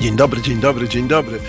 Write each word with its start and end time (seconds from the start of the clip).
Dzień 0.00 0.16
dobry, 0.16 0.42
dzień 0.42 0.60
dobry, 0.60 0.88
dzień 0.88 1.08
dobry. 1.08 1.40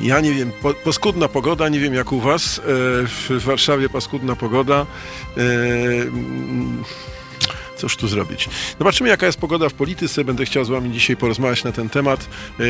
Ja 0.00 0.20
nie 0.20 0.32
wiem, 0.34 0.52
po, 0.62 0.74
paskudna 0.74 1.28
pogoda, 1.28 1.68
nie 1.68 1.80
wiem 1.80 1.94
jak 1.94 2.12
u 2.12 2.20
was. 2.20 2.58
E, 2.58 2.62
w 3.06 3.42
Warszawie 3.44 3.88
paskudna 3.88 4.36
pogoda. 4.36 4.86
E, 5.36 5.40
mm, 5.40 6.84
cóż 7.76 7.96
tu 7.96 8.08
zrobić? 8.08 8.48
Zobaczymy, 8.78 9.10
jaka 9.10 9.26
jest 9.26 9.38
pogoda 9.38 9.68
w 9.68 9.74
polityce. 9.74 10.24
Będę 10.24 10.44
chciał 10.44 10.64
z 10.64 10.68
wami 10.68 10.92
dzisiaj 10.92 11.16
porozmawiać 11.16 11.64
na 11.64 11.72
ten 11.72 11.88
temat. 11.88 12.28
E, 12.60 12.64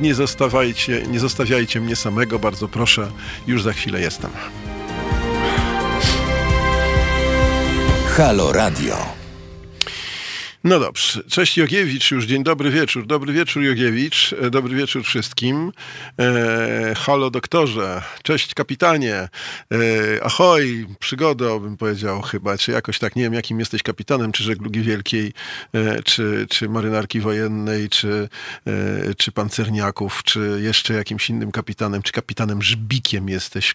nie 0.00 0.14
zostawiajcie, 0.14 1.02
nie 1.10 1.20
zostawiajcie 1.20 1.80
mnie 1.80 1.96
samego, 1.96 2.38
bardzo 2.38 2.68
proszę. 2.68 3.10
Już 3.46 3.62
za 3.62 3.72
chwilę 3.72 4.00
jestem. 4.00 4.30
Halo 8.16 8.52
Radio. 8.52 9.21
No 10.64 10.80
dobrze. 10.80 11.22
Cześć 11.28 11.56
Jogiewicz, 11.56 12.10
już 12.10 12.24
dzień 12.24 12.42
dobry 12.44 12.70
wieczór. 12.70 13.06
Dobry 13.06 13.32
wieczór 13.32 13.62
Jogiewicz, 13.62 14.34
e, 14.40 14.50
dobry 14.50 14.76
wieczór 14.76 15.04
wszystkim. 15.04 15.72
E, 16.18 16.94
halo 16.96 17.30
doktorze, 17.30 18.02
cześć 18.22 18.54
kapitanie. 18.54 19.14
E, 19.14 19.28
ahoj, 20.22 20.86
przygodo 20.98 21.60
bym 21.60 21.76
powiedział 21.76 22.22
chyba, 22.22 22.58
czy 22.58 22.72
jakoś 22.72 22.98
tak, 22.98 23.16
nie 23.16 23.22
wiem 23.22 23.34
jakim 23.34 23.58
jesteś 23.58 23.82
kapitanem, 23.82 24.32
czy 24.32 24.44
żeglugi 24.44 24.80
wielkiej, 24.80 25.32
e, 25.74 26.02
czy, 26.02 26.46
czy 26.50 26.68
marynarki 26.68 27.20
wojennej, 27.20 27.88
czy, 27.88 28.28
e, 28.66 29.14
czy 29.14 29.32
pancerniaków, 29.32 30.22
czy 30.24 30.58
jeszcze 30.62 30.94
jakimś 30.94 31.30
innym 31.30 31.52
kapitanem, 31.52 32.02
czy 32.02 32.12
kapitanem 32.12 32.62
żbikiem 32.62 33.28
jesteś. 33.28 33.74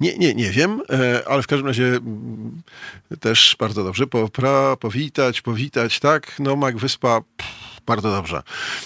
Nie, 0.00 0.18
nie, 0.18 0.34
nie 0.34 0.50
wiem, 0.50 0.82
e, 0.90 1.28
ale 1.28 1.42
w 1.42 1.46
każdym 1.46 1.66
razie 1.66 1.86
mm, 1.86 2.62
też 3.20 3.56
bardzo 3.58 3.84
dobrze 3.84 4.06
popra, 4.06 4.76
powitać, 4.76 5.40
powitać, 5.40 6.00
tak? 6.00 6.21
Tak, 6.22 6.38
no 6.38 6.56
Mac 6.56 6.74
Wyspa 6.76 7.22
bardzo 7.86 8.10
dobrze. 8.10 8.42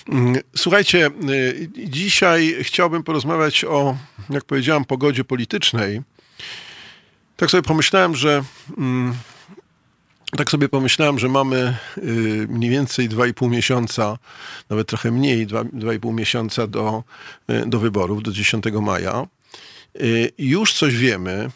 Mm, 0.09 0.37
słuchajcie, 0.57 1.11
y, 1.31 1.69
dzisiaj 1.77 2.57
chciałbym 2.61 3.03
porozmawiać 3.03 3.65
o, 3.65 3.97
jak 4.31 4.45
powiedziałem, 4.45 4.85
pogodzie 4.85 5.25
politycznej. 5.25 6.03
Tak 7.37 7.51
sobie 7.51 7.63
pomyślałem, 7.63 8.17
że 8.17 8.45
mm, 8.79 9.15
tak 10.37 10.51
sobie 10.51 10.69
pomyślałem, 10.69 11.19
że 11.19 11.29
mamy 11.29 11.77
y, 11.99 12.47
mniej 12.49 12.71
więcej 12.71 13.09
2,5 13.09 13.51
miesiąca, 13.51 14.19
nawet 14.71 14.89
trochę 14.89 15.11
mniej, 15.11 15.47
2,5 15.47 16.15
miesiąca 16.15 16.67
do, 16.67 17.05
y, 17.51 17.67
do 17.67 17.79
wyborów, 17.79 18.23
do 18.23 18.33
10 18.33 18.65
maja. 18.83 19.27
Już 20.39 20.73
coś 20.73 20.97
wiemy, 20.97 21.51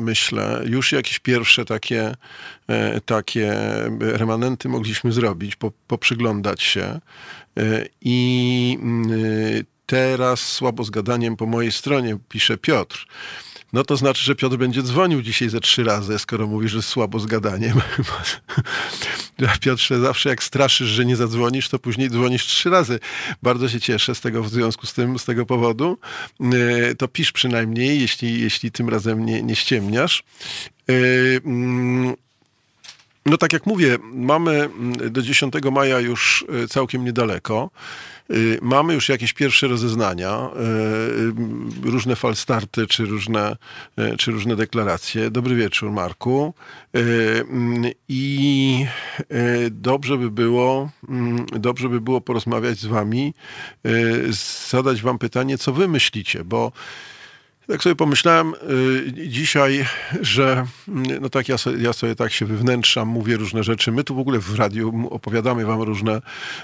myślę, 0.00 0.62
już 0.66 0.92
jakieś 0.92 1.18
pierwsze 1.18 1.64
takie, 1.64 2.14
e, 2.68 3.00
takie 3.00 3.54
remanenty 4.00 4.68
mogliśmy 4.68 5.12
zrobić, 5.12 5.56
poprzyglądać 5.86 6.62
się. 6.62 6.82
E, 6.82 7.00
i 8.00 8.78
mm, 8.82 9.10
teraz 9.86 10.40
słabo 10.40 10.84
z 10.84 10.90
gadaniem 10.90 11.36
po 11.36 11.46
mojej 11.46 11.72
stronie 11.72 12.18
pisze 12.28 12.58
Piotr 12.58 13.06
no 13.72 13.84
to 13.84 13.96
znaczy, 13.96 14.24
że 14.24 14.34
Piotr 14.34 14.56
będzie 14.56 14.82
dzwonił 14.82 15.22
dzisiaj 15.22 15.48
ze 15.48 15.60
trzy 15.60 15.84
razy, 15.84 16.18
skoro 16.18 16.46
mówisz, 16.46 16.72
że 16.72 16.82
słabo 16.82 17.20
z 17.20 17.26
gadaniem. 17.26 17.80
Piotrze, 19.60 20.00
zawsze 20.00 20.28
jak 20.28 20.42
straszysz, 20.42 20.88
że 20.88 21.04
nie 21.04 21.16
zadzwonisz, 21.16 21.68
to 21.68 21.78
później 21.78 22.10
dzwonisz 22.10 22.46
trzy 22.46 22.70
razy. 22.70 23.00
Bardzo 23.42 23.68
się 23.68 23.80
cieszę 23.80 24.14
z 24.14 24.20
tego 24.20 24.42
w 24.42 24.48
związku 24.50 24.86
z 24.86 24.94
tym, 24.94 25.18
z 25.18 25.24
tego 25.24 25.46
powodu. 25.46 25.98
E, 26.40 26.94
to 26.94 27.08
pisz 27.08 27.32
przynajmniej, 27.32 28.00
jeśli, 28.00 28.40
jeśli 28.40 28.70
tym 28.70 28.88
razem 28.88 29.26
nie, 29.26 29.42
nie 29.42 29.56
ściemniasz. 29.56 30.22
E, 30.88 30.92
mm, 31.44 32.14
no 33.26 33.36
tak 33.36 33.52
jak 33.52 33.66
mówię, 33.66 33.98
mamy 34.02 34.52
mm, 34.52 35.12
do 35.12 35.22
10 35.22 35.54
maja 35.72 36.00
już 36.00 36.44
e, 36.64 36.68
całkiem 36.68 37.04
niedaleko. 37.04 37.70
Y, 38.30 38.58
mamy 38.62 38.94
już 38.94 39.08
jakieś 39.08 39.32
pierwsze 39.32 39.68
rozeznania, 39.68 40.50
y, 41.84 41.88
y, 41.88 41.90
różne 41.90 42.16
falstarty 42.16 42.86
czy 42.86 43.04
różne, 43.06 43.56
czy 44.18 44.32
różne 44.32 44.56
deklaracje. 44.56 45.30
Dobry 45.30 45.54
wieczór, 45.56 45.90
Marku. 45.90 46.54
Mm, 46.92 47.92
I 48.08 48.86
dobrze 49.70 50.16
by 50.18 50.30
było, 50.30 50.90
mm, 51.08 51.46
dobrze 51.46 51.88
by 51.88 52.00
było 52.00 52.20
porozmawiać 52.20 52.78
z 52.78 52.86
wami, 52.86 53.34
zadać 54.70 55.02
wam 55.02 55.18
pytanie, 55.18 55.58
co 55.58 55.72
wy 55.72 55.88
myślicie, 55.88 56.44
bo 56.44 56.72
tak 57.70 57.82
sobie 57.82 57.96
pomyślałem 57.96 58.54
y, 58.70 59.12
dzisiaj, 59.28 59.86
że 60.20 60.66
no 61.20 61.28
tak 61.28 61.48
ja 61.48 61.58
sobie, 61.58 61.82
ja 61.82 61.92
sobie 61.92 62.14
tak 62.14 62.32
się 62.32 62.46
wywnętrzam, 62.46 63.08
mówię 63.08 63.36
różne 63.36 63.64
rzeczy. 63.64 63.92
My 63.92 64.04
tu 64.04 64.14
w 64.14 64.18
ogóle 64.18 64.38
w 64.38 64.54
radiu 64.54 65.08
opowiadamy 65.10 65.64
wam 65.64 65.82
różne, 65.82 66.22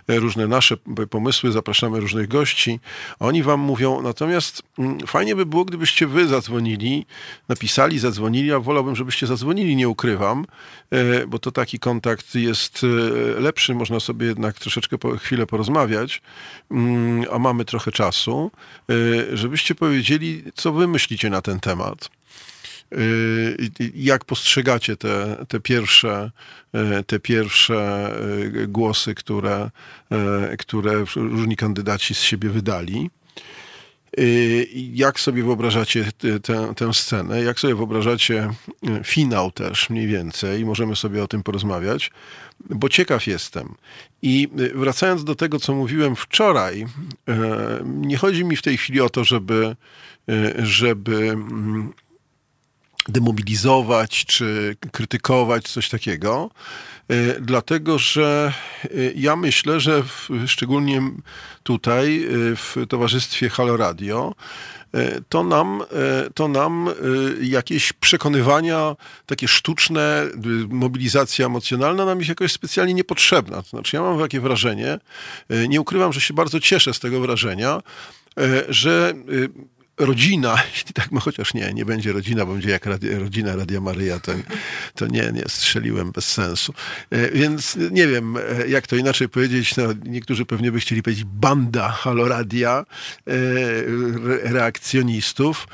różne 0.09 0.47
nasze 0.47 0.77
pomysły, 1.11 1.53
zapraszamy 1.53 2.01
różnych 2.01 2.29
gości. 2.29 2.81
Oni 3.19 3.43
wam 3.43 3.61
mówią, 3.61 4.03
natomiast 4.03 4.63
mm, 4.79 5.01
fajnie 5.01 5.37
by 5.37 5.47
było, 5.47 5.65
gdybyście 5.65 6.07
wy 6.07 6.29
zadzwonili, 6.29 7.07
napisali, 7.49 7.99
zadzwonili, 7.99 8.53
a 8.53 8.61
wolałbym, 8.61 8.97
żebyście 8.97 9.27
zadzwonili, 9.27 9.77
nie 9.77 9.89
ukrywam, 9.89 10.47
y, 10.95 11.27
bo 11.27 11.39
to 11.39 11.53
taki 11.53 11.79
kontakt 11.79 12.35
jest 12.35 12.85
y, 12.85 13.41
lepszy, 13.41 13.75
można 13.75 14.01
sobie 14.01 14.27
jednak 14.27 14.59
troszeczkę 14.59 14.99
po, 14.99 15.17
chwilę 15.17 15.47
porozmawiać, 15.47 16.23
mm, 16.71 17.25
a 17.33 17.39
mamy 17.39 17.65
trochę 17.65 17.93
czasu, 17.93 18.51
żebyście 19.33 19.75
powiedzieli, 19.75 20.43
co 20.55 20.73
wy 20.73 20.87
myślicie 20.97 21.31
na 21.31 21.43
ten 21.43 21.61
temat? 21.61 22.11
Y, 22.93 23.57
jak 23.95 24.25
postrzegacie 24.25 24.97
te, 24.97 25.37
te, 25.49 25.61
pierwsze, 25.61 26.31
y, 27.01 27.05
te 27.05 27.21
pierwsze 27.21 28.11
y, 28.55 28.67
głosy, 28.69 29.15
które, 29.15 29.71
które 30.59 31.05
różni 31.17 31.57
kandydaci 31.57 32.15
z 32.15 32.21
siebie 32.21 32.51
wydali? 32.51 33.11
Jak 34.93 35.21
sobie 35.21 35.43
wyobrażacie 35.43 36.05
tę, 36.77 36.95
scenę? 36.95 37.43
Jak 37.43 37.61
sobie 37.61 37.75
wyobrażacie 37.75 38.51
finał 39.05 39.53
też 39.53 39.91
mniej 39.91 40.07
więcej? 40.07 40.65
Możemy 40.65 40.97
sobie 40.97 41.23
o 41.23 41.29
tym 41.29 41.43
porozmawiać, 41.43 42.11
bo 42.71 42.89
ciekaw 42.89 43.27
jestem. 43.27 43.75
I 44.23 44.49
wracając 44.75 45.25
do 45.25 45.35
tego, 45.35 45.61
co 45.61 45.75
mówiłem 45.75 46.17
wczoraj, 46.17 46.87
nie 47.85 48.17
chodzi 48.17 48.45
mi 48.45 48.57
w 48.57 48.63
tej 48.63 48.77
chwili 48.77 49.01
o 49.01 49.11
to, 49.11 49.25
żeby 49.25 49.77
Y, 50.31 50.67
żeby 50.67 51.17
mm, 51.17 51.93
demobilizować 53.09 54.25
czy 54.25 54.77
krytykować 54.93 55.69
coś 55.69 55.89
takiego, 55.89 56.51
y, 56.51 56.96
dlatego 57.41 57.99
że 57.99 58.53
y, 58.85 59.13
ja 59.17 59.37
myślę, 59.37 59.81
że 59.81 60.03
w, 60.03 60.29
szczególnie 60.47 61.03
tutaj 61.63 62.27
w 62.57 62.77
towarzystwie 62.89 63.49
Halo 63.49 63.77
Radio 63.77 64.35
to 65.29 65.45
nam, 65.45 65.83
to 66.35 66.49
nam 66.49 66.91
jakieś 67.41 67.93
przekonywania, 67.93 68.97
takie 69.27 69.49
sztuczne, 69.49 70.27
mobilizacja 70.69 71.47
emocjonalna 71.47 72.05
nam 72.05 72.19
jest 72.19 72.29
jakoś 72.29 72.53
specjalnie 72.53 72.95
niepotrzebna. 72.95 73.63
To 73.63 73.69
znaczy 73.69 73.97
ja 73.97 74.03
mam 74.03 74.19
takie 74.19 74.41
wrażenie, 74.41 74.99
nie 75.69 75.81
ukrywam, 75.81 76.13
że 76.13 76.21
się 76.21 76.35
bardzo 76.35 76.61
cieszę 76.61 76.95
z 76.95 77.01
tego 77.01 77.21
wrażenia, 77.21 77.83
że 78.69 79.15
rodzina, 79.99 80.57
jeśli 80.75 80.93
tak, 80.93 81.13
no 81.13 81.21
chociaż 81.21 81.55
nie, 81.55 81.73
nie 81.75 81.85
będzie 81.85 82.13
rodzina, 82.13 82.47
bo 82.47 82.53
będzie 82.53 82.71
jak 82.71 82.87
rodzina 83.19 83.57
Radia 83.57 83.81
Maryja, 83.81 84.21
to, 84.21 84.33
to 84.95 85.07
nie, 85.07 85.33
nie, 85.33 85.43
strzeliłem 85.49 86.13
bez 86.13 86.33
sensu. 86.33 86.75
E, 87.11 87.31
więc 87.31 87.77
nie 87.91 88.07
wiem, 88.07 88.37
e, 88.37 88.69
jak 88.69 88.87
to 88.87 88.97
inaczej 88.97 89.29
powiedzieć, 89.29 89.77
no, 89.77 89.85
niektórzy 90.05 90.45
pewnie 90.45 90.73
by 90.73 90.81
chcieli 90.81 91.03
powiedzieć 91.03 91.25
banda 91.25 91.89
haloradia 91.89 92.85
e, 93.27 93.33
reakcjonistów. 94.43 95.67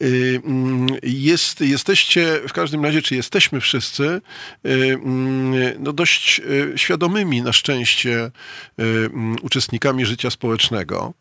Mm, 0.00 0.86
jest, 1.02 1.60
jesteście, 1.60 2.40
w 2.48 2.52
każdym 2.52 2.84
razie, 2.84 3.02
czy 3.02 3.14
jesteśmy 3.14 3.60
wszyscy 3.60 4.20
mm, 4.64 5.54
no 5.78 5.92
dość 5.92 6.40
świadomymi 6.76 7.42
na 7.42 7.52
szczęście 7.52 8.30
mm, 8.78 9.36
uczestnikami 9.42 10.06
życia 10.06 10.30
społecznego, 10.30 11.12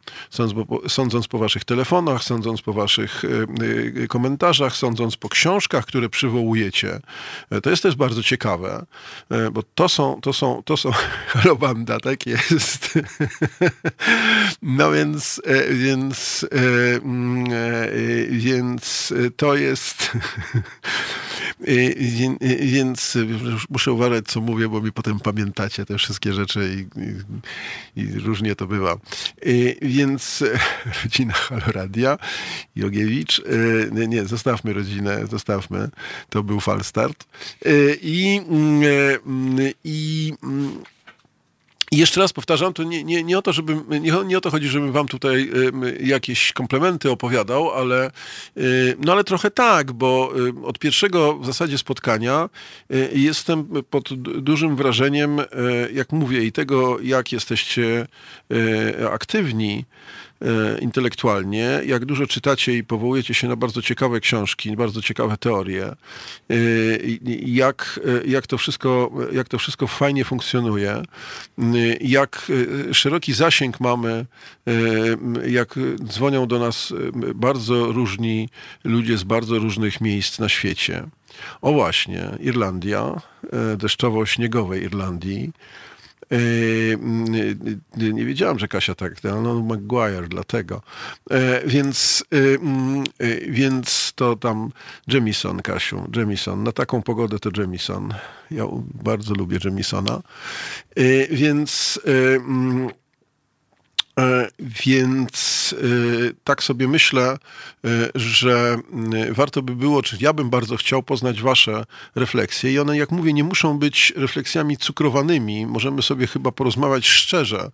sądząc 0.88 1.28
po 1.28 1.38
waszych 1.38 1.64
telefonach, 1.64 2.24
sądząc 2.24 2.62
po 2.62 2.74
waszych 2.74 3.24
komentarzach, 4.10 4.76
sądząc 4.76 5.18
po 5.18 5.30
książkach, 5.30 5.86
które 5.86 6.10
przywołujecie. 6.10 7.00
To 7.64 7.70
jest 7.70 7.84
też 7.84 7.96
bardzo 7.96 8.24
ciekawe, 8.24 8.86
bo 9.52 9.64
to 9.76 9.90
są, 9.90 10.22
to 10.22 10.34
są, 10.34 10.64
to 10.66 10.78
są, 10.78 10.92
Robanda, 11.46 12.00
tak 12.00 12.26
jest. 12.26 12.94
No 14.62 14.92
więc, 14.92 15.42
więc, 15.72 16.46
mm, 16.52 17.46
więc 18.66 19.14
to 19.38 19.56
jest 19.56 20.12
Więc 22.60 23.18
muszę 23.70 23.92
uważać, 23.92 24.26
co 24.26 24.42
mówię, 24.42 24.70
bo 24.70 24.82
mi 24.82 24.92
potem 24.92 25.20
pamiętacie 25.20 25.86
te 25.86 25.98
wszystkie 25.98 26.34
rzeczy 26.34 26.88
i, 26.96 27.00
i, 28.00 28.02
i 28.02 28.20
różnie 28.20 28.56
to 28.56 28.68
bywa. 28.68 28.98
Więc 29.82 30.44
rodzina 31.04 31.34
Haloradia, 31.34 32.18
Jogiewicz. 32.76 33.42
Nie, 33.92 34.26
zostawmy 34.26 34.74
rodzinę, 34.74 35.28
zostawmy. 35.28 35.90
To 36.30 36.44
był 36.44 36.60
falstart. 36.60 37.26
I, 38.02 38.42
i 39.84 39.84
I 39.84 40.34
jeszcze 41.98 42.22
raz 42.22 42.34
powtarzam, 42.34 42.74
to 42.74 42.84
nie, 42.84 43.04
nie, 43.04 43.24
nie, 43.24 43.38
o 43.38 43.42
to, 43.42 43.54
żeby, 43.54 43.78
nie, 44.00 44.14
nie 44.26 44.38
o 44.38 44.42
to 44.42 44.52
chodzi, 44.52 44.68
żebym 44.68 44.92
wam 44.92 45.08
tutaj 45.08 45.52
jakieś 46.00 46.54
komplementy 46.54 47.12
opowiadał, 47.12 47.72
ale, 47.72 48.12
no 49.06 49.12
ale 49.12 49.24
trochę 49.24 49.52
tak, 49.52 49.92
bo 49.92 50.34
od 50.64 50.80
pierwszego 50.80 51.38
w 51.38 51.46
zasadzie 51.46 51.78
spotkania 51.78 52.50
jestem 53.14 53.68
pod 53.90 54.14
dużym 54.42 54.76
wrażeniem, 54.76 55.42
jak 55.94 56.12
mówię, 56.12 56.44
i 56.44 56.52
tego, 56.52 57.00
jak 57.02 57.32
jesteście 57.32 58.08
aktywni, 59.12 59.86
E, 59.86 60.25
intelektualnie, 60.82 61.82
jak 61.86 62.06
dużo 62.06 62.28
czytacie 62.28 62.78
i 62.78 62.84
powołujecie 62.84 63.34
się 63.34 63.48
na 63.48 63.56
bardzo 63.56 63.82
ciekawe 63.82 64.20
książki, 64.20 64.76
bardzo 64.76 65.02
ciekawe 65.02 65.38
teorie, 65.38 65.86
e, 65.86 65.96
jak, 67.46 68.00
e, 68.06 68.28
jak, 68.28 68.48
to, 68.48 68.58
wszystko, 68.58 69.12
jak 69.32 69.48
to 69.48 69.58
wszystko 69.58 69.88
fajnie 69.88 70.26
funkcjonuje, 70.26 71.04
jak 72.02 72.52
szeroki 72.92 73.34
zasięg 73.34 73.80
mamy, 73.80 74.26
jak 75.48 75.76
dzwonią 76.04 76.48
do 76.48 76.60
nas 76.60 76.94
bardzo 77.36 77.92
różni 77.92 78.50
ludzie 78.84 79.18
z 79.18 79.24
bardzo 79.24 79.60
różnych 79.60 80.02
miejsc 80.02 80.40
na 80.40 80.50
świecie. 80.50 81.04
O 81.62 81.74
właśnie, 81.74 82.30
Irlandia, 82.40 83.22
deszczowo-śniegowej 83.78 84.84
Irlandii, 84.84 85.52
nie 87.98 88.26
wiedziałam, 88.26 88.60
że 88.60 88.68
Kasia 88.68 88.96
tak, 88.96 89.24
no 89.24 89.62
Maguire, 89.62 90.28
dlatego. 90.28 90.82
Yy, 91.30 91.38
więc, 91.66 92.24
więc 93.48 94.14
to 94.16 94.36
tam 94.36 94.72
Jemison, 95.08 95.62
Kasiu, 95.62 96.10
Jemison. 96.16 96.64
Na 96.64 96.72
taką 96.72 97.02
pogodę 97.02 97.40
to 97.40 97.50
Jemison. 97.58 98.14
Ja 98.52 98.66
bardzo 99.04 99.34
lubię 99.34 99.60
Jemisona. 99.66 100.22
Więc 101.32 101.76
E, 102.06 102.40
więc 104.60 105.76
e, 105.78 105.86
tak 106.44 106.64
sobie 106.64 106.88
myślę, 106.88 107.24
e, 107.86 107.90
że 108.16 108.78
warto 109.32 109.62
by 109.62 109.76
było, 109.76 110.04
czy 110.04 110.18
ja 110.20 110.34
bym 110.34 110.50
bardzo 110.50 110.78
chciał 110.78 111.04
poznać 111.04 111.42
Wasze 111.42 111.86
refleksje. 112.16 112.74
I 112.74 112.80
one, 112.80 112.98
jak 112.98 113.12
mówię, 113.12 113.34
nie 113.34 113.44
muszą 113.44 113.80
być 113.80 114.14
refleksjami 114.16 114.78
cukrowanymi. 114.78 115.66
Możemy 115.66 116.02
sobie 116.02 116.28
chyba 116.28 116.52
porozmawiać 116.52 117.08
szczerze, 117.08 117.72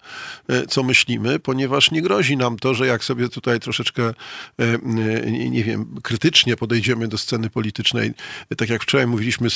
co 0.69 0.83
myślimy, 0.83 1.39
ponieważ 1.39 1.91
nie 1.91 2.01
grozi 2.01 2.37
nam 2.37 2.59
to, 2.59 2.73
że 2.73 2.87
jak 2.87 3.03
sobie 3.03 3.29
tutaj 3.29 3.59
troszeczkę, 3.59 4.13
nie 5.49 5.63
wiem, 5.63 5.95
krytycznie 6.03 6.57
podejdziemy 6.57 7.07
do 7.07 7.17
sceny 7.17 7.49
politycznej, 7.49 8.13
tak 8.57 8.69
jak 8.69 8.83
wczoraj 8.83 9.07
mówiliśmy, 9.07 9.47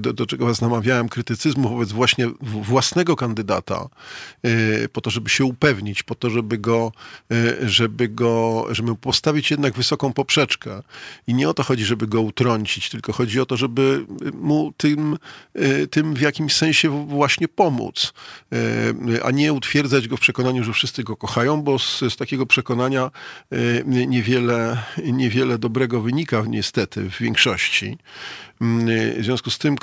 do, 0.00 0.12
do 0.12 0.26
czego 0.26 0.46
Was 0.46 0.60
namawiałem, 0.60 1.08
krytycyzmu 1.08 1.68
wobec 1.68 1.92
właśnie 1.92 2.28
własnego 2.40 3.16
kandydata, 3.16 3.88
po 4.92 5.00
to, 5.00 5.10
żeby 5.10 5.30
się 5.30 5.44
upewnić, 5.44 6.02
po 6.02 6.14
to, 6.22 6.30
żeby 6.30 6.58
go, 6.58 6.92
e, 7.32 7.68
żeby 7.68 8.08
go, 8.08 8.66
żeby 8.70 8.96
postawić 8.96 9.50
jednak 9.50 9.74
wysoką 9.74 10.12
poprzeczkę. 10.12 10.82
I 11.26 11.34
nie 11.34 11.48
o 11.48 11.54
to 11.54 11.62
chodzi, 11.62 11.84
żeby 11.84 12.06
go 12.06 12.20
utrącić, 12.20 12.90
tylko 12.90 13.12
chodzi 13.12 13.40
o 13.40 13.46
to, 13.46 13.56
żeby 13.56 14.06
mu 14.34 14.72
tym, 14.76 15.18
e, 15.54 15.86
tym 15.86 16.14
w 16.14 16.20
jakimś 16.20 16.52
sensie 16.52 17.06
właśnie 17.08 17.48
pomóc, 17.48 18.12
e, 18.52 19.24
a 19.24 19.30
nie 19.30 19.52
utwierdzać 19.52 20.08
go 20.08 20.16
w 20.16 20.20
przekonaniu, 20.20 20.64
że 20.64 20.72
wszyscy 20.72 21.04
go 21.04 21.16
kochają, 21.16 21.62
bo 21.62 21.78
z, 21.78 21.98
z 21.98 22.16
takiego 22.16 22.46
przekonania 22.46 23.10
niewiele, 23.86 24.82
niewiele 25.04 25.58
dobrego 25.58 26.00
wynika 26.00 26.44
niestety 26.46 27.10
w 27.10 27.18
większości. 27.18 27.98
Mm, 28.62 28.86
w 29.20 29.24
związku 29.24 29.50
z 29.50 29.58
tym 29.58 29.76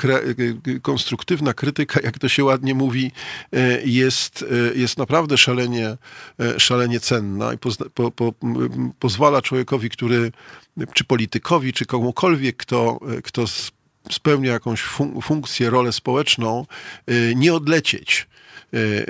konstruktywna 0.82 1.54
krytyka, 1.54 2.00
jak 2.04 2.20
to 2.20 2.30
się 2.30 2.44
ładnie 2.44 2.74
mówi, 2.74 3.12
jest, 3.86 4.46
jest 4.76 4.98
naprawdę 4.98 5.38
szalenie, 5.38 5.98
szalenie 6.58 7.00
cenna 7.00 7.54
i 7.54 7.58
po, 7.58 8.12
po, 8.12 8.34
pozwala 9.00 9.42
człowiekowi, 9.42 9.90
który, 9.90 10.32
czy 10.94 11.04
politykowi, 11.04 11.74
czy 11.74 11.86
komukolwiek, 11.86 12.58
kto, 12.58 13.00
kto 13.24 13.46
spełnia 14.12 14.52
jakąś 14.52 14.82
fun 14.82 15.22
funkcję, 15.22 15.70
rolę 15.70 15.92
społeczną, 15.92 16.66
nie 17.36 17.54
odlecieć. 17.54 18.28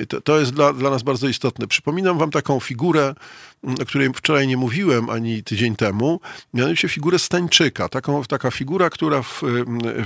To, 0.09 0.21
to 0.21 0.39
jest 0.39 0.53
dla, 0.53 0.73
dla 0.73 0.89
nas 0.89 1.03
bardzo 1.03 1.27
istotne. 1.27 1.67
Przypominam 1.67 2.17
wam 2.17 2.31
taką 2.31 2.59
figurę 2.59 3.15
o 3.63 3.85
której 3.85 4.09
wczoraj 4.15 4.47
nie 4.47 4.57
mówiłem 4.57 5.09
ani 5.09 5.44
tydzień 5.44 5.75
temu, 5.75 6.19
mianowicie 6.53 6.89
figurę 6.89 7.19
Stańczyka. 7.19 7.89
Taką, 7.89 8.23
taka 8.23 8.51
figura, 8.51 8.89
która 8.89 9.21
w, 9.21 9.41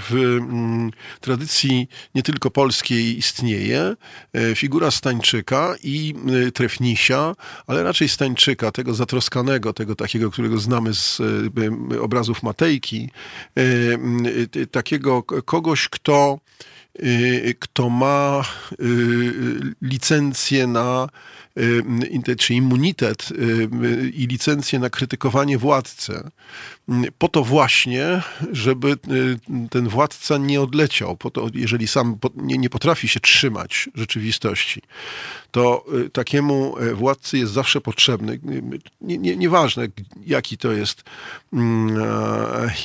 w 0.09 0.13
mm, 0.13 0.91
tradycji 1.21 1.87
nie 2.15 2.23
tylko 2.23 2.51
polskiej 2.51 3.17
istnieje. 3.17 3.95
E, 4.33 4.55
figura 4.55 4.91
Stańczyka 4.91 5.75
i 5.83 6.15
Trefnisia, 6.53 7.35
ale 7.67 7.83
raczej 7.83 8.09
Stańczyka, 8.09 8.71
tego 8.71 8.93
zatroskanego, 8.93 9.73
tego 9.73 9.95
takiego, 9.95 10.31
którego 10.31 10.57
znamy 10.57 10.93
z 10.93 11.21
obrazów 12.01 12.43
Matejki. 12.43 13.09
Takiego 14.71 15.23
kogoś, 15.23 15.89
kto 15.89 16.39
kto 17.59 17.89
ma 17.89 18.43
licencję 19.81 20.67
na 20.67 21.07
czy 22.39 22.53
immunitet 22.53 23.29
i 24.13 24.27
licencję 24.27 24.79
na 24.79 24.89
krytykowanie 24.89 25.57
władcy, 25.57 26.29
po 27.17 27.27
to 27.27 27.43
właśnie, 27.43 28.21
żeby 28.51 28.97
ten 29.69 29.87
władca 29.87 30.37
nie 30.37 30.61
odleciał, 30.61 31.17
po 31.17 31.31
to, 31.31 31.47
jeżeli 31.53 31.87
sam 31.87 32.17
nie, 32.35 32.69
potrafi 32.69 33.07
się 33.07 33.19
trzymać 33.19 33.89
rzeczywistości, 33.95 34.81
to 35.51 35.85
takiemu 36.13 36.77
e, 36.77 36.93
władcy 36.93 37.37
jest 37.37 37.53
zawsze 37.53 37.81
potrzebny, 37.81 38.39
nie, 39.01 39.17
nie, 39.17 39.35
nieważne 39.35 39.87
jaki 40.25 40.57
to 40.57 40.71
jest, 40.71 41.03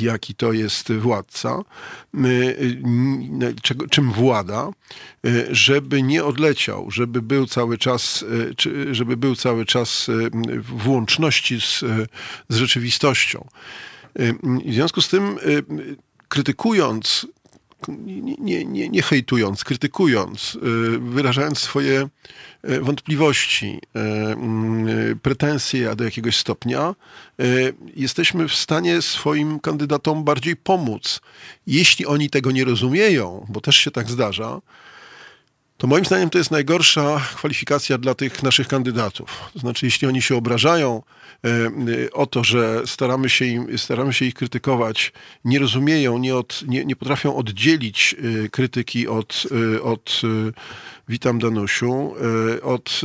jaki 0.00 0.34
to 0.34 0.52
jest 0.52 0.92
władca, 0.92 1.62
czym 3.90 4.12
włada, 4.12 4.70
żeby 5.50 6.02
nie 6.02 6.24
odleciał, 6.24 6.90
żeby 6.90 7.22
był 7.22 7.46
cały 7.46 7.78
czas 7.78 8.24
żeby 8.90 9.16
był 9.16 9.36
cały 9.36 9.64
czas 9.66 10.08
y, 10.08 10.30
w 10.62 10.88
łączności 10.88 11.60
z, 11.60 11.84
z 12.48 12.56
rzeczywistością. 12.56 13.48
Y, 14.20 14.34
w 14.64 14.72
związku 14.72 15.02
z 15.02 15.08
tym, 15.08 15.38
krytykując, 16.28 17.26
nie, 17.88 18.36
nie, 18.38 18.64
nie, 18.64 18.88
nie 18.88 19.02
hejtując, 19.02 19.64
krytykując, 19.64 20.58
wyrażając 21.00 21.58
swoje 21.58 22.08
wątpliwości, 22.80 23.80
pretensje 25.22 25.96
do 25.96 26.04
jakiegoś 26.04 26.36
stopnia, 26.36 26.94
jesteśmy 27.96 28.48
w 28.48 28.54
stanie 28.54 29.02
swoim 29.02 29.60
kandydatom 29.60 30.24
bardziej 30.24 30.56
pomóc. 30.56 31.20
Jeśli 31.66 32.06
oni 32.06 32.30
tego 32.30 32.50
nie 32.50 32.64
rozumieją, 32.64 33.46
bo 33.48 33.60
też 33.60 33.76
się 33.76 33.90
tak 33.90 34.10
zdarza, 34.10 34.60
to 35.78 35.86
moim 35.86 36.04
zdaniem 36.04 36.30
to 36.30 36.38
jest 36.38 36.50
najgorsza 36.50 37.20
kwalifikacja 37.36 37.98
dla 37.98 38.14
tych 38.14 38.42
naszych 38.42 38.68
kandydatów. 38.68 39.50
To 39.52 39.58
znaczy, 39.58 39.86
jeśli 39.86 40.08
oni 40.08 40.22
się 40.22 40.36
obrażają 40.36 41.02
e, 41.44 41.48
e, 41.48 42.10
o 42.12 42.26
to, 42.26 42.44
że 42.44 42.82
staramy 42.86 43.28
się, 43.28 43.44
im, 43.44 43.78
staramy 43.78 44.12
się 44.12 44.24
ich 44.24 44.34
krytykować, 44.34 45.12
nie 45.44 45.58
rozumieją, 45.58 46.18
nie, 46.18 46.36
od, 46.36 46.62
nie, 46.68 46.84
nie 46.84 46.96
potrafią 46.96 47.36
oddzielić 47.36 48.16
e, 48.44 48.48
krytyki 48.48 49.08
od, 49.08 49.42
od 49.82 50.22
witam 51.08 51.38
Danusiu, 51.38 52.14
od, 52.62 53.00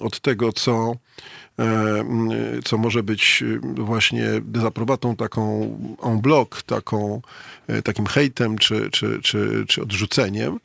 od 0.00 0.20
tego, 0.20 0.52
co 0.52 0.94
co 2.64 2.78
może 2.78 3.02
być 3.02 3.44
właśnie 3.62 4.26
dezaprobatą 4.40 5.16
taką 5.16 5.42
en 6.02 6.20
bloc, 6.20 6.62
taką, 6.66 7.22
takim 7.84 8.06
hejtem 8.06 8.58
czy, 8.58 8.90
czy, 8.90 9.20
czy, 9.22 9.64
czy 9.68 9.82
odrzuceniem, 9.82 10.58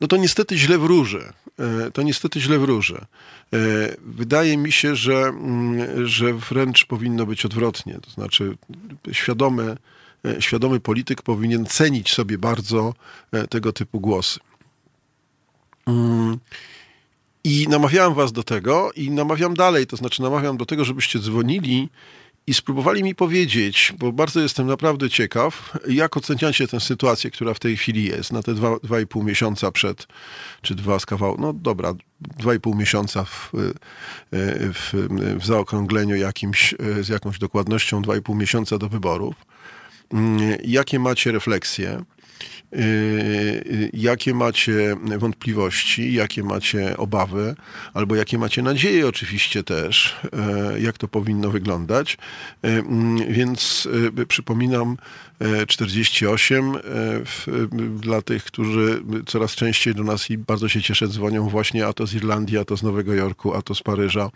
no 0.00 0.08
to 0.08 0.16
niestety 0.16 0.58
źle 0.58 0.78
wróży. 0.78 1.32
E, 1.58 1.90
to 1.90 2.02
niestety 2.02 2.40
źle 2.40 2.58
wróży. 2.58 2.96
E, 2.96 3.06
wydaje 4.02 4.56
mi 4.56 4.72
się, 4.72 4.96
że, 4.96 5.14
mm, 5.14 6.06
że 6.06 6.34
wręcz 6.34 6.84
powinno 6.84 7.26
być 7.26 7.44
odwrotnie. 7.44 7.98
To 8.02 8.10
znaczy 8.10 8.56
świadomy, 9.12 9.76
e, 10.24 10.42
świadomy 10.42 10.80
polityk 10.80 11.22
powinien 11.22 11.66
cenić 11.66 12.14
sobie 12.14 12.38
bardzo 12.38 12.94
tego 13.50 13.72
typu 13.72 14.00
głosy. 14.00 14.40
Mm. 15.86 16.38
I 17.44 17.66
namawiałem 17.68 18.14
was 18.14 18.32
do 18.32 18.42
tego 18.42 18.92
i 18.96 19.10
namawiam 19.10 19.54
dalej, 19.54 19.86
to 19.86 19.96
znaczy 19.96 20.22
namawiam 20.22 20.56
do 20.56 20.66
tego, 20.66 20.84
żebyście 20.84 21.18
dzwonili 21.18 21.88
i 22.48 22.54
spróbowali 22.54 23.02
mi 23.02 23.14
powiedzieć, 23.14 23.92
bo 23.98 24.12
bardzo 24.12 24.40
jestem 24.40 24.66
naprawdę 24.66 25.10
ciekaw, 25.10 25.78
jak 25.88 26.16
oceniacie 26.16 26.68
tę 26.68 26.80
sytuację, 26.80 27.30
która 27.30 27.54
w 27.54 27.58
tej 27.58 27.76
chwili 27.76 28.04
jest, 28.04 28.32
na 28.32 28.42
te 28.42 28.54
dwa, 28.54 28.76
dwa 28.82 29.00
i 29.00 29.06
pół 29.06 29.22
miesiąca 29.22 29.70
przed, 29.72 30.06
czy 30.62 30.74
dwa 30.74 30.98
z 30.98 31.06
kawał, 31.06 31.36
no 31.38 31.52
dobra, 31.52 31.94
dwa 32.20 32.54
i 32.54 32.60
pół 32.60 32.74
miesiąca 32.74 33.24
w, 33.24 33.50
w, 34.32 35.08
w 35.40 35.46
zaokrągleniu 35.46 36.16
jakimś, 36.16 36.74
z 37.00 37.08
jakąś 37.08 37.38
dokładnością 37.38 38.02
dwa 38.02 38.16
i 38.16 38.22
pół 38.22 38.34
miesiąca 38.34 38.78
do 38.78 38.88
wyborów. 38.88 39.34
Jakie 40.64 40.98
macie 40.98 41.32
refleksje? 41.32 42.02
Jakie 43.92 44.34
macie 44.34 44.96
wątpliwości, 45.18 46.12
jakie 46.12 46.42
macie 46.42 46.96
obawy, 46.96 47.54
albo 47.94 48.16
jakie 48.16 48.38
macie 48.38 48.62
nadzieje 48.62 49.08
oczywiście 49.08 49.62
też, 49.62 50.16
jak 50.80 50.98
to 50.98 51.08
powinno 51.08 51.50
wyglądać. 51.50 52.18
Więc 53.28 53.88
przypominam 54.28 54.96
48 55.66 56.72
dla 58.00 58.22
tych, 58.22 58.44
którzy 58.44 59.02
coraz 59.26 59.54
częściej 59.54 59.94
do 59.94 60.04
nas 60.04 60.30
i 60.30 60.38
bardzo 60.38 60.68
się 60.68 60.82
cieszę 60.82 61.08
dzwonią 61.08 61.48
właśnie 61.48 61.86
a 61.86 61.92
to 61.92 62.06
z 62.06 62.14
Irlandii, 62.14 62.58
a 62.58 62.64
to 62.64 62.76
z 62.76 62.82
Nowego 62.82 63.14
Jorku, 63.14 63.54
a 63.54 63.62
to 63.62 63.74
z 63.74 63.82
Paryża. 63.82 64.30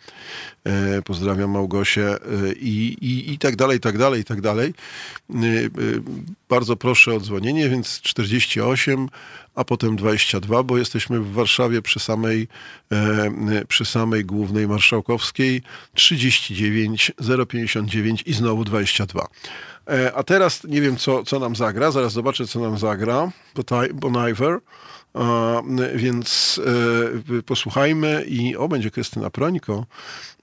Pozdrawiam 1.04 1.50
Małgosię 1.50 2.16
i, 2.60 2.96
i, 3.00 3.32
i 3.32 3.38
tak 3.38 3.56
dalej, 3.56 3.76
i 3.76 3.80
tak 3.80 3.98
dalej, 3.98 4.20
i 4.20 4.24
tak 4.24 4.40
dalej. 4.40 4.74
Bardzo 6.48 6.76
proszę 6.76 7.14
o 7.14 7.20
dzwonienie, 7.20 7.68
więc 7.68 8.00
48, 8.00 8.21
a 9.54 9.64
potem 9.64 9.96
22, 9.96 10.62
bo 10.62 10.78
jesteśmy 10.78 11.20
w 11.20 11.32
Warszawie 11.32 11.82
przy 11.82 12.00
samej, 12.00 12.48
e, 12.92 13.64
przy 13.68 13.84
samej 13.84 14.24
głównej 14.24 14.68
marszałkowskiej 14.68 15.62
39 15.94 17.12
059 17.48 18.22
i 18.26 18.34
znowu 18.34 18.64
22. 18.64 19.26
E, 19.90 20.12
a 20.14 20.22
teraz 20.22 20.64
nie 20.64 20.80
wiem, 20.80 20.96
co, 20.96 21.24
co 21.24 21.38
nam 21.38 21.56
zagra. 21.56 21.90
Zaraz 21.90 22.12
zobaczę, 22.12 22.46
co 22.46 22.60
nam 22.60 22.78
zagra. 22.78 23.32
Bon 23.94 24.28
Iver. 24.30 24.58
Więc 25.94 26.60
e, 27.38 27.42
posłuchajmy 27.42 28.24
i 28.28 28.56
o, 28.56 28.68
będzie 28.68 28.90
Krystyna 28.90 29.30
Prońko, 29.30 29.86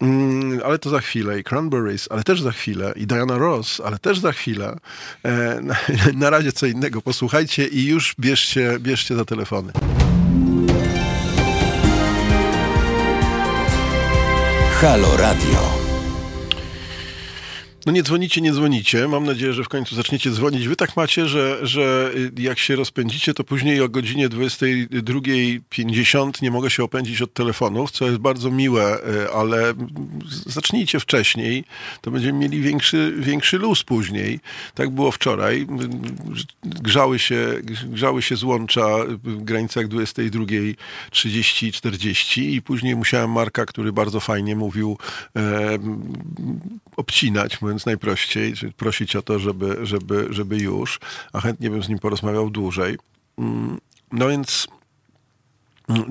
mm, 0.01 0.61
ale 0.65 0.79
to 0.79 0.89
za 0.89 0.99
chwilę 0.99 1.39
i 1.39 1.43
Cranberries, 1.43 2.07
ale 2.11 2.23
też 2.23 2.41
za 2.41 2.51
chwilę 2.51 2.93
i 2.95 3.07
Diana 3.07 3.37
Ross, 3.37 3.81
ale 3.85 3.99
też 3.99 4.19
za 4.19 4.31
chwilę. 4.31 4.77
E, 5.23 5.61
na, 5.61 5.75
na 6.23 6.29
razie 6.29 6.51
co 6.51 6.65
innego. 6.65 7.01
Posłuchajcie 7.01 7.67
i 7.67 7.85
już 7.85 8.15
bierzcie, 8.19 8.77
bierzcie 8.79 9.15
za 9.15 9.25
telefony. 9.25 9.71
Halo 14.81 15.17
Radio. 15.17 15.78
No 17.85 17.91
nie 17.91 18.03
dzwonicie, 18.03 18.41
nie 18.41 18.53
dzwonicie. 18.53 19.07
Mam 19.07 19.23
nadzieję, 19.23 19.53
że 19.53 19.63
w 19.63 19.69
końcu 19.69 19.95
zaczniecie 19.95 20.31
dzwonić. 20.31 20.67
Wy 20.67 20.75
tak 20.75 20.97
macie, 20.97 21.27
że, 21.27 21.59
że 21.61 22.11
jak 22.37 22.59
się 22.59 22.75
rozpędzicie, 22.75 23.33
to 23.33 23.43
później 23.43 23.81
o 23.81 23.89
godzinie 23.89 24.29
22.50 24.29 26.41
nie 26.41 26.51
mogę 26.51 26.69
się 26.69 26.83
opędzić 26.83 27.21
od 27.21 27.33
telefonów, 27.33 27.91
co 27.91 28.05
jest 28.05 28.17
bardzo 28.17 28.51
miłe, 28.51 29.03
e, 29.03 29.31
ale 29.33 29.73
zacznijcie 30.45 30.99
wcześniej. 30.99 31.63
To 32.01 32.11
będziemy 32.11 32.39
mieli 32.39 32.61
większy, 32.61 33.15
większy 33.19 33.57
luz 33.57 33.83
później. 33.83 34.39
Tak 34.73 34.89
było 34.89 35.11
wczoraj. 35.11 35.67
Grzały 36.63 37.19
się, 37.19 37.47
grzały 37.83 38.21
się 38.21 38.35
złącza 38.35 38.87
w 39.23 39.43
granicach 39.43 39.87
22.30 39.87 41.67
i 41.67 41.71
40 41.71 42.55
i 42.55 42.61
później 42.61 42.95
musiałem 42.95 43.31
Marka, 43.31 43.65
który 43.65 43.93
bardzo 43.93 44.19
fajnie 44.19 44.55
mówił, 44.55 44.97
e, 45.35 45.79
obcinać, 46.97 47.61
mówiąc 47.69 47.85
najprościej, 47.85 48.53
prosić 48.77 49.15
o 49.15 49.21
to, 49.21 49.39
żeby, 49.39 49.77
żeby, 49.83 50.27
żeby 50.29 50.57
już, 50.57 50.99
a 51.33 51.41
chętnie 51.41 51.69
bym 51.69 51.83
z 51.83 51.89
nim 51.89 51.99
porozmawiał 51.99 52.49
dłużej. 52.49 52.97
Mm, 53.37 53.77
no 54.11 54.27
więc 54.27 54.67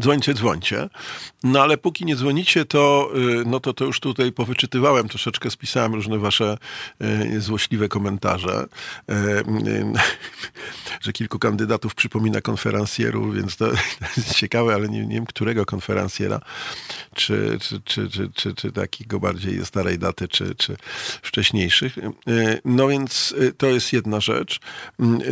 dzwońcie, 0.00 0.34
dzwońcie. 0.34 0.88
No 1.42 1.62
ale 1.62 1.78
póki 1.78 2.04
nie 2.04 2.16
dzwonicie, 2.16 2.64
to, 2.64 3.10
y, 3.40 3.44
no 3.46 3.60
to, 3.60 3.74
to 3.74 3.84
już 3.84 4.00
tutaj 4.00 4.32
powyczytywałem, 4.32 5.08
troszeczkę 5.08 5.50
spisałem 5.50 5.94
różne 5.94 6.18
wasze 6.18 6.58
y, 7.34 7.40
złośliwe 7.40 7.88
komentarze, 7.88 8.66
y, 9.10 9.14
że 11.04 11.12
kilku 11.12 11.38
kandydatów 11.38 11.94
przypomina 11.94 12.40
konferencjerów, 12.40 13.34
więc 13.34 13.56
to, 13.56 13.66
jest 14.16 14.34
ciekawe, 14.34 14.74
ale 14.74 14.88
nie, 14.88 15.06
nie 15.06 15.14
wiem, 15.14 15.26
którego 15.26 15.66
konferencjera, 15.66 16.40
czy, 17.14 17.58
czy, 17.60 17.80
czy, 17.80 18.10
czy, 18.10 18.30
czy, 18.34 18.54
czy 18.54 18.72
takiego 18.72 19.20
bardziej 19.20 19.66
starej 19.66 19.98
daty, 19.98 20.28
czy, 20.28 20.54
czy 20.54 20.76
wcześniejszych. 21.22 21.98
No 22.64 22.88
więc 22.88 23.34
to 23.58 23.66
jest 23.66 23.92
jedna 23.92 24.20
rzecz. 24.20 24.60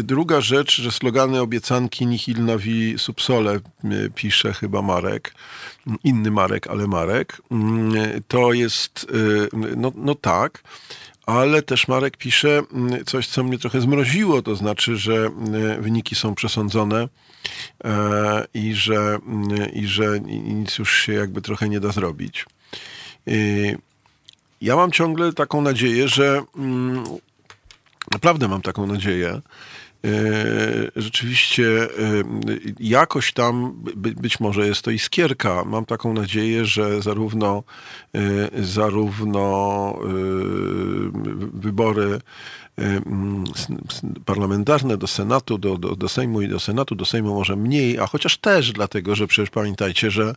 Druga 0.02 0.40
rzecz, 0.40 0.80
że 0.80 0.92
slogany 0.92 1.40
obiecanki 1.40 2.06
nihil 2.06 2.44
novi 2.44 2.98
subsole 2.98 3.60
pisze 4.14 4.35
pisze 4.36 4.52
chyba 4.52 4.82
Marek, 4.82 5.34
inny 6.04 6.30
Marek, 6.30 6.66
ale 6.66 6.86
Marek, 6.86 7.42
mm, 7.50 7.92
to 8.28 8.52
jest, 8.52 9.06
y, 9.14 9.48
no, 9.76 9.92
no 9.94 10.14
tak, 10.14 10.62
ale 11.26 11.62
też 11.62 11.88
Marek 11.88 12.16
pisze 12.16 12.62
mm, 12.72 13.04
coś, 13.04 13.28
co 13.28 13.44
mnie 13.44 13.58
trochę 13.58 13.80
zmroziło, 13.80 14.42
to 14.42 14.56
znaczy, 14.56 14.96
że 14.96 15.30
y, 15.78 15.82
wyniki 15.82 16.14
są 16.14 16.34
przesądzone 16.34 17.08
e, 17.84 18.46
i 18.54 18.74
że, 18.74 19.18
y, 19.60 19.66
i 19.66 19.86
że 19.86 20.20
nic 20.20 20.78
już 20.78 21.00
się 21.00 21.12
jakby 21.12 21.42
trochę 21.42 21.68
nie 21.68 21.80
da 21.80 21.92
zrobić. 21.92 22.46
Ja 24.60 24.76
mam 24.76 24.92
ciągle 24.92 25.32
taką 25.32 25.60
nadzieję, 25.60 26.08
że 26.08 26.42
mm, 26.56 27.04
naprawdę 28.12 28.48
mam 28.48 28.62
taką 28.62 28.86
nadzieję, 28.86 29.40
rzeczywiście 30.96 31.82
e, 31.82 31.88
jakoś 32.80 33.32
tam 33.32 33.82
być 33.96 34.40
może 34.40 34.66
jest 34.66 34.82
to 34.82 34.90
iskierka. 34.90 35.64
Mam 35.64 35.84
taką 35.84 36.12
nadzieję, 36.12 36.64
że 36.64 37.02
zarówno, 37.02 37.62
e, 38.14 38.64
zarówno 38.64 39.98
wybory 41.52 42.20
parlamentarne 44.24 44.96
do 44.96 45.06
Senatu, 45.06 45.58
do, 45.58 45.78
do, 45.78 45.96
do 45.96 46.08
Sejmu 46.08 46.42
i 46.42 46.48
do 46.48 46.60
Senatu, 46.60 46.94
do 46.94 47.04
Sejmu 47.04 47.34
może 47.34 47.56
mniej, 47.56 47.98
a 47.98 48.06
chociaż 48.06 48.38
też 48.38 48.72
dlatego, 48.72 49.14
że 49.14 49.26
przecież 49.26 49.50
pamiętajcie, 49.50 50.10
że, 50.10 50.34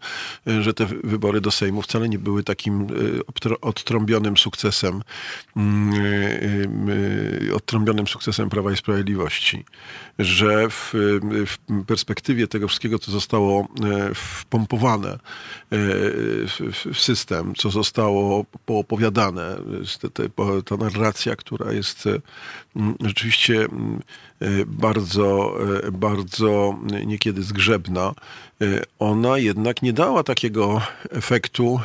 że 0.61 0.73
te 0.73 0.85
wybory 0.85 1.41
do 1.41 1.51
Sejmu 1.51 1.81
wcale 1.81 2.09
nie 2.09 2.19
były 2.19 2.43
takim 2.43 2.87
odtrąbionym 3.61 4.37
sukcesem, 4.37 5.01
odtrąbionym 7.55 8.07
sukcesem 8.07 8.49
Prawa 8.49 8.71
i 8.71 8.77
Sprawiedliwości, 8.77 9.65
że 10.19 10.69
w, 10.69 10.93
w 11.45 11.85
perspektywie 11.85 12.47
tego 12.47 12.67
wszystkiego, 12.67 12.99
co 12.99 13.11
zostało 13.11 13.67
wpompowane 14.15 15.19
w 16.93 16.99
system, 16.99 17.53
co 17.57 17.69
zostało 17.69 18.45
poopowiadane, 18.65 19.55
ta 20.65 20.77
narracja, 20.77 21.35
która 21.35 21.71
jest 21.71 22.07
Mm, 22.07 22.21
rzeczywiście 23.01 23.55
mm, 23.55 23.99
e, 24.39 24.47
bardzo, 24.65 25.55
e, 25.87 25.91
bardzo 25.91 26.79
niekiedy 27.05 27.43
zgrzebna, 27.43 28.13
e, 28.61 28.65
ona 28.99 29.37
jednak 29.37 29.81
nie 29.81 29.93
dała 29.93 30.23
takiego 30.23 30.81
efektu, 31.09 31.79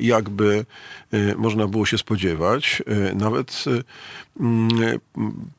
jakby 0.00 0.64
można 1.36 1.66
było 1.66 1.86
się 1.86 1.98
spodziewać. 1.98 2.82
Nawet 3.14 3.64
mm, 4.40 4.68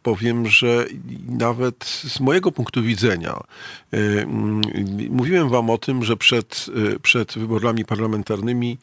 powiem, 0.03 0.47
że 0.47 0.85
nawet 1.29 1.85
z 1.85 2.19
mojego 2.19 2.51
punktu 2.51 2.83
widzenia, 2.83 3.39
mówiłem 5.09 5.49
wam 5.49 5.69
o 5.69 5.77
tym, 5.77 6.03
że 6.03 6.17
przed, 6.17 6.65
przed 7.01 7.37
wyborami 7.37 7.85
parlamentarnymi 7.85 8.77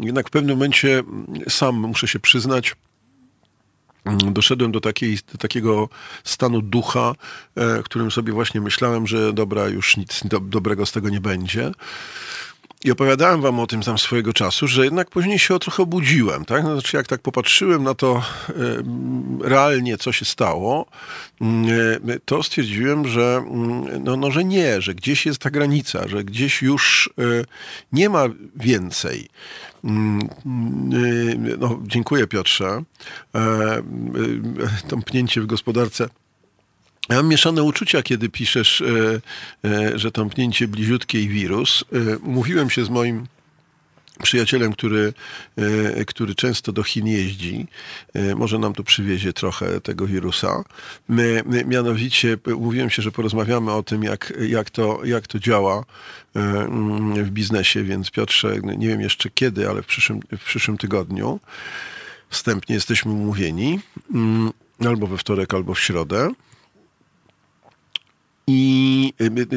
jednak 0.00 0.28
w 0.28 0.30
pewnym 0.30 0.56
momencie 0.56 1.02
sam 1.48 1.74
muszę 1.76 2.08
się 2.08 2.20
przyznać, 2.20 2.74
Mm, 2.74 2.95
doszedłem 4.30 4.72
do, 4.72 4.80
takiej, 4.80 5.18
do 5.32 5.38
takiego 5.38 5.88
stanu 6.24 6.62
ducha, 6.62 7.12
e, 7.54 7.82
w 7.82 7.84
którym 7.84 8.10
sobie 8.10 8.32
właśnie 8.32 8.60
myślałem, 8.60 9.06
że 9.06 9.32
dobra, 9.32 9.68
już 9.68 9.96
nic 9.96 10.20
do, 10.24 10.40
dobrego 10.40 10.86
z 10.86 10.92
tego 10.92 11.08
nie 11.08 11.20
będzie. 11.20 11.72
I 12.86 12.90
opowiadałem 12.90 13.40
wam 13.40 13.60
o 13.60 13.66
tym 13.66 13.82
tam 13.82 13.98
swojego 13.98 14.32
czasu, 14.32 14.66
że 14.66 14.84
jednak 14.84 15.10
później 15.10 15.38
się 15.38 15.58
trochę 15.58 15.82
obudziłem, 15.82 16.44
tak? 16.44 16.64
No, 16.64 16.72
znaczy, 16.72 16.96
jak 16.96 17.06
tak 17.06 17.20
popatrzyłem 17.20 17.82
na 17.82 17.94
to 17.94 18.22
e, 18.48 18.52
realnie, 19.48 19.98
co 19.98 20.12
się 20.12 20.24
stało, 20.24 20.86
mm, 21.40 21.66
e, 22.08 22.18
to 22.24 22.42
stwierdziłem, 22.42 23.08
że, 23.08 23.42
mm, 23.46 24.04
no, 24.04 24.16
no, 24.16 24.30
że 24.30 24.44
nie, 24.44 24.80
że 24.80 24.94
gdzieś 24.94 25.26
jest 25.26 25.38
ta 25.38 25.50
granica, 25.50 26.08
że 26.08 26.24
gdzieś 26.24 26.62
już 26.62 27.10
nie 27.92 28.08
ma 28.08 28.24
więcej. 28.56 29.28
Mm, 29.84 30.28
y, 30.92 31.56
no, 31.58 31.78
dziękuję 31.82 32.26
Piotrze. 32.26 32.82
E, 33.34 33.82
tąpnięcie 34.88 35.40
w 35.40 35.46
gospodarce. 35.46 36.08
Ja 37.08 37.16
mam 37.16 37.28
mieszane 37.28 37.62
uczucia, 37.62 38.02
kiedy 38.02 38.28
piszesz, 38.28 38.80
e, 38.80 39.20
e, 39.68 39.98
że 39.98 40.10
tąpnięcie 40.10 40.68
bliziutkie 40.68 41.22
i 41.22 41.28
wirus. 41.28 41.84
Mówiłem 42.22 42.70
się 42.70 42.84
z 42.84 42.88
moim 42.88 43.26
przyjacielem, 44.22 44.72
który, 44.72 45.12
e, 45.96 46.04
który 46.04 46.34
często 46.34 46.72
do 46.72 46.82
Chin 46.82 47.06
jeździ, 47.06 47.66
e, 48.14 48.34
może 48.34 48.58
nam 48.58 48.72
tu 48.72 48.84
przywiezie 48.84 49.32
trochę 49.32 49.80
tego 49.80 50.06
wirusa. 50.06 50.64
My, 51.08 51.42
mianowicie 51.66 52.38
mówiłem 52.58 52.90
się, 52.90 53.02
że 53.02 53.12
porozmawiamy 53.12 53.72
o 53.72 53.82
tym, 53.82 54.02
jak, 54.02 54.32
jak, 54.48 54.70
to, 54.70 55.00
jak 55.04 55.26
to 55.26 55.38
działa 55.38 55.84
e, 56.36 56.40
mm, 56.40 57.24
w 57.24 57.30
biznesie, 57.30 57.82
więc 57.82 58.10
Piotrze, 58.10 58.56
nie 58.62 58.88
wiem 58.88 59.00
jeszcze 59.00 59.30
kiedy, 59.30 59.68
ale 59.68 59.82
w 59.82 59.86
przyszłym, 59.86 60.20
w 60.38 60.44
przyszłym 60.44 60.78
tygodniu 60.78 61.40
wstępnie 62.30 62.74
jesteśmy 62.74 63.12
umówieni, 63.12 63.80
mm, 64.14 64.50
albo 64.86 65.06
we 65.06 65.18
wtorek, 65.18 65.54
albo 65.54 65.74
w 65.74 65.80
środę. 65.80 66.32
I 68.48 69.12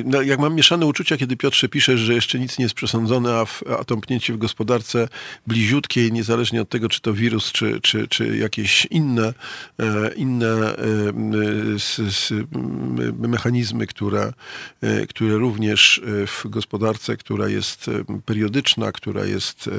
no, 0.06 0.22
jak 0.22 0.40
mam 0.40 0.56
mieszane 0.56 0.86
uczucia, 0.86 1.18
kiedy 1.18 1.38
Piotrze 1.38 1.70
piszesz, 1.70 2.00
że 2.00 2.14
jeszcze 2.14 2.40
nic 2.40 2.60
nie 2.60 2.66
jest 2.66 2.76
przesądzone, 2.76 3.36
a, 3.36 3.46
w, 3.46 3.64
a 3.80 3.84
tąpnięcie 3.84 4.34
w 4.34 4.38
gospodarce 4.38 5.08
bliziutkiej, 5.48 6.12
niezależnie 6.12 6.62
od 6.62 6.70
tego, 6.70 6.90
czy 6.90 7.02
to 7.02 7.14
wirus, 7.14 7.52
czy, 7.52 7.82
czy, 7.82 8.08
czy 8.08 8.38
jakieś 8.38 8.86
inne, 8.86 9.34
e, 9.80 10.14
inne 10.16 10.76
s, 11.76 12.00
s, 12.00 12.34
mechanizmy, 13.20 13.88
które, 13.88 14.34
e, 14.82 15.08
które 15.08 15.36
również 15.36 16.02
w 16.28 16.48
gospodarce, 16.48 17.18
która 17.18 17.48
jest 17.48 17.90
periodyczna, 18.26 18.92
która 18.92 19.26
jest, 19.26 19.70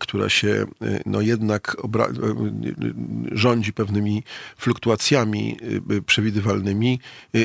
która 0.00 0.28
się 0.28 0.66
no 1.06 1.20
jednak 1.20 1.76
rządzi 3.32 3.72
pewnymi 3.72 4.22
fluktuacjami 4.56 5.56
przewidywalnymi, 6.06 7.00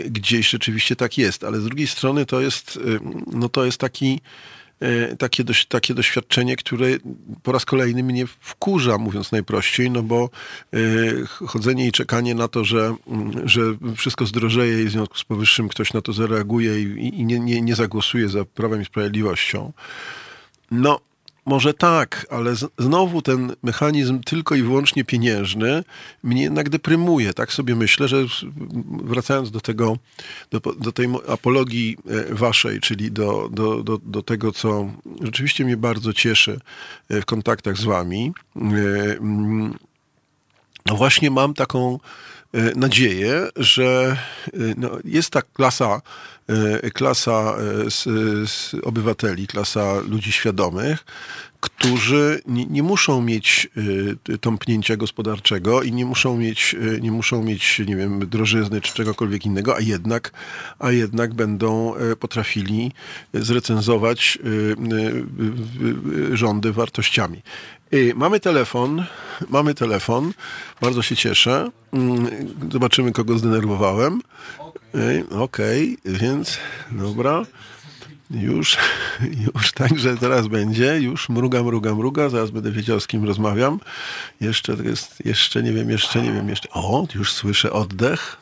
gdzieś 0.10 0.57
rzeczywiście 0.58 0.96
tak 0.96 1.18
jest, 1.18 1.44
ale 1.44 1.60
z 1.60 1.64
drugiej 1.64 1.88
strony 1.88 2.26
to 2.26 2.42
jest, 2.42 2.76
y, 2.78 3.00
no 3.34 3.50
to 3.50 3.66
jest 3.66 3.78
taki, 3.78 4.22
y, 4.84 5.16
takie, 5.18 5.44
takie 5.70 5.94
doświadczenie, 5.94 6.56
które 6.56 6.88
po 7.44 7.52
raz 7.52 7.66
kolejny 7.66 8.04
mnie 8.04 8.28
wkurza, 8.28 8.98
mówiąc 8.98 9.32
najprościej, 9.32 9.92
no 9.92 10.04
bo 10.04 10.30
y, 10.74 11.26
chodzenie 11.28 11.88
i 11.88 11.92
czekanie 11.92 12.36
na 12.36 12.48
to, 12.48 12.64
że, 12.64 12.96
mm, 13.08 13.50
że 13.50 13.62
wszystko 13.96 14.26
zdrożeje 14.26 14.84
i 14.84 14.86
w 14.86 14.92
związku 14.92 15.18
z 15.18 15.24
powyższym 15.24 15.70
ktoś 15.70 15.94
na 15.94 16.02
to 16.02 16.14
zareaguje 16.14 16.82
i, 16.82 17.20
i 17.20 17.26
nie, 17.26 17.40
nie, 17.40 17.62
nie 17.62 17.76
zagłosuje 17.76 18.30
za 18.30 18.46
Prawem 18.46 18.82
i 18.82 18.86
Sprawiedliwością, 18.86 19.74
no 20.72 21.00
może 21.48 21.74
tak, 21.74 22.25
ale 22.30 22.54
znowu 22.77 23.22
ten 23.22 23.56
mechanizm 23.63 24.20
tylko 24.24 24.56
i 24.56 24.63
wyłącznie 24.63 25.04
pieniężny 25.04 25.84
mnie 26.24 26.42
jednak 26.42 26.70
deprymuje. 26.70 27.34
Tak 27.34 27.54
sobie 27.54 27.75
myślę, 27.75 28.08
że 28.08 28.25
wracając 29.04 29.51
do 29.51 29.62
tego, 29.62 29.98
do, 30.51 30.60
do 30.60 30.92
tej 30.92 31.10
apologii 31.27 31.98
e, 32.32 32.36
waszej, 32.36 32.80
czyli 32.80 33.12
do, 33.12 33.50
do, 33.51 33.84
do, 33.84 33.98
do 33.98 34.24
tego, 34.24 34.51
co 34.51 34.92
rzeczywiście 35.22 35.66
mnie 35.66 35.77
bardzo 35.77 36.13
cieszy 36.13 36.60
e, 37.10 37.22
w 37.22 37.25
kontaktach 37.25 37.77
z 37.77 37.84
wami, 37.84 38.34
e, 38.56 38.60
mm, 38.60 39.75
no 40.86 40.96
właśnie 40.96 41.32
mam 41.32 41.54
taką 41.54 42.00
nadzieję, 42.76 43.48
że 43.56 44.18
no, 44.78 44.90
jest 45.04 45.30
ta 45.30 45.42
klasa 45.42 46.02
E, 46.48 46.92
klasa 46.92 47.56
z, 47.90 48.04
z 48.50 48.76
obywateli, 48.84 49.48
klasa 49.48 50.00
ludzi 50.00 50.32
świadomych, 50.32 51.06
którzy 51.60 52.42
nie, 52.48 52.66
nie, 52.66 52.84
muszą 52.84 53.22
mieć 53.22 53.68
y, 54.30 54.38
tąpnięcia 54.38 54.98
gospodarczego 54.98 55.82
i 55.84 55.92
nie 55.92 56.06
muszą 56.06 56.38
mieć, 56.38 56.76
y, 56.96 57.02
nie 57.02 57.12
muszą 57.12 57.44
mieć, 57.44 57.80
nie 57.80 57.96
wiem, 57.96 58.30
drożyzny 58.30 58.82
czy 58.82 58.94
czegokolwiek 58.94 59.46
innego, 59.46 59.76
a 59.76 59.80
jednak, 59.80 60.32
a 60.80 60.92
jednak 60.92 61.34
będą 61.34 61.94
potrafili 62.20 62.92
zrecenzować 63.34 64.38
y, 66.32 66.38
rządy 66.38 66.74
wartościami. 66.74 67.42
Mamy 68.16 68.40
telefon, 68.40 69.04
mamy 69.50 69.74
telefon, 69.74 70.34
bardzo 70.82 71.02
się 71.02 71.16
cieszę. 71.16 71.72
Mm, 71.94 72.28
zobaczymy, 72.72 73.12
kogo 73.12 73.38
zdenerwowałem. 73.38 74.22
Okej, 75.32 75.98
okay, 76.04 76.18
więc 76.18 76.58
dobra. 76.92 77.46
Już, 78.32 78.78
już 79.56 79.72
także 79.72 80.18
teraz 80.18 80.48
będzie. 80.48 81.00
Już 81.00 81.30
mruga, 81.30 81.64
mruga, 81.64 81.96
mruga. 81.96 82.30
Zaraz 82.30 82.52
będę 82.52 82.72
wiedział, 82.72 83.00
z 83.00 83.08
kim 83.08 83.26
rozmawiam. 83.26 83.80
Jeszcze 84.42 84.78
to 84.78 84.84
jest, 84.84 85.26
jeszcze 85.26 85.64
nie 85.64 85.72
wiem, 85.72 85.90
jeszcze 85.90 86.22
nie 86.22 86.32
wiem, 86.32 86.50
jeszcze. 86.50 86.70
O, 86.74 87.06
już 87.16 87.32
słyszę 87.34 87.72
oddech. 87.72 88.38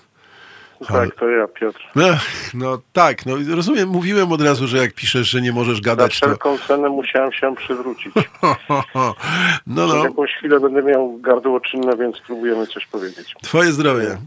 Tak, 0.88 1.16
to 1.16 1.30
ja, 1.30 1.48
Piotr. 1.48 1.80
No, 1.96 2.06
no 2.54 2.78
tak, 2.94 3.26
no 3.26 3.36
rozumiem, 3.56 3.90
mówiłem 3.90 4.32
od 4.32 4.42
razu, 4.42 4.68
że 4.68 4.78
jak 4.78 4.94
piszesz, 4.94 5.30
że 5.30 5.42
nie 5.42 5.52
możesz 5.52 5.82
gadać, 5.82 6.22
Na 6.22 6.28
wszelką 6.28 6.58
to... 6.58 6.68
cenę 6.68 6.90
musiałem 6.90 7.34
się 7.34 7.56
przywrócić. 7.56 8.14
no, 9.68 9.88
no. 9.88 10.04
jakąś 10.04 10.32
chwilę 10.32 10.60
będę 10.60 10.84
miał 10.84 11.18
gardło 11.18 11.60
czynne, 11.60 11.98
więc 11.98 12.20
próbujemy 12.20 12.68
coś 12.68 12.86
powiedzieć. 12.86 13.36
Twoje 13.42 13.72
zdrowie. 13.72 14.18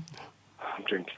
Dzięki. 0.90 1.12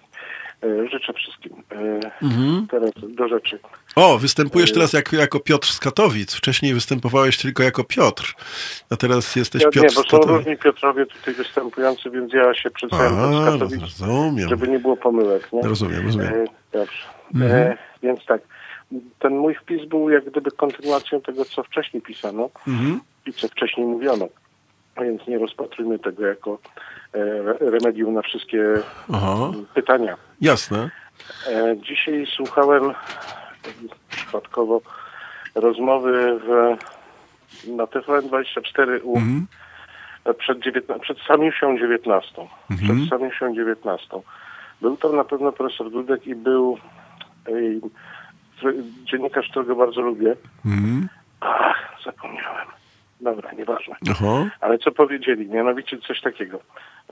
E, 0.62 0.88
życzę 0.88 1.12
wszystkim. 1.12 1.52
E, 1.72 2.00
mhm. 2.22 2.66
Teraz 2.70 2.90
do 3.08 3.28
rzeczy. 3.28 3.58
O, 3.96 4.18
występujesz 4.18 4.70
e, 4.70 4.74
teraz 4.74 4.92
jako, 4.92 5.16
jako 5.16 5.40
Piotr 5.40 5.68
z 5.68 5.78
Katowic. 5.78 6.34
Wcześniej 6.34 6.74
występowałeś 6.74 7.38
tylko 7.38 7.62
jako 7.62 7.84
Piotr, 7.84 8.34
a 8.90 8.96
teraz 8.96 9.36
jesteś 9.36 9.62
ja, 9.62 9.70
Piotr 9.70 9.88
nie, 9.88 9.94
bo 9.94 10.10
są 10.10 10.18
różni 10.18 10.56
Piotrowie 10.56 11.06
tutaj 11.06 11.34
występujący, 11.34 12.10
więc 12.10 12.32
ja 12.32 12.54
się 12.54 12.70
przedstawiam 12.70 13.34
z 13.34 13.44
Katowic, 13.44 13.80
rozumiem. 13.80 14.48
żeby 14.48 14.68
nie 14.68 14.78
było 14.78 14.96
pomyłek. 14.96 15.52
Nie? 15.52 15.62
Rozumiem, 15.62 16.06
rozumiem. 16.06 16.46
dobrze. 16.72 17.02
Mhm. 17.34 17.76
więc 18.02 18.26
tak, 18.26 18.40
ten 19.18 19.36
mój 19.36 19.54
wpis 19.54 19.88
był 19.88 20.10
jak 20.10 20.30
gdyby 20.30 20.50
kontynuacją 20.50 21.20
tego, 21.20 21.44
co 21.44 21.62
wcześniej 21.62 22.02
pisano 22.02 22.50
mhm. 22.68 23.00
i 23.26 23.32
co 23.32 23.48
wcześniej 23.48 23.86
mówiono. 23.86 24.28
Więc 25.00 25.26
nie 25.26 25.38
rozpatrujmy 25.38 25.98
tego 25.98 26.26
jako 26.26 26.58
e, 27.14 27.18
remedium 27.70 28.14
na 28.14 28.22
wszystkie 28.22 28.64
Aha. 29.12 29.52
pytania. 29.74 30.16
Jasne. 30.40 30.90
E, 31.48 31.76
dzisiaj 31.88 32.26
słuchałem 32.36 32.92
przypadkowo 34.10 34.80
rozmowy 35.54 36.40
w, 36.44 36.76
na 37.66 37.84
TVN24 37.84 39.00
u, 39.02 39.16
mhm. 39.16 39.46
przed, 40.38 40.58
przed 41.02 41.18
Samiusią 41.28 41.78
19. 41.78 42.48
Mhm. 42.70 42.98
Przed 42.98 43.10
Samiusią 43.10 43.54
19. 43.54 44.08
Był 44.80 44.96
tam 44.96 45.16
na 45.16 45.24
pewno 45.24 45.52
profesor 45.52 45.90
Dudek 45.90 46.26
i 46.26 46.34
był 46.34 46.78
ej, 47.46 47.80
dziennikarz, 49.04 49.48
którego 49.48 49.76
bardzo 49.76 50.00
lubię. 50.00 50.36
Mhm. 50.66 51.08
Ach, 51.40 51.98
zapomniałem. 52.04 52.68
Dobra, 53.20 53.52
nieważne. 53.52 53.94
Aha. 54.10 54.50
Ale 54.60 54.78
co 54.78 54.92
powiedzieli? 54.92 55.48
Mianowicie 55.48 55.98
coś 55.98 56.20
takiego. 56.20 56.60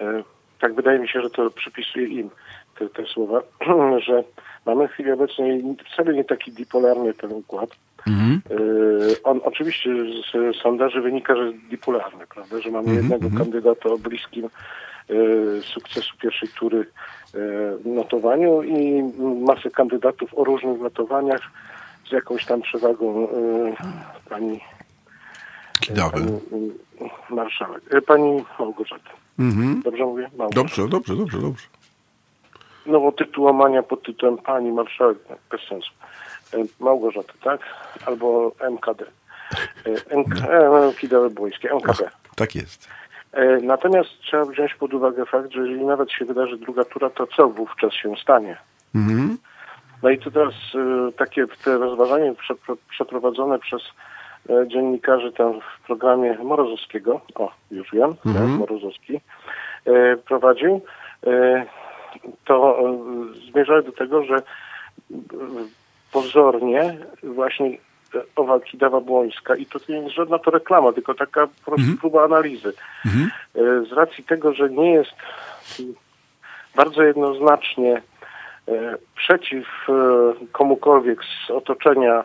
E, 0.01 0.23
tak 0.61 0.75
wydaje 0.75 0.99
mi 0.99 1.09
się, 1.09 1.23
że 1.23 1.31
to 1.31 1.51
przypisuje 1.51 2.07
im 2.07 2.31
te, 2.79 2.89
te 2.89 3.07
słowa, 3.07 3.43
że 4.07 4.25
mamy 4.67 4.89
w 4.89 4.91
chwili 4.91 5.13
obecnej 5.13 5.63
wcale 5.93 6.15
nie 6.15 6.25
taki 6.25 6.53
bipolarny 6.53 7.15
ten 7.15 7.33
układ. 7.33 7.71
Mhm. 8.07 8.41
E, 8.51 9.23
on 9.25 9.41
oczywiście 9.45 9.91
z 10.23 10.57
sondaży 10.63 11.01
wynika, 11.01 11.37
że 11.37 11.43
jest 11.43 11.59
bipolarny, 11.59 12.27
prawda? 12.35 12.61
Że 12.61 12.71
mamy 12.71 12.89
mhm, 12.89 12.97
jednego 12.97 13.27
mhm. 13.27 13.45
kandydata 13.45 13.89
o 13.89 13.99
bliskim 13.99 14.45
e, 14.45 14.51
sukcesu 15.63 16.17
pierwszej 16.23 16.49
tury 16.49 16.87
notowaniu 17.85 18.63
i 18.63 19.03
masę 19.47 19.71
kandydatów 19.71 20.35
o 20.35 20.45
różnych 20.45 20.81
notowaniach 20.81 21.41
z 22.09 22.13
jakąś 22.13 22.47
tam 22.47 22.63
przewagą 22.63 23.29
pani 24.29 24.61
Kidawy. 25.81 26.13
Pani 26.21 26.41
marszałek. 27.31 27.83
Pani 28.07 28.45
Małgorzata. 28.59 29.11
Mhm. 29.39 29.83
Dobrze 29.85 30.05
mówię? 30.05 30.31
Małgorzata. 30.37 30.63
Dobrze, 30.63 30.89
dobrze, 30.89 31.17
dobrze, 31.17 31.39
dobrze. 31.41 31.67
No 32.87 33.01
bo 33.01 33.13
tytułowania 33.13 33.83
pod 33.83 34.03
tytułem 34.03 34.39
pani 34.39 34.73
marszałek, 34.73 35.19
tak, 35.29 35.39
bez 35.51 35.61
sensu. 35.69 35.91
E, 36.55 36.85
Małgorzata, 36.85 37.33
tak? 37.45 37.61
Albo 38.07 38.53
MKD. 38.61 39.05
E, 39.87 40.17
MK, 40.17 40.35
no. 40.71 40.93
Kidawy 41.01 41.31
Błońskie, 41.31 41.71
MKD. 41.71 42.11
Tak 42.37 42.55
jest. 42.55 42.89
Natomiast 43.63 44.11
trzeba 44.21 44.45
wziąć 44.45 44.75
pod 44.75 44.95
uwagę 44.95 45.27
fakt, 45.27 45.53
że 45.53 45.61
jeżeli 45.61 45.85
nawet 45.85 46.13
się 46.13 46.25
wydarzy 46.25 46.59
druga 46.59 46.85
tura, 46.85 47.11
to 47.11 47.27
co 47.27 47.49
wówczas 47.49 47.93
się 47.93 48.13
stanie? 48.23 48.57
Mhm. 48.95 49.39
No 50.03 50.11
i 50.11 50.19
to 50.19 50.31
teraz 50.31 50.55
takie 51.17 51.47
te 51.65 51.79
rozważanie 51.79 52.35
przeprowadzone 52.91 53.59
przez 53.59 53.83
E, 54.51 54.69
dziennikarzy 54.69 55.33
tam 55.33 55.61
w 55.61 55.87
programie 55.87 56.39
Morozowskiego, 56.45 57.21
o 57.35 57.53
już 57.71 57.93
wiem, 57.93 58.17
tak, 58.17 58.27
mhm. 58.27 58.51
Morozowski, 58.51 59.21
e, 59.87 60.17
prowadził, 60.17 60.81
e, 61.27 61.67
to 62.45 62.79
zmierzały 63.51 63.83
do 63.83 63.93
tego, 63.93 64.25
że 64.25 64.43
pozornie 66.13 66.97
właśnie 67.23 67.79
owa 68.37 68.61
Kidawa 68.61 69.01
Błońska 69.01 69.57
i 69.57 69.67
to 69.67 69.79
nie 69.89 69.99
jest 69.99 70.15
żadna 70.15 70.39
to 70.39 70.51
reklama, 70.51 70.93
tylko 70.93 71.15
taka 71.15 71.47
po 71.47 71.65
prostu 71.65 71.81
mhm. 71.81 71.99
próba 71.99 72.25
analizy. 72.25 72.73
Mhm. 73.07 73.31
Z 73.89 73.93
racji 73.93 74.25
tego, 74.25 74.53
że 74.53 74.71
nie 74.71 74.93
jest 74.93 75.13
bardzo 76.77 77.03
jednoznacznie 77.03 78.03
przeciw 79.17 79.67
komukolwiek 80.53 81.21
z 81.25 81.51
otoczenia 81.51 82.25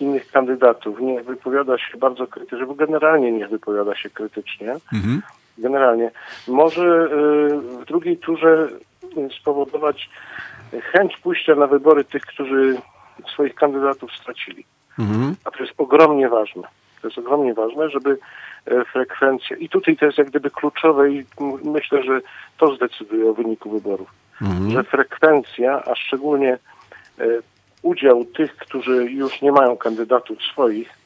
innych 0.00 0.30
kandydatów, 0.30 1.00
nie 1.00 1.22
wypowiada 1.22 1.78
się 1.78 1.98
bardzo 1.98 2.26
krytycznie, 2.26 2.66
bo 2.66 2.74
generalnie 2.74 3.32
nie 3.32 3.48
wypowiada 3.48 3.96
się 3.96 4.10
krytycznie, 4.10 4.72
mhm. 4.92 5.22
generalnie, 5.58 6.10
może 6.48 7.08
w 7.80 7.84
drugiej 7.86 8.16
turze 8.16 8.68
spowodować 9.40 10.10
chęć 10.82 11.16
pójścia 11.16 11.54
na 11.54 11.66
wybory 11.66 12.04
tych, 12.04 12.22
którzy 12.22 12.80
swoich 13.32 13.54
kandydatów 13.54 14.12
stracili. 14.12 14.64
Mhm. 14.98 15.34
A 15.44 15.50
to 15.50 15.62
jest 15.62 15.74
ogromnie 15.78 16.28
ważne. 16.28 16.62
To 17.02 17.08
jest 17.08 17.18
ogromnie 17.18 17.54
ważne, 17.54 17.90
żeby 17.90 18.18
e, 18.66 18.84
frekwencja, 18.84 19.56
i 19.56 19.68
tutaj 19.68 19.96
to 19.96 20.06
jest 20.06 20.18
jak 20.18 20.30
gdyby 20.30 20.50
kluczowe 20.50 21.10
i 21.10 21.24
myślę, 21.64 22.02
że 22.02 22.20
to 22.58 22.74
zdecyduje 22.74 23.30
o 23.30 23.34
wyniku 23.34 23.70
wyborów, 23.70 24.10
mhm. 24.42 24.70
że 24.70 24.84
frekwencja, 24.84 25.82
a 25.84 25.94
szczególnie 25.94 26.58
udział 27.82 28.24
tych, 28.24 28.56
którzy 28.56 29.10
już 29.10 29.42
nie 29.42 29.52
mają 29.52 29.76
kandydatów 29.76 30.42
swoich, 30.42 30.98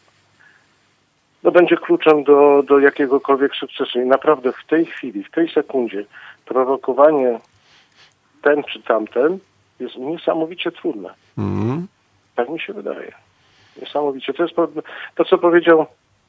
no 1.42 1.51
będzie 1.51 1.77
kluczem 1.77 2.25
do, 2.25 2.62
do 2.66 2.79
jakiegokolwiek 2.79 3.55
sukcesu. 3.55 4.01
I 4.01 4.07
naprawdę 4.07 4.53
w 4.53 4.66
tej 4.66 4.87
chwili, 4.87 5.25
w 5.25 5.31
tej 5.31 5.48
sekundzie 5.48 6.05
prorokowanie 6.44 7.40
ten 8.42 8.62
czy 8.64 8.83
tamten 8.83 9.38
jest 9.81 9.96
niesamowicie 9.96 10.72
trudne. 10.72 11.14
Mhm. 11.38 11.87
Tak 12.37 12.48
mi 12.48 12.61
się 12.61 12.72
wydaje. 12.72 13.12
Niesamowicie. 13.81 14.35
To 14.35 14.42
jest 14.42 14.57
to, 15.14 15.24
co 15.24 15.38
powiedział 15.38 15.87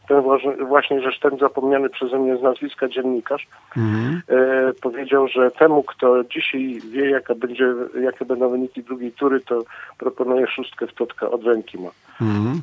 ten 0.07 0.21
właśnie 0.67 1.01
rzecz, 1.01 1.19
ten 1.19 1.37
zapomniany 1.37 1.89
przeze 1.89 2.19
mnie 2.19 2.37
z 2.37 2.41
nazwiska 2.41 2.87
dziennikarz, 2.87 3.47
mhm. 3.77 4.21
e, 4.27 4.73
powiedział, 4.73 5.27
że 5.27 5.51
temu, 5.51 5.83
kto 5.83 6.23
dzisiaj 6.23 6.81
wie, 6.91 7.09
jaka 7.09 7.35
będzie, 7.35 7.73
jakie 8.01 8.25
będą 8.25 8.49
wyniki 8.49 8.83
drugiej 8.83 9.11
tury, 9.11 9.41
to 9.41 9.63
proponuje 9.97 10.47
szóstkę 10.47 10.87
w 10.87 10.93
totka 10.93 11.29
od 11.29 11.43
ręki 11.43 11.77
ma. 11.77 11.89
Mhm. 12.21 12.61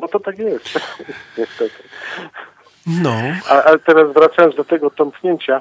Bo 0.00 0.08
to 0.12 0.20
tak 0.20 0.38
jest, 0.38 0.80
niestety. 1.38 1.82
No. 3.02 3.14
A, 3.50 3.62
ale 3.62 3.78
teraz 3.78 4.12
wracając 4.12 4.56
do 4.56 4.64
tego 4.64 4.90
tąpnięcia, 4.90 5.60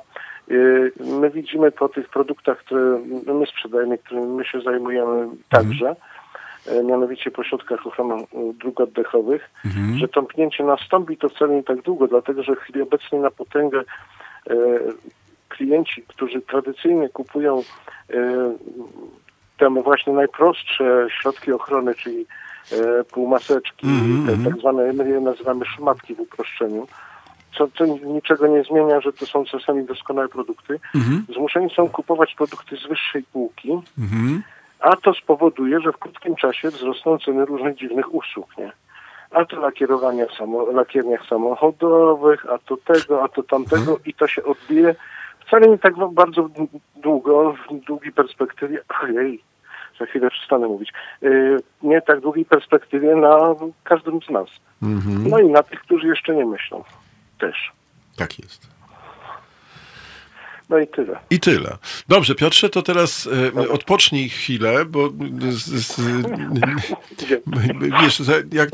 my 1.00 1.30
widzimy 1.30 1.72
po 1.72 1.90
tych 1.90 2.10
produktach, 2.10 2.58
które 2.58 3.00
my 3.34 3.46
sprzedajemy, 3.46 3.98
którymi 3.98 4.28
my 4.28 4.46
się 4.46 4.62
zajmujemy 4.62 5.28
także, 5.50 5.90
mhm 5.90 6.20
E, 6.68 6.84
mianowicie 6.84 7.32
po 7.32 7.44
środkach 7.44 7.88
ochrony 7.88 8.14
e, 8.14 8.26
dróg 8.54 8.80
oddechowych, 8.80 9.50
mhm. 9.66 9.98
że 9.98 10.08
tąpnięcie 10.08 10.64
nastąpi 10.64 11.18
to 11.18 11.30
wcale 11.30 11.56
nie 11.56 11.64
tak 11.64 11.82
długo, 11.82 12.08
dlatego 12.08 12.44
że 12.44 12.56
w 12.56 12.60
chwili 12.60 12.82
obecnej 12.82 13.22
na 13.22 13.32
potęgę 13.32 13.84
klienci, 15.50 16.04
którzy 16.08 16.42
tradycyjnie 16.42 17.10
kupują 17.10 17.64
te 19.58 19.70
właśnie 19.70 20.14
najprostsze 20.14 21.08
środki 21.22 21.52
ochrony, 21.52 21.96
czyli 21.96 22.26
półmaseczki, 23.12 23.88
mm 23.88 24.26
-hmm. 24.26 24.44
te 24.44 24.50
tak 24.50 24.60
zwane, 24.60 24.94
my 24.94 25.10
je 25.10 25.20
nazywamy 25.20 25.66
szmatki 25.66 26.16
w 26.16 26.20
uproszczeniu, 26.20 26.88
co, 27.58 27.68
co 27.78 27.86
niczego 27.86 28.48
nie 28.48 28.64
zmienia, 28.64 29.02
że 29.02 29.14
to 29.14 29.26
są 29.26 29.46
czasami 29.46 29.86
doskonałe 29.86 30.28
produkty, 30.28 30.80
-hmm. 30.96 31.34
zmuszeni 31.34 31.70
są 31.76 31.90
kupować 31.90 32.36
produkty 32.36 32.78
z 32.78 32.88
wyższej 32.88 33.24
półki, 33.24 33.70
-hmm 34.00 34.40
a 34.80 34.96
to 34.96 35.14
spowoduje, 35.14 35.80
że 35.80 35.92
w 35.92 35.98
krótkim 35.98 36.36
czasie 36.36 36.70
wzrosną 36.70 37.18
ceny 37.18 37.46
różnych 37.46 37.76
dziwnych 37.76 38.14
usług, 38.14 38.58
nie? 38.58 38.72
A 39.32 39.46
to 39.46 39.60
lakierowania 39.60 40.26
w 40.26 40.34
samo, 40.34 40.72
lakierniach 40.72 41.26
samochodowych, 41.30 42.46
a 42.50 42.58
to 42.58 42.78
tego, 42.78 43.24
a 43.24 43.28
to 43.28 43.44
tamtego 43.44 44.00
i 44.06 44.14
to 44.14 44.28
się 44.28 44.44
odbije 44.44 44.96
wcale 45.48 45.68
nie 45.68 45.78
tak 45.78 45.94
bardzo 46.12 46.50
długo, 46.96 47.56
w 47.70 47.86
długiej 47.86 48.12
perspektywie, 48.12 48.82
ojej, 49.04 49.44
za 50.00 50.06
chwilę 50.06 50.30
przestanę 50.30 50.68
mówić, 50.68 50.94
yy, 51.22 51.58
nie 51.84 52.02
tak 52.02 52.20
długiej 52.20 52.46
perspektywie 52.46 53.16
na 53.16 53.56
każdym 53.84 54.22
z 54.22 54.30
nas. 54.30 54.50
Mhm. 54.84 55.30
No 55.30 55.40
i 55.40 55.50
na 55.50 55.64
tych, 55.64 55.80
którzy 55.80 56.08
jeszcze 56.08 56.36
nie 56.36 56.46
myślą 56.46 56.84
też. 57.40 57.72
Tak 58.16 58.40
jest. 58.40 58.68
No 60.70 60.80
i 60.80 60.88
tyle. 60.88 61.20
I 61.30 61.40
tyle. 61.40 61.78
Dobrze, 62.08 62.36
Piotrze, 62.36 62.70
to 62.70 62.82
teraz 62.82 63.30
e, 63.56 63.70
odpocznij 63.70 64.30
chwilę, 64.30 64.86
bo 64.86 65.10
z, 65.50 65.64
z, 65.64 66.02
wiesz, 68.02 68.22
jak 68.52 68.70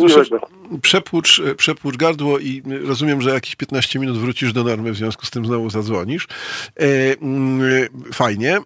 przepłucz, 0.81 1.41
przepłucz 1.57 1.97
gardło 1.97 2.39
i 2.39 2.63
rozumiem, 2.85 3.21
że 3.21 3.29
jakieś 3.29 3.55
15 3.55 3.99
minut 3.99 4.17
wrócisz 4.17 4.53
do 4.53 4.63
normy, 4.63 4.91
w 4.91 4.97
związku 4.97 5.25
z 5.25 5.31
tym 5.31 5.45
znowu 5.45 5.69
zadzwonisz. 5.69 6.27
E, 6.79 6.85
fajnie. 8.13 8.59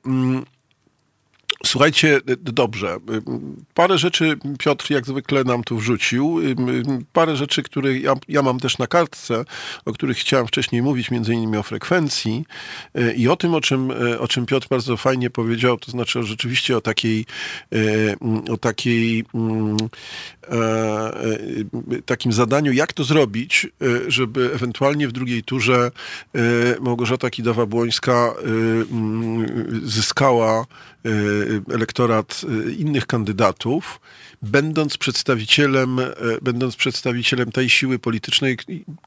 Słuchajcie, 1.65 2.21
dobrze. 2.37 2.97
Parę 3.73 3.97
rzeczy 3.97 4.37
Piotr 4.59 4.91
jak 4.91 5.05
zwykle 5.05 5.43
nam 5.43 5.63
tu 5.63 5.77
wrzucił. 5.77 6.39
Parę 7.13 7.35
rzeczy, 7.35 7.63
które 7.63 7.99
ja, 7.99 8.13
ja, 8.27 8.41
mam 8.41 8.59
też 8.59 8.77
na 8.77 8.87
kartce, 8.87 9.45
o 9.85 9.93
których 9.93 10.17
chciałem 10.17 10.47
wcześniej 10.47 10.81
mówić, 10.81 11.11
między 11.11 11.33
innymi 11.33 11.57
o 11.57 11.63
frekwencji 11.63 12.45
i 13.15 13.27
o 13.27 13.35
tym, 13.35 13.53
o 13.53 13.61
czym, 13.61 13.91
o 14.19 14.27
czym 14.27 14.45
Piotr 14.45 14.67
bardzo 14.69 14.97
fajnie 14.97 15.29
powiedział, 15.29 15.77
to 15.77 15.91
znaczy 15.91 16.23
rzeczywiście 16.23 16.77
o 16.77 16.81
takiej, 16.81 17.25
o 18.49 18.57
takiej 18.57 19.25
takim 22.05 22.33
zadaniu, 22.33 22.71
jak 22.71 22.93
to 22.93 23.03
zrobić, 23.03 23.67
żeby 24.07 24.53
ewentualnie 24.53 25.07
w 25.07 25.11
drugiej 25.11 25.43
turze 25.43 25.91
Małgorzata 26.81 27.27
Kidawa-Błońska 27.27 28.31
zyskała 29.83 30.65
elektorat 31.69 32.41
y, 32.67 32.73
innych 32.73 33.07
kandydatów, 33.07 33.99
będąc 34.41 34.97
przedstawicielem, 34.97 35.99
e, 35.99 36.05
będąc 36.41 36.75
przedstawicielem 36.75 37.51
tej 37.51 37.69
siły 37.69 37.99
politycznej, 37.99 38.57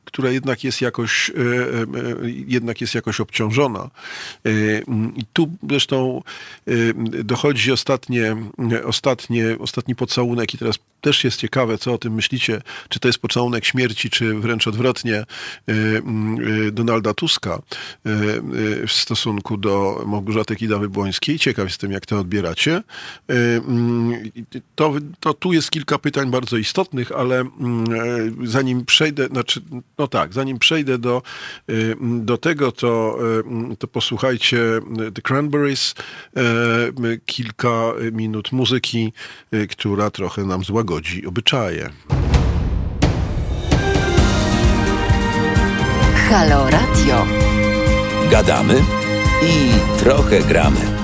która 0.05 0.31
jednak 0.31 0.65
jest 0.65 0.81
jakoś, 0.81 1.31
e, 1.31 1.33
e, 1.35 2.31
jednak 2.47 2.81
jest 2.81 2.95
jakoś 2.95 3.21
obciążona. 3.21 3.91
I 5.17 5.25
tu 5.33 5.51
zresztą 5.71 6.23
dochodzi 7.25 7.73
ostatnie, 7.73 8.37
ostatnie, 8.85 9.57
ostatni 9.59 9.95
pocałunek 9.95 10.55
i 10.55 10.59
teraz 10.59 10.79
też 11.01 11.25
jest 11.25 11.41
ciekawe, 11.41 11.79
co 11.79 11.93
o 11.93 11.99
tym 11.99 12.15
myślicie, 12.15 12.63
czy 12.89 13.01
to 13.01 13.09
jest 13.09 13.19
pocałunek 13.19 13.65
śmierci, 13.65 14.11
czy 14.11 14.35
wręcz 14.35 14.67
odwrotnie 14.67 15.25
Donalda 16.73 17.15
Tuska 17.15 17.63
w 18.87 18.93
stosunku 18.93 19.57
do 19.57 20.05
Małgorzaty 20.07 20.57
Kidawy-Błońskiej. 20.57 21.39
Ciekaw 21.39 21.73
jestem, 21.83 21.93
jak 21.93 22.07
to 22.07 22.19
odbieracie. 22.19 22.83
To, 24.75 24.95
to 25.21 25.35
tu 25.35 25.53
jest 25.53 25.71
kilka 25.71 25.99
pytań 25.99 26.31
bardzo 26.31 26.57
istotnych, 26.57 27.13
ale 27.13 27.41
mm, 27.41 27.85
e, 28.43 28.47
zanim 28.47 28.85
przejdę, 28.85 29.27
znaczy, 29.27 29.61
no 29.99 30.09
tak, 30.09 30.33
zanim 30.33 30.59
przejdę 30.59 30.99
do, 30.99 31.23
e, 31.69 31.73
do 32.01 32.39
tego, 32.39 32.73
to, 32.73 33.19
e, 33.71 33.77
to 33.77 33.89
posłuchajcie 33.89 34.81
The 35.15 35.23
Cranberries, 35.23 35.95
kilka 37.27 37.93
minut 38.13 38.53
muzyki, 38.53 39.13
która 39.71 40.11
trochę 40.11 40.45
nam 40.45 40.65
złagodzi 40.65 41.27
obyczaje. 41.27 41.91
Halo 46.29 46.71
Radio. 46.71 47.27
Gadamy 48.31 48.83
i 49.43 49.71
trochę 49.99 50.41
gramy. 50.41 51.02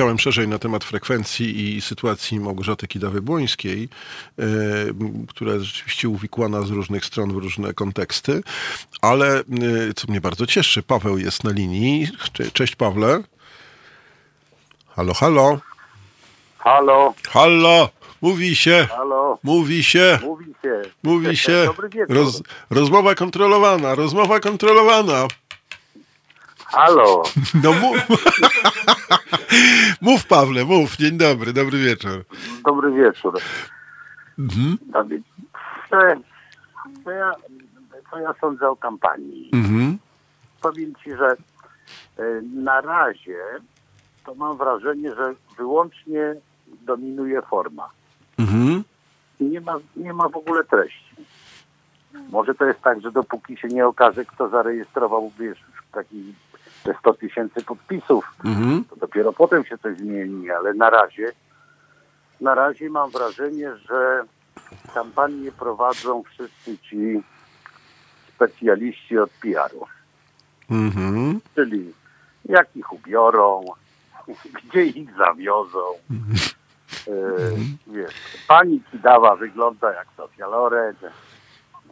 Chciałem 0.00 0.18
szerzej 0.18 0.48
na 0.48 0.58
temat 0.58 0.84
frekwencji 0.84 1.76
i 1.76 1.80
sytuacji 1.80 2.40
Małgorzaty 2.40 2.86
Kidawy-Błońskiej, 2.86 3.88
e, 4.38 4.44
która 5.28 5.52
jest 5.52 5.64
rzeczywiście 5.64 6.08
uwikłana 6.08 6.62
z 6.62 6.70
różnych 6.70 7.04
stron 7.04 7.32
w 7.32 7.36
różne 7.36 7.74
konteksty, 7.74 8.42
ale 9.02 9.38
e, 9.38 9.42
co 9.96 10.08
mnie 10.08 10.20
bardzo 10.20 10.46
cieszy, 10.46 10.82
Paweł 10.82 11.18
jest 11.18 11.44
na 11.44 11.50
linii. 11.50 12.08
Cześć 12.52 12.76
Pawle. 12.76 13.22
Halo, 14.88 15.14
halo. 15.14 15.58
Halo. 16.58 17.14
Halo. 17.28 17.88
Mówi 18.22 18.56
się. 18.56 18.88
Halo. 18.90 19.38
Mówi 19.42 19.84
się. 19.84 20.18
Mówi 20.22 20.54
się. 20.62 20.82
Mówi 21.02 21.36
się. 21.36 21.64
Dobry 21.66 21.88
wieczór. 21.88 22.16
Roz, 22.16 22.42
rozmowa 22.70 23.14
kontrolowana. 23.14 23.94
Rozmowa 23.94 24.40
kontrolowana. 24.40 25.28
Halo. 26.72 27.22
No 27.64 27.72
mów. 27.72 27.96
mów 30.00 30.26
Pawle, 30.26 30.64
mów. 30.64 30.96
Dzień 30.96 31.18
dobry, 31.18 31.52
dobry 31.52 31.78
wieczór. 31.78 32.24
Dobry 32.64 32.92
wieczór. 32.92 33.40
Mhm. 34.38 34.78
Co, 35.90 35.96
co, 37.04 37.10
ja, 37.10 37.32
co 38.10 38.18
ja 38.18 38.34
sądzę 38.40 38.68
o 38.68 38.76
kampanii? 38.76 39.50
Mhm. 39.52 39.98
Powiem 40.60 40.94
ci, 41.04 41.10
że 41.10 41.36
e, 42.18 42.42
na 42.54 42.80
razie 42.80 43.38
to 44.26 44.34
mam 44.34 44.56
wrażenie, 44.56 45.14
że 45.14 45.34
wyłącznie 45.56 46.34
dominuje 46.82 47.42
forma. 47.42 47.90
Mhm. 48.38 48.84
Nie, 49.40 49.60
ma, 49.60 49.78
nie 49.96 50.12
ma 50.12 50.28
w 50.28 50.36
ogóle 50.36 50.64
treści. 50.64 51.14
Może 52.30 52.54
to 52.54 52.64
jest 52.64 52.80
tak, 52.80 53.00
że 53.00 53.12
dopóki 53.12 53.56
się 53.56 53.68
nie 53.68 53.86
okaże, 53.86 54.24
kto 54.24 54.48
zarejestrował, 54.48 55.32
wiesz, 55.38 55.58
taki 55.92 56.34
te 56.84 56.94
100 56.94 57.14
tysięcy 57.14 57.64
podpisów, 57.64 58.24
mhm. 58.44 58.84
to 58.84 58.96
dopiero 58.96 59.32
potem 59.32 59.64
się 59.64 59.78
coś 59.78 59.96
zmieni, 59.96 60.50
ale 60.50 60.74
na 60.74 60.90
razie, 60.90 61.32
na 62.40 62.54
razie 62.54 62.90
mam 62.90 63.10
wrażenie, 63.10 63.76
że 63.76 64.24
kampanię 64.94 65.52
prowadzą 65.52 66.22
wszyscy 66.22 66.78
ci 66.78 67.22
specjaliści 68.34 69.18
od 69.18 69.30
PR-u. 69.30 69.86
Mhm. 70.70 71.40
Czyli 71.54 71.92
jak 72.44 72.76
ich 72.76 72.92
ubiorą, 72.92 73.64
gdzie 74.64 74.84
ich 74.84 75.16
zawiozą. 75.16 75.80
Mhm. 76.10 76.36
E, 77.08 77.12
wiesz, 77.86 78.14
pani 78.48 78.80
Kidawa 78.90 79.36
wygląda 79.36 79.92
jak 79.92 80.06
Sofia 80.16 80.46
Loren. 80.46 80.94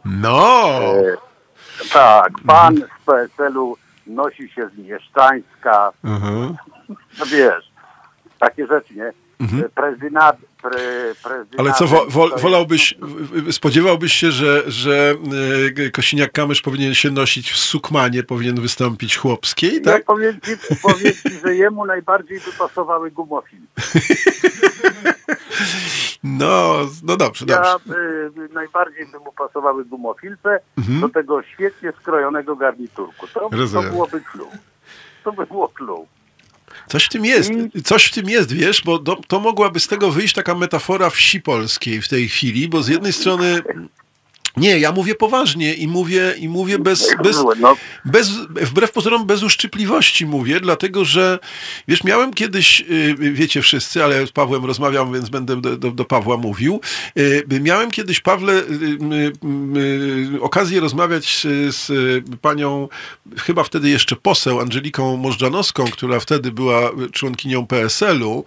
No! 0.05 0.67
E, 0.79 1.17
tak, 1.93 2.31
pan 2.47 2.75
z 2.75 3.05
PSL-u 3.05 3.77
nosi 4.09 4.49
się 4.49 4.69
z 4.75 4.77
Mieszczańska. 4.77 5.91
Uh-huh. 6.03 6.55
No 7.19 7.25
wiesz, 7.25 7.71
takie 8.39 8.67
rzeczy, 8.67 8.95
nie? 8.95 9.13
Mhm. 9.39 9.69
Pre, 9.71 9.95
Ale 11.57 11.73
co, 11.73 11.87
wo, 11.87 12.05
wo, 12.09 12.27
wolałbyś, 12.37 12.95
spodziewałbyś 13.51 14.13
się, 14.13 14.31
że, 14.31 14.71
że 14.71 15.15
e, 15.85 15.89
Kosiniak-Kamysz 15.89 16.61
powinien 16.61 16.93
się 16.93 17.11
nosić 17.11 17.51
w 17.51 17.57
sukmanie, 17.57 18.23
powinien 18.23 18.61
wystąpić 18.61 19.17
chłopskiej, 19.17 19.81
tak? 19.81 19.97
Ja 19.97 20.05
powiem 20.05 20.39
ci, 20.41 20.51
powiem 20.81 21.13
ci, 21.13 21.39
że 21.45 21.55
jemu 21.55 21.85
najbardziej 21.85 22.39
by 22.39 22.51
pasowały 22.57 23.11
gumofilmy. 23.11 23.67
No, 26.23 26.75
no 27.03 27.17
dobrze, 27.17 27.45
ja, 27.47 27.61
dobrze. 27.61 27.93
Y, 27.95 28.53
najbardziej 28.53 29.05
by 29.05 29.19
mu 29.19 29.31
pasowały 29.31 29.85
gumofilce 29.85 30.59
mhm. 30.77 31.01
do 31.01 31.09
tego 31.09 31.43
świetnie 31.43 31.91
skrojonego 32.01 32.55
garniturku. 32.55 33.27
To, 33.27 33.49
to 33.73 33.81
byłoby 33.81 34.21
clue. 34.21 34.49
To 35.23 35.31
by 35.31 35.45
było 35.45 35.67
clue. 35.67 36.07
Coś 36.87 37.05
w 37.05 37.09
tym 37.09 37.25
jest, 37.25 37.51
coś 37.83 38.05
w 38.05 38.13
tym 38.13 38.29
jest, 38.29 38.51
wiesz, 38.51 38.83
bo 38.83 38.99
to, 38.99 39.17
to 39.27 39.39
mogłaby 39.39 39.79
z 39.79 39.87
tego 39.87 40.11
wyjść 40.11 40.33
taka 40.33 40.55
metafora 40.55 41.09
wsi 41.09 41.41
polskiej 41.41 42.01
w 42.01 42.07
tej 42.07 42.29
chwili, 42.29 42.69
bo 42.69 42.83
z 42.83 42.87
jednej 42.87 43.13
strony 43.13 43.61
nie, 44.57 44.79
ja 44.79 44.91
mówię 44.91 45.15
poważnie 45.15 45.73
i 45.73 45.87
mówię, 45.87 46.35
i 46.37 46.49
mówię 46.49 46.79
bez, 46.79 47.15
bez, 47.23 47.37
no. 47.59 47.77
bez, 48.05 48.29
wbrew 48.49 48.91
pozorom 48.91 49.25
bez 49.25 49.43
uszczypliwości 49.43 50.25
mówię, 50.25 50.59
dlatego 50.59 51.05
że, 51.05 51.39
wiesz, 51.87 52.03
miałem 52.03 52.33
kiedyś, 52.33 52.81
y, 52.81 53.15
wiecie 53.19 53.61
wszyscy, 53.61 54.03
ale 54.03 54.27
z 54.27 54.31
Pawłem 54.31 54.65
rozmawiam, 54.65 55.13
więc 55.13 55.29
będę 55.29 55.61
do, 55.61 55.77
do, 55.77 55.91
do 55.91 56.05
Pawła 56.05 56.37
mówił, 56.37 56.81
y, 57.17 57.59
miałem 57.61 57.91
kiedyś, 57.91 58.19
Pawle, 58.19 58.53
y, 58.53 60.41
okazję 60.41 60.79
rozmawiać 60.79 61.47
z 61.69 61.91
panią, 62.41 62.87
chyba 63.37 63.63
wtedy 63.63 63.89
jeszcze 63.89 64.15
poseł 64.15 64.59
Angeliką 64.59 65.17
Możdżanowską, 65.17 65.85
która 65.85 66.19
wtedy 66.19 66.51
była 66.51 66.91
członkinią 67.11 67.67
PSL-u 67.67 68.43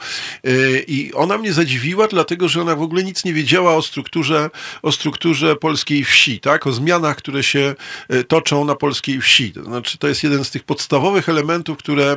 i 0.86 1.10
ona 1.14 1.38
mnie 1.38 1.52
zadziwiła, 1.52 2.08
dlatego 2.08 2.48
że 2.48 2.60
ona 2.60 2.76
w 2.76 2.82
ogóle 2.82 3.04
nic 3.04 3.24
nie 3.24 3.32
wiedziała 3.32 3.74
o 3.74 3.82
strukturze, 3.82 4.50
o 4.82 4.92
strukturze 4.92 5.56
polskiej 5.56 6.01
wsi, 6.04 6.40
tak? 6.40 6.66
o 6.66 6.72
zmianach, 6.72 7.16
które 7.16 7.42
się 7.42 7.74
e, 8.08 8.24
toczą 8.24 8.64
na 8.64 8.74
polskiej 8.74 9.20
wsi. 9.20 9.52
To 9.52 9.64
znaczy, 9.64 9.98
to 9.98 10.08
jest 10.08 10.22
jeden 10.22 10.44
z 10.44 10.50
tych 10.50 10.64
podstawowych 10.64 11.28
elementów, 11.28 11.78
które, 11.78 12.16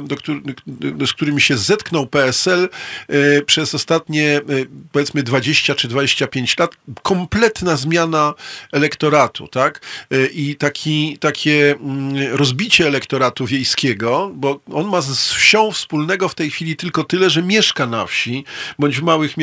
do, 0.68 1.08
z 1.08 1.14
którymi 1.14 1.42
się 1.42 1.58
zetknął 1.58 2.08
PSL 2.08 2.70
e, 3.08 3.42
przez 3.42 3.76
ostatnie, 3.76 4.38
e, 4.38 4.42
powiedzmy, 4.92 5.24
20 5.24 5.76
czy 5.76 5.88
25 5.88 6.58
lat. 6.58 6.76
Kompletna 7.04 7.76
zmiana 7.76 8.34
elektoratu, 8.72 9.48
tak? 9.48 9.82
I 10.34 10.56
taki, 10.56 11.18
takie 11.18 11.72
mm, 11.72 12.36
rozbicie 12.36 12.88
elektoratu 12.88 13.46
wiejskiego, 13.46 14.32
bo 14.36 14.60
on 14.74 14.88
ma 14.88 15.02
z 15.02 15.32
wsią 15.32 15.72
wspólnego 15.72 16.30
w 16.30 16.36
tej 16.36 16.52
chwili 16.52 16.76
tylko 16.76 17.04
tyle, 17.04 17.30
że 17.30 17.44
mieszka 17.44 17.86
na 17.86 18.06
wsi, 18.06 18.46
bądź 18.80 19.00
w 19.00 19.04
małych 19.04 19.36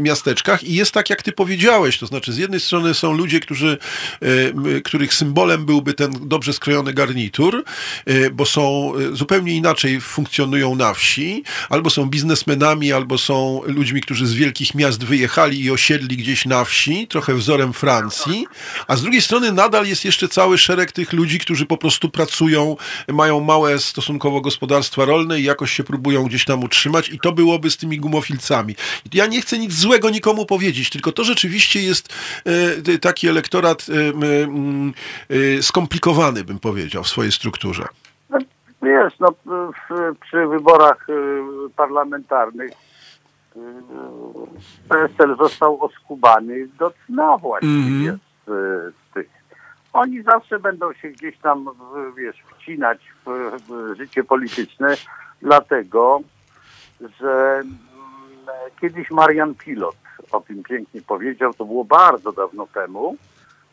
miasteczkach 0.00 0.64
i 0.64 0.74
jest 0.74 0.92
tak, 0.92 1.10
jak 1.10 1.22
ty 1.22 1.32
powiedziałeś, 1.32 1.98
to 1.98 2.06
znaczy 2.06 2.32
z 2.32 2.36
jednej 2.36 2.60
strony 2.60 2.93
są 2.94 3.12
ludzie, 3.12 3.40
którzy, 3.40 3.78
e, 4.20 4.80
których 4.80 5.14
symbolem 5.14 5.64
byłby 5.64 5.94
ten 5.94 6.12
dobrze 6.20 6.52
skrojony 6.52 6.92
garnitur, 6.92 7.64
e, 8.06 8.30
bo 8.30 8.46
są 8.46 8.92
e, 9.12 9.16
zupełnie 9.16 9.56
inaczej 9.56 10.00
funkcjonują 10.00 10.74
na 10.74 10.94
wsi, 10.94 11.42
albo 11.68 11.90
są 11.90 12.06
biznesmenami, 12.06 12.92
albo 12.92 13.18
są 13.18 13.60
ludźmi, 13.66 14.00
którzy 14.00 14.26
z 14.26 14.34
wielkich 14.34 14.74
miast 14.74 15.04
wyjechali 15.04 15.64
i 15.64 15.70
osiedli 15.70 16.16
gdzieś 16.16 16.46
na 16.46 16.64
wsi, 16.64 17.06
trochę 17.08 17.34
wzorem 17.34 17.72
Francji, 17.72 18.46
a 18.86 18.96
z 18.96 19.02
drugiej 19.02 19.22
strony 19.22 19.52
nadal 19.52 19.86
jest 19.86 20.04
jeszcze 20.04 20.28
cały 20.28 20.58
szereg 20.58 20.92
tych 20.92 21.12
ludzi, 21.12 21.38
którzy 21.38 21.66
po 21.66 21.76
prostu 21.76 22.08
pracują, 22.08 22.76
mają 23.08 23.40
małe 23.40 23.78
stosunkowo 23.78 24.40
gospodarstwa 24.40 25.04
rolne 25.04 25.40
i 25.40 25.44
jakoś 25.44 25.72
się 25.72 25.84
próbują 25.84 26.24
gdzieś 26.24 26.44
tam 26.44 26.64
utrzymać 26.64 27.08
i 27.08 27.18
to 27.18 27.32
byłoby 27.32 27.70
z 27.70 27.76
tymi 27.76 27.98
gumofilcami. 27.98 28.76
Ja 29.14 29.26
nie 29.26 29.40
chcę 29.40 29.58
nic 29.58 29.74
złego 29.74 30.10
nikomu 30.10 30.46
powiedzieć, 30.46 30.90
tylko 30.90 31.12
to 31.12 31.24
rzeczywiście 31.24 31.82
jest 31.82 32.08
taki 33.00 33.28
elektorat 33.28 33.86
y, 33.88 35.34
y, 35.34 35.62
skomplikowany, 35.62 36.44
bym 36.44 36.58
powiedział, 36.58 37.02
w 37.02 37.08
swojej 37.08 37.32
strukturze. 37.32 37.84
No, 38.30 38.38
wiesz, 38.82 39.12
no, 39.20 39.34
przy 40.20 40.46
wyborach 40.46 41.08
y, 41.08 41.42
parlamentarnych 41.76 42.70
PSL 44.88 45.36
został 45.36 45.84
oskubany 45.84 46.68
do 46.78 46.92
dna 47.08 47.36
właściwie 47.38 48.10
mm 48.10 48.18
z, 48.46 48.50
z 48.94 49.14
tych. 49.14 49.28
Oni 49.92 50.22
zawsze 50.22 50.58
będą 50.58 50.92
się 50.92 51.08
gdzieś 51.08 51.38
tam, 51.38 51.70
wiesz, 52.16 52.36
wcinać 52.58 52.98
w, 53.26 53.50
w 53.68 53.96
życie 53.96 54.24
polityczne, 54.24 54.94
dlatego, 55.42 56.20
że 57.20 57.60
mm, 57.60 57.78
kiedyś 58.80 59.10
Marian 59.10 59.54
Pilot 59.54 59.96
o 60.34 60.40
tym 60.40 60.62
pięknie 60.62 61.02
powiedział, 61.02 61.54
to 61.54 61.64
było 61.64 61.84
bardzo 61.84 62.32
dawno 62.32 62.66
temu, 62.74 63.16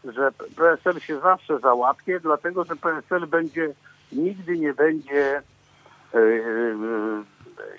że 0.03 0.31
PSL 0.55 0.99
się 0.99 1.19
zawsze 1.19 1.59
załapie, 1.59 2.19
dlatego 2.19 2.63
że 2.63 2.75
PSL 2.75 3.27
będzie 3.27 3.73
nigdy 4.11 4.57
nie 4.57 4.73
będzie 4.73 5.41
e, 6.13 6.17
e, 6.17 6.21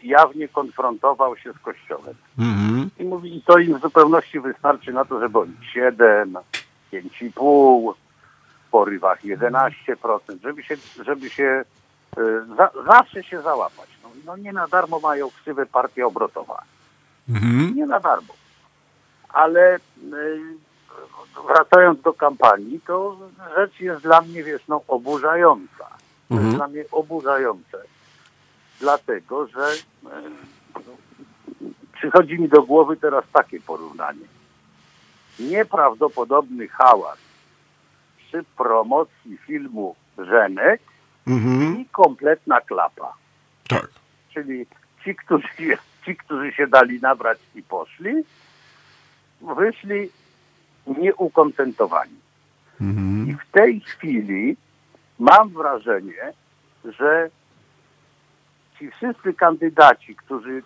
jawnie 0.03 0.49
konfrontował 0.49 1.37
się 1.37 1.53
z 1.53 1.59
Kościołem. 1.59 2.15
Mm-hmm. 2.39 2.89
I 2.99 3.05
mówi, 3.05 3.37
i 3.37 3.43
to 3.43 3.59
im 3.59 3.79
w 3.79 3.83
zupełności 3.83 4.41
wystarczy 4.41 4.93
na 4.93 5.05
to, 5.05 5.21
żeby 5.21 5.39
oni 5.39 5.57
7, 5.73 6.39
5,5, 6.93 7.95
w 8.67 8.71
porywach 8.71 9.23
11%, 9.25 9.71
żeby 10.43 10.63
się, 10.63 10.77
żeby 11.05 11.31
się 11.31 11.65
e, 12.17 12.23
za, 12.57 12.71
zawsze 12.87 13.23
się 13.23 13.43
załapać. 13.43 13.89
No, 14.03 14.11
no, 14.27 14.37
nie 14.37 14.53
na 14.53 14.69
darmo 14.69 15.01
mają 15.01 15.31
ksywę 15.31 15.67
partia 15.67 16.07
obrotowa. 16.07 16.63
Mm-hmm. 17.31 17.75
Nie 17.75 17.87
na 17.87 18.01
darmo 18.01 18.42
ale 19.33 19.77
y, 19.77 19.81
wracając 21.49 22.03
do 22.03 22.13
kampanii, 22.13 22.81
to 22.87 23.17
rzecz 23.57 23.81
jest 23.81 24.03
dla 24.03 24.21
mnie, 24.21 24.45
wiesz, 24.45 24.63
no, 24.69 24.83
oburzająca. 24.89 25.89
Mhm. 26.31 26.47
jest 26.47 26.59
dla 26.59 26.69
mnie 26.69 26.85
oburzające. 26.91 27.79
Dlatego, 28.81 29.47
że 29.47 29.73
y, 29.73 29.79
przychodzi 31.93 32.39
mi 32.39 32.49
do 32.49 32.63
głowy 32.63 32.97
teraz 32.97 33.25
takie 33.33 33.61
porównanie. 33.61 34.27
Nieprawdopodobny 35.41 36.69
hałas 36.69 37.19
przy 38.19 38.45
promocji 38.57 39.39
filmu 39.39 39.97
Żenek 40.19 40.81
mhm. 41.27 41.81
i 41.81 41.87
kompletna 41.87 42.61
klapa. 42.61 43.15
Tak. 43.69 43.89
Czyli 44.35 44.67
ci, 45.05 45.17
którzy, 45.17 45.49
ci, 46.05 46.17
którzy 46.17 46.53
się 46.53 46.67
dali 46.67 47.01
nabrać 47.01 47.39
i 47.55 47.63
poszli, 47.63 48.25
wyszli 49.59 50.11
nieukontentowani. 50.87 52.17
Mhm. 52.81 53.29
I 53.29 53.35
w 53.35 53.51
tej 53.53 53.81
chwili 53.81 54.57
mam 55.19 55.49
wrażenie, 55.49 56.33
że 56.85 57.31
ci 58.79 58.91
wszyscy 58.91 59.35
kandydaci, 59.35 60.17
którzy 60.17 60.63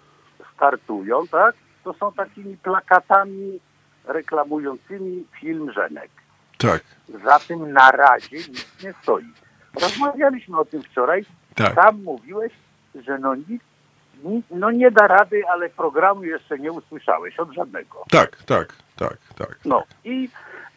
startują, 0.55 1.27
tak, 1.27 1.55
to 1.85 1.93
są 1.93 2.13
takimi 2.13 2.57
plakatami 2.57 3.61
reklamującymi 4.05 5.25
film 5.41 5.73
Żenek. 5.73 6.11
Tak. 6.59 6.83
Za 7.25 7.39
tym 7.39 7.73
na 7.73 7.91
razie 7.91 8.37
nic 8.37 8.83
nie 8.85 8.95
stoi. 9.03 9.33
Rozmawialiśmy 9.81 10.59
o 10.59 10.65
tym 10.65 10.83
wczoraj. 10.83 11.25
Tak. 11.55 11.75
Tam 11.75 12.03
mówiłeś, 12.03 12.53
że 12.95 13.19
no 13.19 13.35
nic 13.35 13.63
no 14.51 14.71
nie 14.71 14.91
da 14.91 15.07
rady, 15.07 15.43
ale 15.49 15.69
programu 15.69 16.25
jeszcze 16.25 16.59
nie 16.59 16.73
usłyszałeś 16.73 17.39
od 17.39 17.53
żadnego. 17.53 18.05
Tak, 18.11 18.37
tak, 18.47 18.75
tak, 18.97 19.17
tak. 19.39 19.59
No 19.65 19.83
i 20.05 20.29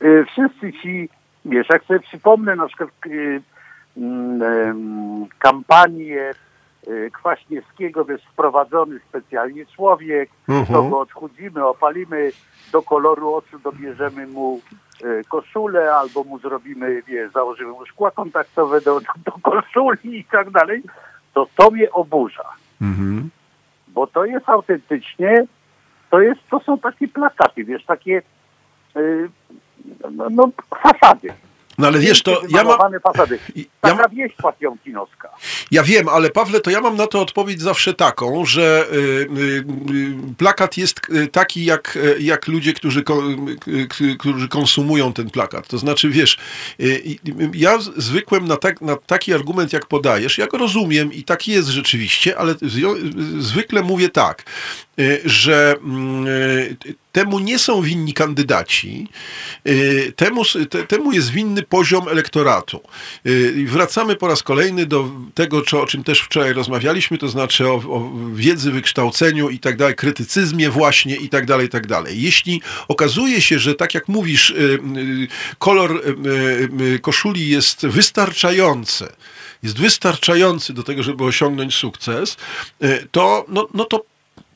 y, 0.01 0.25
wszyscy 0.31 0.73
ci, 0.81 1.09
wiesz, 1.45 1.67
jak 1.69 1.83
sobie 1.83 1.99
przypomnę 1.99 2.55
na 2.55 2.67
przykład 2.67 2.89
y, 3.05 3.09
y, 3.09 3.41
kampanię 5.39 6.33
Kwaśniewskiego, 7.13 8.05
wiesz, 8.05 8.21
wprowadzony 8.33 8.99
specjalnie 9.09 9.65
człowiek, 9.65 10.29
uh 10.47 10.55
mhm. 10.55 10.65
-huh. 10.65 10.73
to 10.73 10.89
go 10.89 10.99
odchudzimy, 10.99 11.65
opalimy, 11.65 12.31
do 12.71 12.81
koloru 12.81 13.33
oczu 13.33 13.59
dobierzemy 13.59 14.27
mu 14.27 14.61
y, 15.03 15.21
koszulę, 15.29 15.95
albo 15.95 16.23
mu 16.23 16.39
zrobimy, 16.39 17.01
wiesz, 17.01 17.31
założymy 17.31 17.71
mu 17.71 17.85
szkła 17.85 18.11
kontaktowe 18.11 18.81
do, 18.81 18.99
do, 18.99 19.07
do 19.25 19.31
koszuli 19.31 20.19
i 20.19 20.23
tak 20.23 20.49
dalej, 20.49 20.83
to 21.33 21.47
to 21.55 21.71
mnie 21.71 21.91
oburza. 21.91 22.45
Mhm. 22.81 23.29
Bo 23.87 24.07
to 24.07 24.25
jest 24.25 24.49
autentycznie, 24.49 25.45
to, 26.09 26.21
jest, 26.21 26.41
to 26.49 26.59
są 26.59 26.77
takie 26.77 27.07
plakaty, 27.07 27.63
wiesz, 27.63 27.85
takie 27.85 28.21
yy, 28.95 29.29
no, 30.31 30.49
fasady. 30.81 31.33
No 31.79 31.87
ale 31.87 31.99
wiesz, 31.99 32.21
to 32.23 32.41
ja 32.49 32.63
mam... 32.63 32.77
Fasady. 33.03 33.39
Taka 33.81 34.01
ja 34.01 34.09
wieś 34.09 34.33
pasjonkinowska. 34.35 35.29
Ja 35.71 35.83
wiem, 35.83 36.09
ale 36.09 36.29
Pawle, 36.29 36.59
to 36.59 36.69
ja 36.69 36.81
mam 36.81 36.97
na 36.97 37.07
to 37.07 37.21
odpowiedź 37.21 37.61
zawsze 37.61 37.93
taką, 37.93 38.45
że 38.45 38.85
y, 38.91 38.95
y, 38.95 39.63
y, 39.93 40.35
plakat 40.37 40.77
jest 40.77 41.01
y, 41.09 41.27
taki 41.27 41.65
jak, 41.65 41.95
y, 41.95 42.17
jak 42.19 42.47
ludzie, 42.47 42.73
którzy, 42.73 43.03
którzy 44.19 44.47
konsumują 44.47 45.13
ten 45.13 45.29
plakat. 45.29 45.67
To 45.67 45.77
znaczy, 45.77 46.09
wiesz, 46.09 46.37
ja 47.53 47.77
zwykłem 47.97 48.47
na, 48.47 48.57
tak, 48.57 48.81
na 48.81 48.95
taki 48.95 49.33
argument, 49.33 49.73
jak 49.73 49.85
podajesz, 49.85 50.37
ja 50.37 50.47
go 50.47 50.57
rozumiem 50.57 51.13
i 51.13 51.23
taki 51.23 51.51
jest 51.51 51.67
rzeczywiście, 51.67 52.37
ale 52.37 52.55
zwykle 53.39 53.83
mówię 53.83 54.09
tak, 54.09 54.43
że 55.25 55.75
mm, 55.83 56.25
temu 57.11 57.39
nie 57.39 57.59
są 57.59 57.81
winni 57.81 58.13
kandydaci, 58.13 59.07
y, 59.67 60.13
temu, 60.15 60.43
te, 60.69 60.83
temu 60.83 61.11
jest 61.11 61.29
winny 61.29 61.63
poziom 61.63 62.07
elektoratu. 62.07 62.81
Y, 63.25 63.65
wracamy 63.67 64.15
po 64.15 64.27
raz 64.27 64.43
kolejny 64.43 64.85
do 64.85 65.09
tego, 65.33 65.63
o 65.81 65.85
czym 65.85 66.03
też 66.03 66.21
wczoraj 66.21 66.53
rozmawialiśmy, 66.53 67.17
to 67.17 67.27
znaczy 67.27 67.67
o, 67.67 67.73
o 67.73 68.11
wiedzy, 68.33 68.71
wykształceniu 68.71 69.49
i 69.49 69.59
tak 69.59 69.77
dalej, 69.77 69.95
krytycyzmie 69.95 70.69
właśnie 70.69 71.15
i 71.15 71.29
tak 71.29 71.45
dalej, 71.45 71.67
i 71.67 71.69
tak 71.69 71.87
dalej. 71.87 72.21
Jeśli 72.21 72.61
okazuje 72.87 73.41
się, 73.41 73.59
że 73.59 73.75
tak 73.75 73.93
jak 73.93 74.07
mówisz, 74.07 74.49
y, 74.49 74.79
kolor 75.59 76.01
koszuli 77.01 77.49
jest 77.49 77.87
wystarczający, 77.87 79.07
jest 79.63 79.79
wystarczający 79.79 80.73
do 80.73 80.83
tego, 80.83 81.03
żeby 81.03 81.23
osiągnąć 81.23 81.75
sukces, 81.75 82.37
to, 83.11 83.45
no, 83.49 83.67
no 83.73 83.85
to 83.85 84.05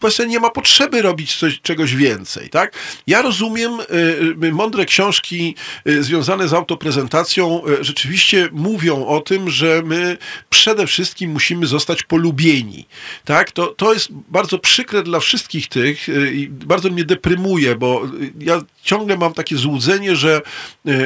właśnie 0.04 0.26
nie 0.26 0.40
ma 0.40 0.50
potrzeby 0.50 1.02
robić 1.02 1.36
coś, 1.36 1.62
czegoś 1.62 1.96
więcej, 1.96 2.50
tak? 2.50 2.74
Ja 3.08 3.22
rozumiem, 3.22 3.72
y, 3.80 4.46
y, 4.46 4.52
mądre 4.52 4.86
książki 4.86 5.56
y, 5.88 6.04
związane 6.04 6.48
z 6.48 6.54
autoprezentacją 6.54 7.62
rzeczywiście 7.82 8.50
mówią 8.52 9.06
o 9.06 9.22
tym, 9.22 9.50
że 9.50 9.82
my 9.86 10.18
przede 10.50 10.88
wszystkim 10.88 11.32
musimy 11.32 11.66
zostać 11.66 12.04
polubieni, 12.04 12.86
tak? 13.26 13.52
To, 13.52 13.68
to 13.68 13.94
jest 13.94 14.08
bardzo 14.12 14.60
przykre 14.60 15.04
dla 15.04 15.20
wszystkich 15.20 15.68
tych 15.68 16.08
i 16.34 16.50
bardzo 16.50 16.90
mnie 16.90 17.04
deprymuje, 17.04 17.76
bo 17.76 18.02
ja 18.40 18.62
ciągle 18.84 19.18
mam 19.18 19.34
takie 19.34 19.58
złudzenie, 19.58 20.16
że, 20.16 20.42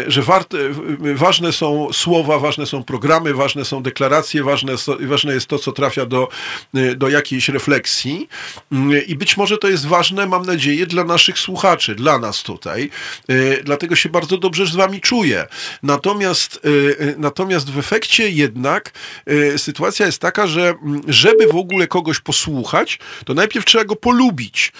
że 0.07 0.21
warte, 0.21 0.57
ważne 1.15 1.51
są 1.51 1.93
słowa, 1.93 2.39
ważne 2.39 2.65
są 2.65 2.83
programy, 2.83 3.33
ważne 3.33 3.65
są 3.65 3.83
deklaracje, 3.83 4.43
ważne, 4.43 4.73
ważne 4.99 5.33
jest 5.33 5.47
to, 5.47 5.59
co 5.59 5.71
trafia 5.71 6.05
do, 6.05 6.27
do 6.95 7.09
jakiejś 7.09 7.49
refleksji. 7.49 8.27
I 9.07 9.15
być 9.15 9.37
może 9.37 9.57
to 9.57 9.67
jest 9.67 9.85
ważne, 9.85 10.25
mam 10.25 10.45
nadzieję, 10.45 10.85
dla 10.85 11.03
naszych 11.03 11.39
słuchaczy, 11.39 11.95
dla 11.95 12.19
nas 12.19 12.43
tutaj. 12.43 12.89
E, 13.27 13.63
dlatego 13.63 13.95
się 13.95 14.09
bardzo 14.09 14.37
dobrze 14.37 14.65
z 14.65 14.75
wami 14.75 15.01
czuję. 15.01 15.47
Natomiast, 15.83 16.59
e, 16.65 17.03
e, 17.03 17.15
natomiast 17.17 17.69
w 17.69 17.79
efekcie 17.79 18.29
jednak 18.29 18.91
sytuacja 19.57 20.05
jest 20.05 20.19
taka, 20.19 20.47
że 20.47 20.73
żeby 21.07 21.47
w 21.47 21.55
ogóle 21.55 21.87
kogoś 21.87 22.19
posłuchać, 22.19 22.99
to 23.25 23.33
najpierw 23.33 23.65
trzeba 23.65 23.85
go 23.85 23.95
polubić. 23.95 24.73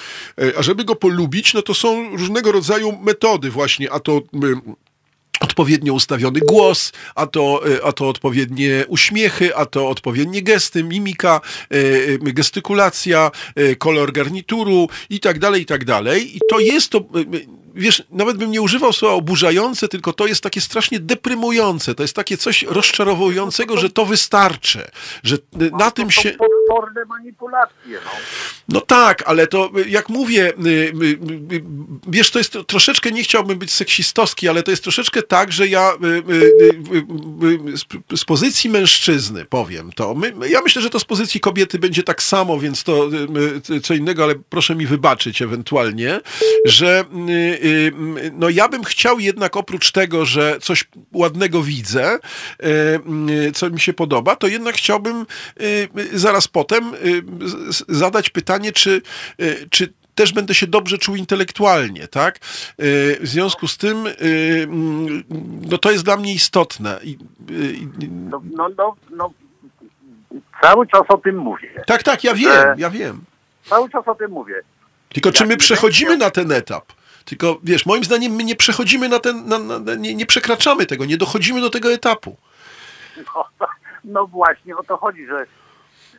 A 0.60 0.64
żeby 0.64 0.84
go 0.84 0.96
polubić, 0.96 1.54
no 1.54 1.62
to 1.62 1.74
są 1.74 2.10
różnego 2.18 2.52
rodzaju 2.52 2.98
metody 3.02 3.50
właśnie, 3.50 3.92
a 3.92 4.00
to 4.00 4.22
odpowiednio 5.40 5.94
ustawiony 5.94 6.40
głos, 6.40 6.92
a 7.16 7.28
to, 7.28 7.62
e, 7.76 7.86
a 7.86 7.92
to 7.92 8.10
odpowiednie 8.10 8.86
uśmiechy, 8.88 9.56
a 9.56 9.66
to 9.66 9.90
odpowiednie 9.90 10.42
gesty, 10.42 10.84
mimika, 10.84 11.42
e, 11.70 12.34
gestykulacja, 12.34 13.32
e, 13.56 13.76
kolor 13.76 14.12
garnituru 14.12 14.90
i 15.10 15.20
tak 15.20 15.40
dalej, 15.40 15.62
i 15.62 15.66
tak 15.66 15.86
dalej. 15.86 16.38
I 16.38 16.40
to 16.50 16.60
jest 16.60 16.90
to 16.90 17.04
wiesz, 17.78 18.04
nawet 18.12 18.38
bym 18.38 18.52
nie 18.52 18.62
używał 18.62 18.94
słowa 18.94 19.16
oburzające, 19.16 19.88
tylko 19.88 20.14
to 20.14 20.28
jest 20.28 20.44
takie 20.44 20.62
strasznie 20.62 21.00
deprymujące. 21.00 21.96
To 21.96 22.04
jest 22.04 22.16
takie 22.16 22.38
coś 22.38 22.64
rozczarowującego, 22.64 23.78
że 23.78 23.90
to 23.90 24.06
wystarczy. 24.06 24.88
Że 25.24 25.38
na 25.72 25.92
tym 25.92 26.12
się. 26.12 26.36
Potworne 26.68 27.06
manipulacje. 27.06 28.00
No. 28.06 28.12
no 28.70 28.82
tak, 28.82 29.24
ale 29.26 29.48
to 29.48 29.72
jak 29.88 30.10
mówię, 30.10 30.54
y, 30.66 30.70
y, 30.70 31.54
y, 31.54 31.64
wiesz, 32.08 32.32
to 32.32 32.40
jest 32.40 32.58
troszeczkę, 32.68 33.12
nie 33.12 33.24
chciałbym 33.24 33.60
być 33.60 33.72
seksistowski, 33.72 34.50
ale 34.50 34.64
to 34.64 34.72
jest 34.72 34.84
troszeczkę 34.84 35.24
tak, 35.24 35.52
że 35.52 35.68
ja 35.68 35.92
z 38.16 38.26
pozycji 38.26 38.70
mężczyzny 38.70 39.46
powiem 39.46 39.92
to. 39.92 40.16
Ja 40.50 40.62
myślę, 40.62 40.82
że 40.82 40.90
to 40.90 41.00
z 41.00 41.06
pozycji 41.06 41.40
kobiety 41.40 41.80
będzie 41.80 42.04
tak 42.04 42.24
samo, 42.24 42.60
więc 42.60 42.84
to 42.84 43.10
co 43.84 43.94
innego, 43.94 44.24
ale 44.24 44.36
proszę 44.50 44.76
mi 44.76 44.86
wybaczyć 44.86 45.42
ewentualnie, 45.42 46.20
że 46.66 47.06
Y, 47.64 47.92
no 48.34 48.50
ja 48.50 48.70
bym 48.70 48.84
chciał 48.84 49.20
jednak 49.20 49.58
oprócz 49.58 49.92
tego, 49.92 50.26
że 50.26 50.58
coś 50.62 50.86
ładnego 51.14 51.64
widzę, 51.64 52.16
y, 52.16 52.68
y, 53.48 53.52
co 53.52 53.70
mi 53.70 53.80
się 53.80 53.94
podoba, 53.94 54.36
to 54.36 54.48
jednak 54.48 54.76
chciałbym 54.76 55.26
zaraz 56.14 56.48
potem 56.58 56.92
zadać 57.88 58.30
pytanie, 58.30 58.72
czy, 58.72 59.02
czy 59.70 59.94
też 60.16 60.34
będę 60.34 60.54
się 60.54 60.68
dobrze 60.68 60.98
czuł 60.98 61.16
intelektualnie, 61.16 62.08
tak? 62.08 62.40
W 63.20 63.24
związku 63.24 63.68
z 63.68 63.78
tym, 63.78 64.08
no 65.72 65.78
to 65.78 65.92
jest 65.92 66.04
dla 66.04 66.18
mnie 66.18 66.34
istotne. 66.34 67.00
No, 68.30 68.42
no, 68.58 68.70
no, 68.78 68.96
no 69.10 69.32
cały 70.62 70.88
czas 70.88 71.02
o 71.10 71.18
tym 71.18 71.38
mówię. 71.38 71.84
Tak, 71.88 72.04
tak, 72.04 72.24
ja 72.24 72.34
wiem, 72.34 72.66
ja 72.78 72.90
wiem. 72.90 73.22
Cały 73.66 73.90
czas 73.90 74.08
o 74.08 74.16
tym 74.16 74.32
mówię. 74.32 74.56
Tylko 75.10 75.32
czy 75.32 75.46
my 75.46 75.58
przechodzimy 75.58 76.18
na 76.18 76.30
ten 76.30 76.52
etap? 76.52 76.94
Tylko 77.26 77.60
wiesz, 77.64 77.86
moim 77.86 78.04
zdaniem 78.04 78.32
my 78.32 78.44
nie 78.44 78.56
przechodzimy 78.56 79.10
na 79.10 79.20
ten, 79.20 79.48
na, 79.48 79.60
na, 79.60 79.96
nie, 79.96 80.16
nie 80.16 80.26
przekraczamy 80.26 80.86
tego, 80.86 81.06
nie 81.06 81.18
dochodzimy 81.18 81.62
do 81.62 81.70
tego 81.70 81.92
etapu. 81.92 82.38
No, 83.36 83.46
no, 84.04 84.28
właśnie 84.28 84.78
o 84.78 84.84
to 84.84 84.98
chodzi, 84.98 85.26
że 85.26 85.46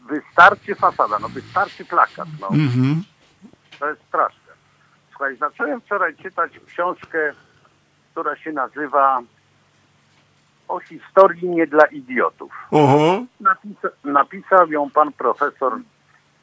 wystarczy 0.09 0.75
fasada, 0.75 1.19
no 1.19 1.29
wystarczy 1.29 1.85
plakat. 1.85 2.29
No. 2.41 2.49
Mhm. 2.49 3.03
To 3.79 3.89
jest 3.89 4.03
straszne. 4.09 4.53
Słuchaj, 5.11 5.37
zacząłem 5.37 5.81
wczoraj 5.81 6.17
czytać 6.17 6.53
książkę, 6.67 7.33
która 8.13 8.37
się 8.37 8.53
nazywa 8.53 9.21
o 10.69 10.81
historii 10.81 11.49
nie 11.49 11.67
dla 11.67 11.85
idiotów. 11.85 12.53
Oho. 12.71 13.25
Napisa 13.41 13.89
napisał 14.05 14.71
ją 14.71 14.91
pan 14.91 15.13
profesor 15.13 15.79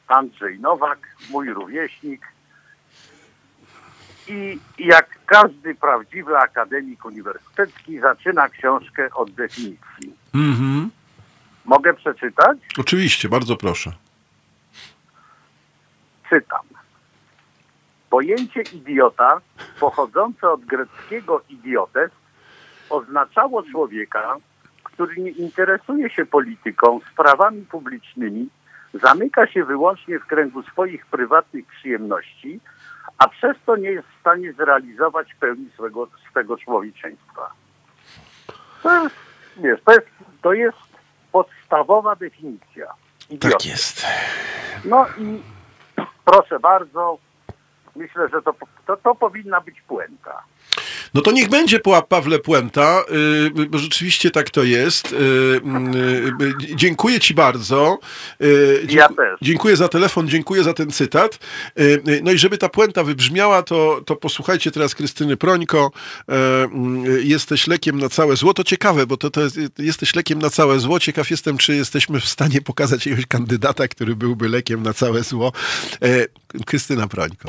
Andrzej 0.08 0.60
Nowak, 0.60 0.98
mój 1.30 1.50
rówieśnik, 1.50 2.26
i 4.28 4.58
jak 4.78 5.18
każdy 5.26 5.74
prawdziwy 5.74 6.38
akademik 6.38 7.04
uniwersytecki 7.04 8.00
zaczyna 8.00 8.48
książkę 8.48 9.08
od 9.14 9.30
definicji. 9.30 10.16
Mhm. 10.34 10.90
Mogę 11.66 11.94
przeczytać? 11.94 12.58
Oczywiście, 12.78 13.28
bardzo 13.28 13.56
proszę. 13.56 13.92
Czytam. 16.28 16.60
Pojęcie 18.10 18.62
idiota, 18.62 19.40
pochodzące 19.80 20.50
od 20.50 20.64
greckiego 20.64 21.42
idiotes, 21.48 22.10
oznaczało 22.90 23.62
człowieka, 23.62 24.36
który 24.82 25.16
nie 25.16 25.30
interesuje 25.30 26.10
się 26.10 26.26
polityką, 26.26 27.00
sprawami 27.12 27.62
publicznymi, 27.62 28.48
zamyka 28.94 29.46
się 29.46 29.64
wyłącznie 29.64 30.18
w 30.18 30.26
kręgu 30.26 30.62
swoich 30.62 31.06
prywatnych 31.06 31.66
przyjemności 31.66 32.60
a 33.18 33.28
przez 33.28 33.56
to 33.66 33.76
nie 33.76 33.90
jest 33.90 34.08
w 34.08 34.20
stanie 34.20 34.52
zrealizować 34.52 35.34
pełni 35.40 35.70
swego, 35.74 36.08
swego 36.30 36.56
człowieczeństwa. 36.56 37.52
To 38.82 39.02
jest, 39.02 39.16
wiesz, 39.56 39.80
to 39.84 39.92
jest, 39.92 40.06
to 40.42 40.52
jest 40.52 40.76
podstawowa 41.36 42.16
definicja. 42.16 42.94
Idioty. 43.30 43.52
Tak 43.52 43.66
jest. 43.66 44.06
No 44.84 45.06
i 45.18 45.42
proszę 46.24 46.60
bardzo, 46.60 47.18
myślę, 47.96 48.28
że 48.28 48.42
to, 48.42 48.54
to, 48.86 48.96
to 48.96 49.14
powinna 49.14 49.60
być 49.60 49.80
puenta. 49.80 50.42
No 51.14 51.20
to 51.22 51.32
niech 51.32 51.48
będzie 51.48 51.80
Pawle 52.08 52.38
Puenta, 52.38 53.04
y, 53.58 53.66
bo 53.66 53.78
rzeczywiście 53.78 54.30
tak 54.30 54.50
to 54.50 54.64
jest. 54.64 55.12
Y, 55.12 55.16
y, 55.16 56.54
dziękuję 56.74 57.20
Ci 57.20 57.34
bardzo. 57.34 57.98
Ja 58.88 59.08
też. 59.08 59.38
Dziękuję 59.42 59.76
za 59.76 59.88
telefon, 59.88 60.28
dziękuję 60.28 60.62
za 60.62 60.74
ten 60.74 60.90
cytat. 60.90 61.38
No 62.22 62.32
i 62.32 62.38
żeby 62.38 62.58
ta 62.58 62.68
puenta 62.68 63.04
wybrzmiała, 63.04 63.62
to, 63.62 64.02
to 64.06 64.16
posłuchajcie 64.16 64.70
teraz 64.70 64.94
Krystyny 64.94 65.36
Prońko. 65.36 65.90
Jesteś 67.22 67.66
lekiem 67.66 67.98
na 67.98 68.08
całe 68.08 68.36
zło. 68.36 68.54
To 68.54 68.64
ciekawe, 68.64 69.06
bo 69.06 69.16
to, 69.16 69.30
to 69.30 69.40
jest, 69.40 69.58
jesteś 69.78 70.14
lekiem 70.14 70.38
na 70.38 70.50
całe 70.50 70.78
zło. 70.78 71.00
Ciekaw 71.00 71.30
jestem, 71.30 71.58
czy 71.58 71.76
jesteśmy 71.76 72.20
w 72.20 72.28
stanie 72.28 72.60
pokazać 72.62 73.06
jakiegoś 73.06 73.26
kandydata, 73.26 73.88
który 73.88 74.16
byłby 74.16 74.48
lekiem 74.48 74.82
na 74.82 74.92
całe 74.92 75.22
zło. 75.22 75.52
Krystyna 76.66 77.08
Prońko. 77.08 77.48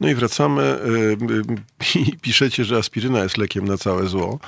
No 0.00 0.08
i 0.08 0.14
wracamy 0.14 0.78
i 1.94 2.16
piszecie, 2.16 2.64
że 2.64 2.76
aspiryna 2.76 3.22
jest 3.22 3.38
lekiem 3.38 3.64
na 3.64 3.78
całe 3.78 4.06
zło. 4.06 4.38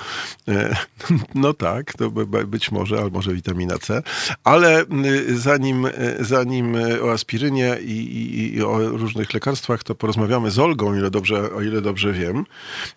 No 1.35 1.53
tak, 1.53 1.93
to 1.93 2.09
być 2.45 2.71
może, 2.71 2.97
albo 2.97 3.17
może 3.17 3.33
witamina 3.33 3.77
C, 3.77 4.03
ale 4.43 4.83
zanim, 5.27 5.87
zanim 6.19 6.77
o 7.03 7.11
aspirynie 7.11 7.77
i, 7.81 7.91
i, 7.91 8.55
i 8.55 8.63
o 8.63 8.89
różnych 8.89 9.33
lekarstwach, 9.33 9.83
to 9.83 9.95
porozmawiamy 9.95 10.51
z 10.51 10.59
Olgą, 10.59 10.89
o 10.89 10.95
ile 10.95 11.11
dobrze, 11.11 11.53
o 11.53 11.61
ile 11.61 11.81
dobrze 11.81 12.11
wiem. 12.11 12.45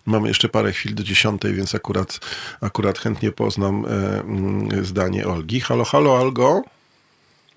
Mamy 0.05 0.27
jeszcze 0.27 0.49
parę 0.49 0.71
chwil 0.71 0.95
do 0.95 1.03
dziesiątej, 1.03 1.53
więc 1.53 1.75
akurat, 1.75 2.19
akurat 2.61 2.99
chętnie 2.99 3.31
poznam 3.31 3.85
zdanie 4.81 5.27
Olgi. 5.27 5.59
Halo, 5.59 5.83
halo, 5.83 6.15
Olgo. 6.15 6.61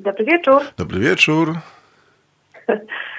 Dobry 0.01 0.25
wieczór. 0.25 0.63
Dobry 0.77 1.01
wieczór. 1.01 1.59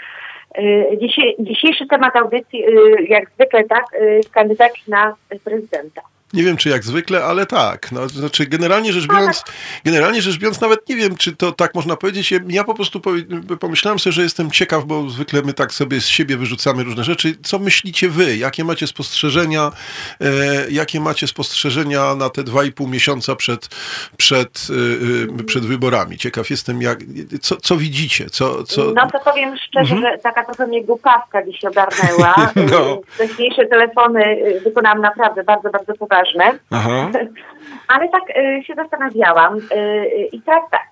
Y, 0.57 0.97
dzisiejszy 1.39 1.87
temat 1.87 2.15
audycji, 2.15 2.65
y, 2.65 3.03
jak 3.09 3.31
zwykle, 3.31 3.63
tak, 3.63 3.85
y, 3.93 4.19
kandydat 4.31 4.71
na 4.87 5.15
prezydenta. 5.43 6.01
Nie 6.33 6.43
wiem, 6.43 6.57
czy 6.57 6.69
jak 6.69 6.83
zwykle, 6.83 7.23
ale 7.23 7.45
tak. 7.45 7.91
No, 7.91 8.09
znaczy, 8.09 8.45
generalnie 8.45 8.93
rzecz 8.93 9.07
biorąc, 9.07 9.43
generalnie 9.85 10.21
rzecz 10.21 10.37
biorąc, 10.37 10.61
nawet 10.61 10.89
nie 10.89 10.95
wiem, 10.95 11.17
czy 11.17 11.35
to 11.35 11.51
tak 11.51 11.75
można 11.75 11.95
powiedzieć. 11.95 12.33
Ja 12.47 12.63
po 12.63 12.73
prostu 12.73 13.01
pomyślałem 13.59 13.99
sobie, 13.99 14.13
że 14.13 14.21
jestem 14.21 14.51
ciekaw, 14.51 14.85
bo 14.85 15.09
zwykle 15.09 15.41
my 15.41 15.53
tak 15.53 15.73
sobie 15.73 16.01
z 16.01 16.07
siebie 16.07 16.37
wyrzucamy 16.37 16.83
różne 16.83 17.03
rzeczy. 17.03 17.35
Co 17.43 17.59
myślicie 17.59 18.09
wy? 18.09 18.37
Jakie 18.37 18.63
macie 18.63 18.87
spostrzeżenia? 18.87 19.71
E, 20.21 20.25
jakie 20.71 20.99
macie 20.99 21.27
spostrzeżenia 21.27 22.15
na 22.15 22.29
te 22.29 22.43
dwa 22.43 22.63
i 22.63 22.71
pół 22.71 22.87
miesiąca 22.87 23.35
przed, 23.35 23.67
przed, 24.17 24.67
e, 25.39 25.43
przed 25.43 25.65
wyborami? 25.65 26.17
Ciekaw 26.17 26.49
jestem, 26.49 26.81
jak, 26.81 26.99
co, 27.41 27.55
co 27.55 27.77
widzicie? 27.77 28.29
Co, 28.29 28.63
co... 28.63 28.83
No 28.95 29.09
to 29.11 29.19
powiem 29.19 29.57
szczerze, 29.57 29.95
mhm. 29.95 30.13
że 30.13 30.19
taka 30.19 30.45
trochę 30.45 30.67
mnie 30.67 30.83
głupawka 30.83 31.45
dziś 31.45 31.65
ogarnęła. 31.65 32.35
no. 32.71 33.01
Wcześniejsze 33.07 33.65
telefony 33.65 34.23
y, 34.25 34.61
wykonałam 34.63 35.01
naprawdę 35.01 35.43
bardzo, 35.43 35.69
bardzo 35.69 35.93
poważnie 35.93 36.18
ważne. 36.19 36.59
Aha. 36.71 37.09
Ale 37.93 38.09
tak 38.09 38.23
y, 38.37 38.63
się 38.63 38.75
zastanawiałam 38.75 39.57
y, 39.57 39.75
y, 39.75 40.29
i 40.31 40.41
teraz 40.41 40.63
tak. 40.71 40.89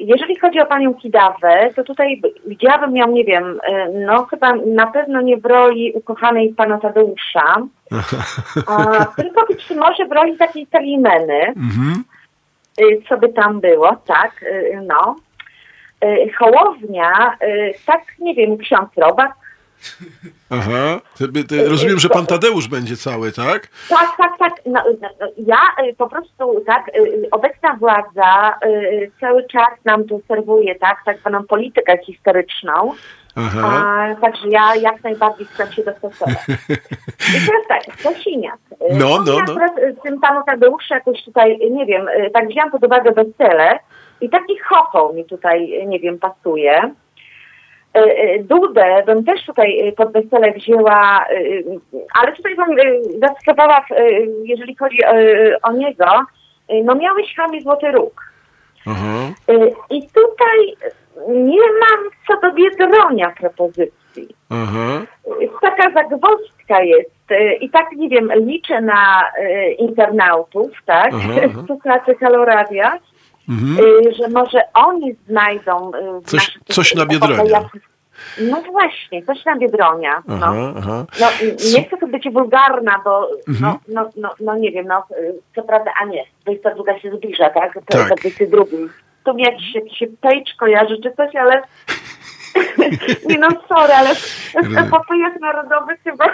Jeżeli 0.00 0.38
chodzi 0.38 0.60
o 0.60 0.66
panią 0.66 0.94
Kidawę, 0.94 1.70
to 1.76 1.84
tutaj 1.84 2.22
widziałabym 2.46 2.96
ją, 2.96 3.10
nie 3.10 3.24
wiem, 3.24 3.60
no 4.06 4.24
chyba 4.24 4.52
na 4.54 4.86
pewno 4.86 5.20
nie 5.20 5.36
w 5.36 5.44
roli 5.44 5.92
ukochanej 5.92 6.54
pana 6.54 6.78
Tadeusza, 6.78 7.56
a, 8.66 9.04
tylko 9.04 9.46
być 9.46 9.70
może 9.70 10.06
w 10.06 10.12
roli 10.12 10.36
takiej 10.36 10.66
Salimeny, 10.66 11.40
mhm. 11.46 12.04
co 13.08 13.18
by 13.18 13.28
tam 13.28 13.60
było, 13.60 13.96
tak, 14.06 14.44
no. 14.82 15.16
Hołownia, 16.38 17.36
tak, 17.86 18.02
nie 18.18 18.34
wiem, 18.34 18.58
ksiądz 18.58 18.90
Robak, 18.96 19.32
Aha. 20.50 21.00
rozumiem, 21.68 21.98
że 21.98 22.08
pan 22.08 22.26
Tadeusz 22.26 22.68
będzie 22.68 22.96
cały, 22.96 23.32
tak? 23.32 23.68
Tak, 23.88 24.16
tak, 24.18 24.38
tak. 24.38 24.52
No, 24.66 24.82
no, 25.00 25.08
no 25.20 25.26
ja 25.36 25.84
y, 25.84 25.96
po 25.96 26.08
prostu, 26.08 26.64
tak, 26.66 26.88
y, 26.96 27.28
obecna 27.30 27.76
władza 27.76 28.54
y, 28.66 29.10
cały 29.20 29.46
czas 29.46 29.84
nam 29.84 30.04
tu 30.04 30.22
serwuje, 30.28 30.74
tak, 30.74 30.96
tak 31.04 31.18
zwaną 31.18 31.44
politykę 31.44 31.98
historyczną. 31.98 32.92
Aha. 33.36 33.84
A, 33.86 34.14
także 34.20 34.48
ja 34.48 34.76
jak 34.76 35.04
najbardziej 35.04 35.46
chcę 35.46 35.72
się 35.72 35.82
dostosować. 35.82 36.48
I 37.36 37.46
teraz 37.46 37.66
tak, 37.68 38.02
Kosiniak. 38.02 38.58
No, 38.90 39.08
no, 39.26 39.38
no. 39.46 39.54
Teraz 39.54 39.70
z 39.98 40.02
tym 40.02 40.20
panu 40.20 40.40
Tadeuszu 40.46 40.94
jakoś 40.94 41.24
tutaj, 41.24 41.58
nie 41.70 41.86
wiem, 41.86 42.06
tak 42.34 42.48
wziąłem 42.48 42.70
pod 42.70 42.84
uwagę 42.84 43.12
wesele 43.12 43.78
i 44.20 44.30
taki 44.30 44.58
chochoł 44.58 45.14
mi 45.14 45.24
tutaj, 45.24 45.86
nie 45.86 46.00
wiem, 46.00 46.18
pasuje. 46.18 46.94
E, 47.94 48.00
e, 48.00 48.38
Dudę 48.38 49.02
bym 49.06 49.24
też 49.24 49.46
tutaj 49.46 49.88
e, 49.88 49.92
pod 49.92 50.12
wesele 50.12 50.52
wzięła, 50.52 51.24
ale 52.20 52.32
tutaj 52.32 52.56
bym 52.56 52.76
zaskakowała, 53.20 53.84
jeżeli 54.44 54.76
chodzi 54.76 54.98
o 55.62 55.72
niego, 55.72 56.06
no 56.84 56.94
miałeś 56.94 57.34
chamie 57.36 57.60
Złoty 57.60 57.92
Róg. 57.92 58.32
Mhm. 58.86 59.34
I 59.90 60.02
tutaj 60.08 60.90
nie 61.28 61.60
mam 61.60 62.10
co 62.26 62.40
do 62.40 62.54
Biedronia 62.54 63.30
propozycji. 63.40 64.28
Mhm. 64.50 65.06
Taka 65.60 65.90
zagwozdka 65.90 66.82
jest 66.82 67.10
i 67.60 67.70
tak, 67.70 67.86
nie 67.96 68.08
wiem, 68.08 68.32
liczę 68.34 68.80
na 68.80 69.30
internautów, 69.78 70.70
tak, 70.86 71.12
słuchaczy 71.66 72.14
Haloradia, 72.14 72.98
Mhm. 73.48 73.78
Y, 73.78 74.14
że 74.14 74.28
może 74.28 74.60
oni 74.74 75.14
znajdą 75.28 75.92
y, 75.94 76.22
coś, 76.24 76.58
coś 76.68 76.94
na 76.94 77.06
Biedronia. 77.06 77.68
No 78.38 78.62
właśnie, 78.62 79.22
coś 79.22 79.44
na 79.44 79.56
Biedronia. 79.56 80.22
No. 80.26 80.36
Aha, 80.36 80.72
aha. 80.78 81.06
no 81.20 81.26
nie 81.74 81.84
chcę 81.84 81.96
tu 81.96 82.06
być 82.06 82.30
wulgarna, 82.30 83.00
bo 83.04 83.28
mhm. 83.48 83.60
no, 83.60 83.78
no, 83.88 84.10
no, 84.16 84.34
no 84.40 84.56
nie 84.56 84.72
wiem, 84.72 84.86
no 84.86 85.02
co 85.54 85.62
prawda, 85.62 85.90
a 86.02 86.04
nie, 86.04 86.24
22 86.44 86.98
się 86.98 87.16
zbliża, 87.16 87.50
tak? 87.50 87.74
To 87.74 87.80
tak. 87.98 88.06
22. 88.08 88.64
Tu 89.24 89.34
mi 89.34 89.42
jakiś, 89.42 89.74
jakiś 89.74 89.98
page 90.20 90.52
kojarzy 90.58 90.96
czy 91.02 91.12
coś, 91.16 91.36
ale 91.36 91.62
nie 93.28 93.38
no, 93.38 93.48
sorry, 93.68 93.92
ale 93.92 94.14
w 94.14 94.76
epopejach 94.76 95.40
narodowych 95.40 95.98
chyba 96.04 96.24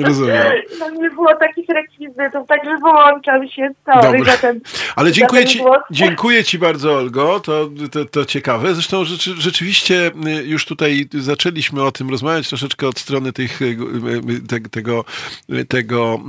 Rozumiem. 0.00 0.42
no, 0.78 0.90
nie 0.90 1.10
było 1.10 1.36
takich 1.36 1.68
rekwizytów, 1.68 2.48
także 2.48 2.78
wyłączam 2.78 3.48
się, 3.48 3.70
sorry 3.84 4.24
za 4.24 4.36
ten 4.36 4.60
Ale 4.96 5.12
dziękuję 5.12 5.44
ci, 5.46 5.60
dziękuję 5.90 6.44
ci 6.44 6.58
bardzo, 6.58 6.94
Olgo, 6.94 7.40
to, 7.40 7.70
to, 7.92 8.04
to 8.04 8.24
ciekawe. 8.24 8.74
Zresztą 8.74 9.04
rzeczy, 9.04 9.34
rzeczywiście 9.38 10.10
y, 10.26 10.46
już 10.46 10.64
tutaj 10.64 11.08
zaczęliśmy 11.14 11.82
o 11.82 11.92
tym 11.92 12.10
rozmawiać 12.10 12.48
troszeczkę 12.48 12.88
od 12.88 12.98
strony 12.98 13.32
tych, 13.32 13.62
y, 13.62 13.64
y, 13.64 14.46
te, 14.48 14.60
tego, 14.60 15.04
tego 15.68 16.20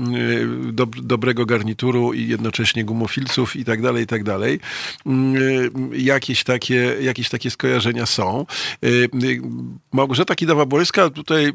do, 0.72 0.86
dobrego 0.86 1.46
garnituru 1.46 2.14
i 2.14 2.28
jednocześnie 2.28 2.84
gumofilców 2.84 3.56
i 3.56 3.66
tak 3.66 3.82
dalej, 3.82 4.04
i 4.04 4.08
tak 4.08 4.24
dalej. 4.24 4.60
Jakieś 5.94 6.44
takie, 6.44 6.96
jakieś 7.02 7.30
takie 7.30 7.50
skojarzenia 7.50 8.06
są. 8.06 8.46
Małgorzata 9.92 10.34
Kidawa-Błońska 10.34 11.10
tutaj 11.10 11.46
y, 11.46 11.52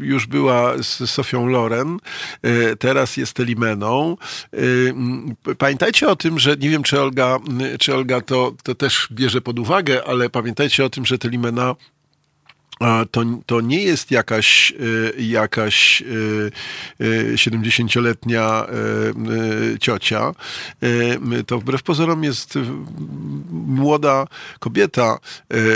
już 0.00 0.26
była 0.26 0.82
z 0.82 1.10
Sofią 1.10 1.46
Loren, 1.46 1.98
y, 2.46 2.76
teraz 2.76 3.16
jest 3.16 3.40
Elimeną. 3.40 4.16
Y, 4.54 4.94
pamiętajcie 5.58 6.08
o 6.08 6.16
tym, 6.16 6.38
że 6.38 6.56
nie 6.56 6.70
wiem, 6.70 6.82
czy 6.82 7.00
Olga, 7.00 7.38
czy 7.78 7.94
Olga 7.94 8.20
to, 8.20 8.54
to 8.62 8.74
też 8.74 9.08
bierze 9.12 9.40
pod 9.40 9.58
uwagę, 9.58 10.04
ale 10.06 10.30
pamiętajcie 10.30 10.84
o 10.84 10.90
tym, 10.90 11.06
że 11.06 11.18
Telimena 11.18 11.74
to, 13.10 13.24
to 13.46 13.60
nie 13.60 13.82
jest 13.82 14.10
jakaś, 14.10 14.72
jakaś 15.18 16.02
70-letnia 17.34 18.66
ciocia. 19.80 20.32
To 21.46 21.58
wbrew 21.58 21.82
pozorom 21.82 22.24
jest 22.24 22.54
młoda 23.50 24.26
kobieta 24.58 25.18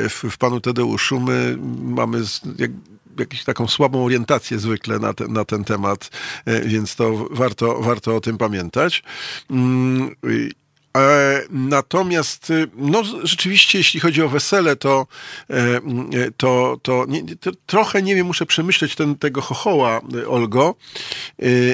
w, 0.09 0.25
w 0.31 0.39
panu 0.39 0.61
Tadeuszu. 0.61 1.21
My 1.21 1.57
mamy 1.83 2.23
jak, 2.59 2.71
jakąś 3.19 3.45
taką 3.45 3.69
słabą 3.69 4.05
orientację 4.05 4.59
zwykle 4.59 4.99
na, 4.99 5.15
te, 5.15 5.29
na 5.29 5.45
ten 5.45 5.65
temat, 5.65 6.11
więc 6.65 6.97
to 6.97 7.29
warto, 7.31 7.83
warto 7.83 8.17
o 8.17 8.21
tym 8.21 8.39
pamiętać. 8.39 9.03
E, 10.97 11.43
natomiast, 11.51 12.51
y, 12.51 12.69
no 12.77 13.03
rzeczywiście, 13.23 13.79
jeśli 13.79 14.01
chodzi 14.01 14.23
o 14.23 14.29
wesele, 14.29 14.77
to, 14.77 15.07
e, 15.51 15.81
to, 16.37 16.79
to, 16.83 17.05
nie, 17.09 17.37
to 17.37 17.51
trochę, 17.67 18.03
nie 18.03 18.15
wiem, 18.15 18.27
muszę 18.27 18.47
przemyśleć 18.47 18.95
ten, 18.95 19.17
tego 19.17 19.41
chochoła, 19.41 20.01
y, 20.15 20.29
Olgo. 20.29 20.75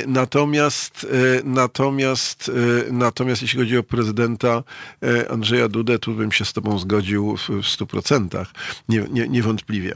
Natomiast, 0.06 1.06
natomiast, 1.44 2.50
natomiast 2.90 3.42
jeśli 3.42 3.58
chodzi 3.58 3.78
o 3.78 3.82
prezydenta 3.82 4.62
e, 5.02 5.30
Andrzeja 5.30 5.68
Dudę, 5.68 5.98
tu 5.98 6.14
bym 6.14 6.32
się 6.32 6.44
z 6.44 6.52
tobą 6.52 6.78
zgodził 6.78 7.36
w, 7.36 7.48
w 7.48 7.66
100%. 7.66 8.46
Nie, 8.88 9.04
nie, 9.10 9.28
niewątpliwie. 9.28 9.94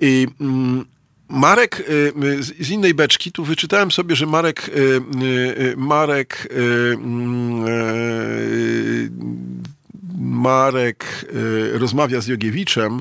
I, 0.00 0.26
mm, 0.40 0.84
Marek 1.32 1.80
y, 1.80 2.12
y, 2.24 2.42
z 2.42 2.70
innej 2.70 2.94
beczki, 2.94 3.32
tu 3.32 3.44
wyczytałem 3.44 3.90
sobie, 3.90 4.16
że 4.16 4.26
Marek, 4.26 4.68
y, 4.68 5.74
Marek, 5.76 6.48
mm, 6.94 7.64
Marek 10.18 11.26
rozmawia 11.72 12.20
z 12.20 12.26
Jogiewiczem 12.26 13.00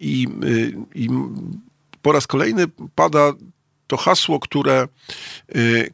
i, 0.00 0.26
i 0.94 1.08
po 2.02 2.12
raz 2.12 2.26
kolejny 2.26 2.64
pada 2.94 3.32
to 3.86 3.96
hasło, 3.96 4.40
które, 4.40 4.88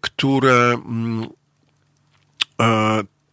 które, 0.01 0.75
mm, 0.87 1.27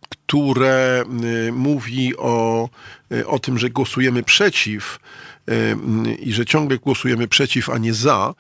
które 0.08 1.04
mówi 1.52 2.18
o, 2.18 2.70
o 3.26 3.40
tym, 3.40 3.58
że 3.58 3.70
głosujemy 3.70 4.24
przeciw 4.24 5.00
i 6.20 6.34
że 6.34 6.46
ciągle 6.46 6.78
głosujemy 6.78 7.28
przeciw, 7.28 7.70
a 7.70 7.78
nie 7.78 7.94
za. 7.94 8.34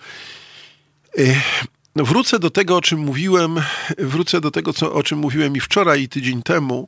no 1.96 2.06
wrócę 2.06 2.40
do 2.40 2.50
tego, 2.50 2.78
o 2.78 2.82
czym 2.82 3.00
mówiłem, 3.00 3.56
wrócę 3.98 4.42
do 4.42 4.52
tego, 4.52 4.74
co, 4.74 4.94
o 4.94 5.04
czym 5.04 5.20
mówiłem 5.20 5.56
i 5.56 5.60
wczoraj, 5.60 6.02
i 6.02 6.10
tydzień 6.10 6.44
temu, 6.44 6.88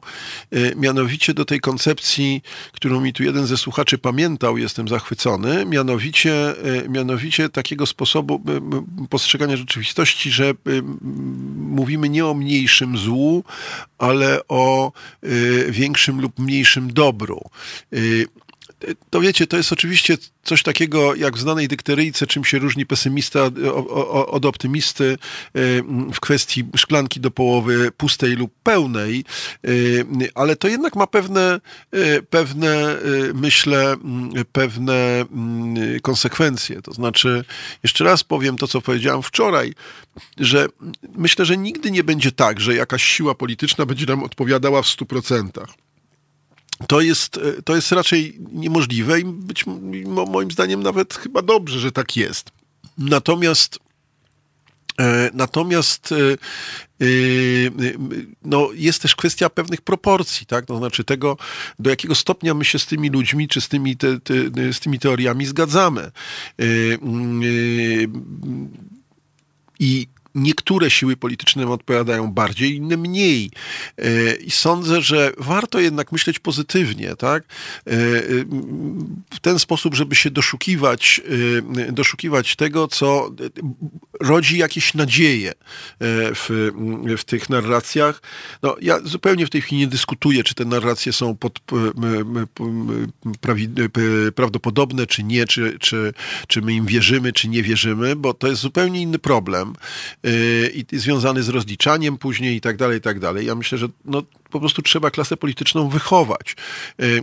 y, 0.56 0.74
mianowicie 0.78 1.34
do 1.34 1.46
tej 1.46 1.60
koncepcji, 1.60 2.42
którą 2.72 3.02
mi 3.02 3.14
tu 3.14 3.24
jeden 3.24 3.48
ze 3.48 3.58
słuchaczy 3.58 3.98
pamiętał, 3.98 4.58
jestem 4.58 4.88
zachwycony, 4.88 5.66
mianowicie, 5.66 6.66
y, 6.86 6.90
mianowicie 6.90 7.50
takiego 7.50 7.86
sposobu 7.86 8.44
y, 9.06 9.08
postrzegania 9.08 9.58
rzeczywistości, 9.58 10.32
że 10.32 10.54
mówimy 11.56 12.10
nie 12.10 12.26
o 12.26 12.34
mniejszym 12.34 12.98
złu, 12.98 13.44
ale 13.98 14.40
o 14.48 14.92
większym 15.70 16.22
lub 16.22 16.40
mniejszym 16.40 16.94
dobru 16.94 17.42
to 19.10 19.22
wiecie, 19.22 19.48
to 19.48 19.58
jest 19.58 19.74
oczywiście 19.74 20.18
coś 20.44 20.64
takiego 20.64 21.16
jak 21.16 21.36
w 21.38 21.40
znanej 21.40 21.68
dykteryjce, 21.68 22.28
czym 22.28 22.46
się 22.46 22.60
różni 22.60 22.86
pesymista 22.86 23.40
od 24.28 24.46
optymisty 24.46 25.14
e, 25.14 25.60
w 26.14 26.20
kwestii 26.20 26.64
szklanki 26.78 27.20
do 27.20 27.32
połowy 27.32 27.92
pustej 27.98 28.36
lub 28.36 28.52
pełnej, 28.64 29.26
e, 29.64 29.70
ale 30.36 30.56
to 30.56 30.68
jednak 30.68 30.96
ma 30.96 31.08
pewne, 31.08 31.60
e, 31.92 32.22
pewne 32.22 32.96
myślę, 33.34 33.96
pewne 34.52 35.26
konsekwencje. 36.02 36.82
To 36.82 36.94
znaczy, 36.94 37.46
jeszcze 37.84 38.04
raz 38.04 38.24
powiem 38.24 38.58
to, 38.58 38.68
co 38.68 38.82
powiedziałem 38.82 39.24
wczoraj, 39.24 39.74
że 40.38 40.68
myślę, 41.16 41.46
że 41.46 41.58
nigdy 41.58 41.92
nie 41.92 42.04
będzie 42.04 42.32
tak, 42.32 42.60
że 42.60 42.76
jakaś 42.76 43.04
siła 43.04 43.36
polityczna 43.36 43.86
będzie 43.86 44.06
nam 44.06 44.24
odpowiadała 44.24 44.82
w 44.82 44.88
stu 44.88 45.06
procentach 45.06 45.70
to 46.88 47.02
jest, 47.02 47.38
e, 47.38 47.62
to 47.62 47.76
jest 47.76 47.92
raczej 47.92 48.40
niemożliwe 48.52 49.20
i 49.20 49.26
być 49.26 49.66
moim 50.28 50.52
zdaniem 50.52 50.84
nawet 50.84 51.14
chyba 51.14 51.42
dobrze, 51.42 51.80
że 51.80 51.92
tak 51.92 52.18
jest. 52.18 52.52
Natomiast 52.98 53.80
e, 55.00 55.30
Natomiast 55.34 56.12
e, 56.12 56.16
no, 58.46 58.70
jest 58.74 59.02
też 59.02 59.16
kwestia 59.16 59.50
pewnych 59.50 59.82
proporcji, 59.82 60.46
tak? 60.46 60.66
To 60.66 60.78
znaczy 60.78 61.04
tego, 61.04 61.38
do 61.80 61.90
jakiego 61.90 62.16
stopnia 62.16 62.54
my 62.54 62.66
się 62.66 62.80
z 62.80 62.86
tymi 62.86 63.10
ludźmi, 63.10 63.48
czy 63.48 63.62
z 63.62 63.68
tymi, 63.68 63.98
te, 63.98 64.20
te, 64.20 64.34
z 64.74 64.80
tymi 64.80 65.00
teoriami 65.00 65.46
zgadzamy. 65.46 66.12
I 69.80 70.08
niektóre 70.36 70.90
siły 70.90 71.18
polityczne 71.18 71.68
odpowiadają 71.68 72.32
bardziej, 72.32 72.76
inne 72.76 72.98
mniej. 72.98 73.52
E, 73.98 74.36
I 74.36 74.52
sądzę, 74.52 75.02
że 75.02 75.32
warto 75.38 75.80
jednak 75.80 76.12
myśleć 76.12 76.40
pozytywnie, 76.40 77.16
tak? 77.16 77.44
E, 77.44 77.48
w 79.34 79.40
ten 79.42 79.60
sposób, 79.60 79.96
żeby 79.96 80.16
się 80.16 80.32
doszukiwać, 80.32 81.22
e, 81.88 81.92
doszukiwać 81.92 82.56
tego, 82.56 82.88
co 82.88 83.32
rodzi 84.22 84.58
jakieś 84.58 84.94
nadzieje 84.94 85.54
w, 86.00 86.72
w 87.18 87.24
tych 87.24 87.50
narracjach. 87.50 88.22
No, 88.64 88.76
ja 88.82 89.00
zupełnie 89.04 89.46
w 89.46 89.50
tej 89.50 89.62
chwili 89.62 89.82
nie 89.82 89.88
dyskutuję, 89.88 90.44
czy 90.44 90.56
te 90.56 90.66
narracje 90.66 91.14
są 91.14 91.36
pod, 91.36 91.60
prawdopodobne, 94.36 95.08
czy 95.08 95.24
nie, 95.24 95.48
czy, 95.48 95.78
czy, 95.80 96.14
czy 96.48 96.62
my 96.62 96.74
im 96.74 96.86
wierzymy, 96.86 97.34
czy 97.34 97.48
nie 97.50 97.64
wierzymy, 97.64 98.16
bo 98.16 98.34
to 98.34 98.48
jest 98.48 98.62
zupełnie 98.62 99.02
inny 99.02 99.20
problem. 99.20 99.74
Y, 100.28 100.86
i, 100.92 101.00
związany 101.00 101.44
z 101.44 101.50
rozliczaniem 101.50 102.18
później 102.18 102.56
i 102.56 102.62
tak 102.62 102.78
dalej, 102.78 102.98
i 102.98 103.02
tak 103.02 103.20
dalej. 103.20 103.46
Ja 103.46 103.56
myślę, 103.56 103.78
że 103.78 103.88
no, 104.06 104.24
po 104.54 104.60
prostu 104.60 104.82
trzeba 104.82 105.12
klasę 105.12 105.38
polityczną 105.38 105.90
wychować 105.90 106.56
y, 107.02 107.06
y, 107.06 107.22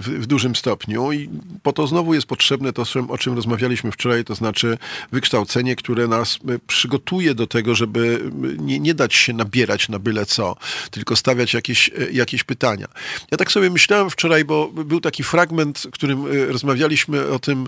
w, 0.00 0.08
w, 0.08 0.26
dużym 0.26 0.56
stopniu 0.56 1.12
i 1.12 1.28
po 1.62 1.72
to 1.72 1.86
znowu 1.86 2.14
jest 2.14 2.26
potrzebne 2.26 2.72
to, 2.72 2.82
o 3.08 3.18
czym 3.18 3.34
rozmawialiśmy 3.34 3.92
wczoraj, 3.92 4.24
to 4.24 4.34
znaczy 4.34 4.78
wykształcenie, 5.12 5.76
które 5.76 6.08
nas 6.08 6.38
przygotuje 6.66 7.34
do 7.34 7.46
tego, 7.46 7.74
żeby 7.74 8.30
nie, 8.58 8.80
nie 8.80 8.94
dać 8.94 9.14
się 9.14 9.32
nabierać 9.32 9.88
na 9.88 9.98
byle 9.98 10.26
co, 10.26 10.56
tylko 10.90 11.16
stawiać 11.16 11.54
jakieś, 11.54 11.90
jakieś 12.12 12.44
pytania. 12.44 12.86
Ja 13.30 13.36
tak 13.36 13.52
sobie 13.52 13.70
myślałem 13.70 14.10
wczoraj, 14.10 14.44
bo 14.44 14.68
był 14.68 15.00
taki 15.00 15.22
fragment, 15.22 15.78
w 15.78 15.90
którym 15.90 16.24
rozmawialiśmy 16.48 17.28
o 17.28 17.38
tym, 17.38 17.66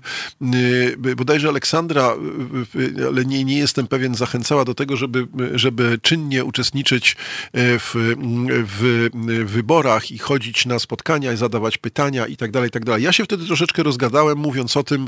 bodajże 1.17 1.49
Aleksandra, 1.49 2.15
ale 3.09 3.25
nie, 3.25 3.45
nie 3.45 3.59
jestem 3.59 3.87
pewien, 3.87 4.15
zachęcała 4.15 4.65
do 4.65 4.75
tego, 4.75 4.97
żeby, 4.97 5.27
żeby 5.55 5.99
czynnie 6.03 6.45
uczestniczyć 6.45 7.13
e, 7.13 7.79
w, 7.79 8.15
w, 8.81 9.09
wyborach 9.45 10.11
i 10.11 10.19
chodzić 10.19 10.67
na 10.67 10.79
spotkania 10.79 11.33
i 11.33 11.37
zadawać 11.37 11.79
pytania 11.79 12.27
i 12.27 12.37
tak 12.37 12.51
dalej, 12.51 12.69
i 12.69 12.71
tak 12.71 12.85
dalej. 12.85 13.05
Ja 13.05 13.13
się 13.13 13.25
wtedy 13.25 13.47
troszeczkę 13.47 13.83
rozgadałem, 13.83 14.39
mówiąc 14.39 14.77
o 14.77 14.83
tym, 14.83 15.07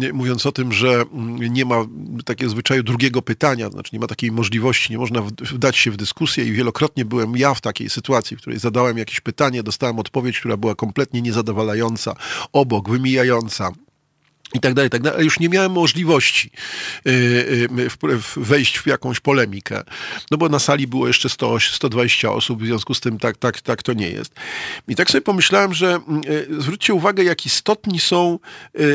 e, 0.00 0.12
mówiąc 0.12 0.46
o 0.46 0.52
tym, 0.52 0.72
że 0.72 1.04
nie 1.50 1.64
ma 1.64 1.86
takiego 2.24 2.50
zwyczaju 2.50 2.82
drugiego 2.82 3.22
pytania, 3.22 3.70
znaczy 3.70 3.90
nie 3.92 4.00
ma 4.00 4.06
takiej 4.06 4.32
możliwości, 4.32 4.92
nie 4.92 4.98
można 4.98 5.22
wdać 5.40 5.76
się 5.76 5.90
w 5.90 5.96
dyskusję 5.96 6.44
i 6.44 6.52
wielokrotnie 6.52 7.04
byłem 7.04 7.36
ja 7.36 7.54
w 7.54 7.60
takiej 7.60 7.90
sytuacji, 7.90 8.36
w 8.36 8.40
której 8.40 8.58
zadałem 8.58 8.98
jakieś 8.98 9.20
pytanie, 9.20 9.62
dostałem 9.62 9.98
odpowiedź, 9.98 10.38
która 10.38 10.56
była 10.56 10.74
kompletnie 10.74 11.22
niezadowalająca, 11.22 12.14
obok, 12.52 12.90
wymijająca 12.90 13.72
i 14.54 14.60
tak 14.60 14.74
dalej, 14.74 14.90
tak 14.90 15.02
dalej, 15.02 15.16
ale 15.16 15.24
już 15.24 15.40
nie 15.40 15.48
miałem 15.48 15.72
możliwości 15.72 16.50
y, 17.06 17.10
y, 17.10 17.68
wejść 18.36 18.78
w 18.78 18.86
jakąś 18.86 19.20
polemikę, 19.20 19.82
no 20.30 20.38
bo 20.38 20.48
na 20.48 20.58
sali 20.58 20.86
było 20.86 21.06
jeszcze 21.06 21.28
100, 21.28 21.60
120 21.60 22.32
osób, 22.32 22.62
w 22.62 22.66
związku 22.66 22.94
z 22.94 23.00
tym 23.00 23.18
tak, 23.18 23.36
tak, 23.36 23.60
tak 23.60 23.82
to 23.82 23.92
nie 23.92 24.10
jest. 24.10 24.34
I 24.88 24.96
tak 24.96 25.10
sobie 25.10 25.22
pomyślałem, 25.22 25.74
że 25.74 25.88
mm, 26.08 26.20
y, 26.28 26.62
zwróćcie 26.62 26.94
uwagę, 26.94 27.24
jak 27.24 27.46
istotni 27.46 28.00
są 28.00 28.38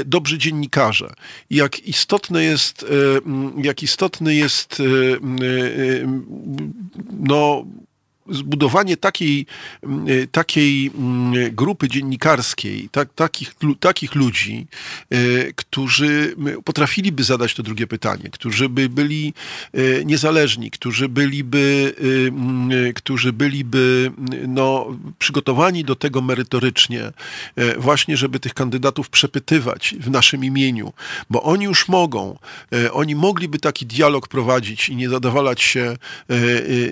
dobrzy 0.05 0.37
dziennikarze. 0.37 1.13
Jak 1.49 1.79
istotne 1.79 2.43
jest, 2.43 2.85
mm, 3.25 3.63
jak 3.63 3.83
istotny 3.83 4.35
jest 4.35 4.81
no, 7.19 7.65
zbudowanie 8.29 8.97
takiej, 8.97 9.45
mm, 9.83 10.05
e, 10.07 10.27
takiej 10.27 10.91
mm, 10.97 11.55
grupy 11.55 11.87
dziennikarskiej, 11.87 12.89
tak, 12.91 13.09
takich, 13.15 13.55
takich 13.79 14.15
ludzi, 14.15 14.67
e, 15.09 15.17
którzy 15.53 16.35
potrafiliby 16.63 17.23
zadać 17.23 17.53
to 17.53 17.63
drugie 17.63 17.87
pytanie, 17.87 18.29
którzy 18.31 18.69
by 18.69 18.89
byli 18.89 19.33
e, 19.73 20.05
niezależni, 20.05 20.71
którzy 20.71 21.09
byliby, 21.09 21.95
którzy 22.95 23.33
byliby 23.33 24.11
no, 24.47 24.97
przygotowani 25.19 25.83
do 25.83 25.95
tego 25.95 26.21
merytorycznie, 26.21 27.11
właśnie, 27.77 28.17
żeby 28.17 28.39
tych 28.39 28.53
kandydatów 28.53 29.09
przepytywać 29.09 29.95
w 29.99 30.09
naszym 30.11 30.45
imieniu, 30.45 30.93
bo 31.29 31.43
oni 31.43 31.65
już 31.65 31.87
mogą, 31.87 32.37
oni 32.91 33.15
mogliby 33.15 33.59
taki 33.59 33.85
dialog 33.85 34.27
prowadzić 34.27 34.89
i 34.89 34.95
nie 34.95 35.09
zadawalać 35.09 35.61
się, 35.61 35.97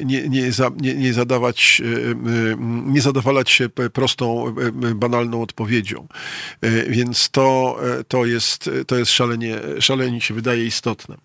nie, 0.05 0.29
nie, 0.29 0.51
nie, 0.81 0.95
nie 0.95 1.13
zadawać, 1.23 1.81
e, 1.81 2.11
e, 2.11 2.55
nie 2.85 3.01
zadawalać 3.01 3.49
się 3.49 3.69
prostą, 3.69 4.47
e, 4.47 4.95
banalną 4.95 5.41
odpowiedzią. 5.41 6.07
Więc 6.87 7.29
to, 7.29 7.79
to, 8.07 8.25
jest, 8.25 8.69
to 8.87 8.97
jest 8.97 9.11
szalenie, 9.11 9.59
szalenie 9.79 10.21
się 10.21 10.33
wydaje 10.33 10.65
istotne. 10.65 11.17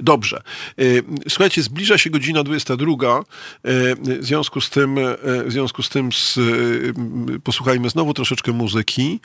Dobrze. 0.00 0.42
Słuchajcie, 1.28 1.62
zbliża 1.62 1.98
się 1.98 2.10
godzina 2.10 2.44
22. 2.44 3.22
W 3.64 4.18
związku 4.20 4.60
z 4.60 4.70
tym, 4.70 4.96
w 5.46 5.52
związku 5.52 5.82
z 5.82 5.88
tym 5.88 6.12
z, 6.12 6.38
posłuchajmy 7.44 7.90
znowu 7.90 8.14
troszeczkę 8.14 8.52
muzyki. 8.52 9.20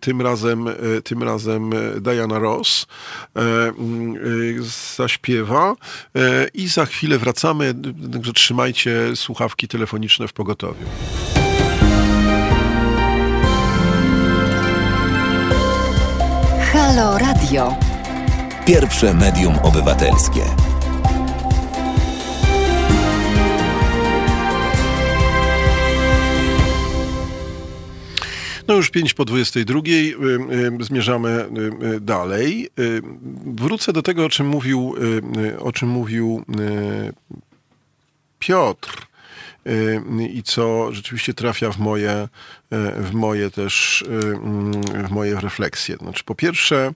Tym 0.00 0.22
razem, 0.22 0.68
tym 1.04 1.22
razem 1.22 1.70
Diana 2.00 2.38
Ross 2.38 2.86
zaśpiewa 4.96 5.76
i 6.54 6.68
za 6.68 6.86
chwilę 6.86 7.18
wracamy, 7.18 7.74
także 8.12 8.32
trzymajcie 8.32 9.16
słuchawki 9.16 9.68
telefoniczne 9.68 10.28
w 10.28 10.32
pogotowiu. 10.32 10.86
Halo 16.72 17.18
Radio. 17.18 17.91
Pierwsze 18.66 19.14
medium 19.14 19.58
obywatelskie. 19.58 20.40
No 28.68 28.74
już 28.74 28.90
5 28.90 29.14
po 29.14 29.24
22 29.24 29.80
zmierzamy 30.80 31.46
dalej. 32.00 32.68
Wrócę 33.46 33.92
do 33.92 34.02
tego, 34.02 34.24
o 34.24 34.28
czym 34.28 34.46
mówił, 34.46 34.94
o 35.58 35.72
czym 35.72 35.88
mówił 35.88 36.44
Piotr 38.38 39.06
i 40.32 40.42
co 40.42 40.92
rzeczywiście 40.92 41.34
trafia 41.34 41.70
w 41.70 41.78
moje, 41.78 42.28
w 42.96 43.10
moje 43.12 43.50
też, 43.50 44.04
w 45.08 45.10
moje 45.10 45.40
refleksje. 45.40 45.96
Znaczy, 45.96 46.24
po 46.24 46.34
pierwsze, 46.34 46.92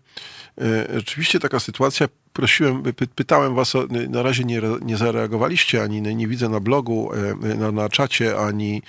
rzeczywiście 0.95 1.41
taka 1.41 1.61
sytuacja 1.61 2.09
prosiłem, 2.37 2.83
pytałem 3.15 3.55
was, 3.55 3.75
o, 3.75 3.87
na 4.09 4.23
razie 4.23 4.45
nie, 4.45 4.63
nie 4.83 4.97
zareagowaliście, 4.97 5.83
ani 5.83 6.03
nie 6.03 6.29
widzę 6.29 6.49
na 6.49 6.61
blogu, 6.61 7.11
na, 7.59 7.73
na 7.73 7.89
czacie, 7.89 8.39
ani, 8.39 8.83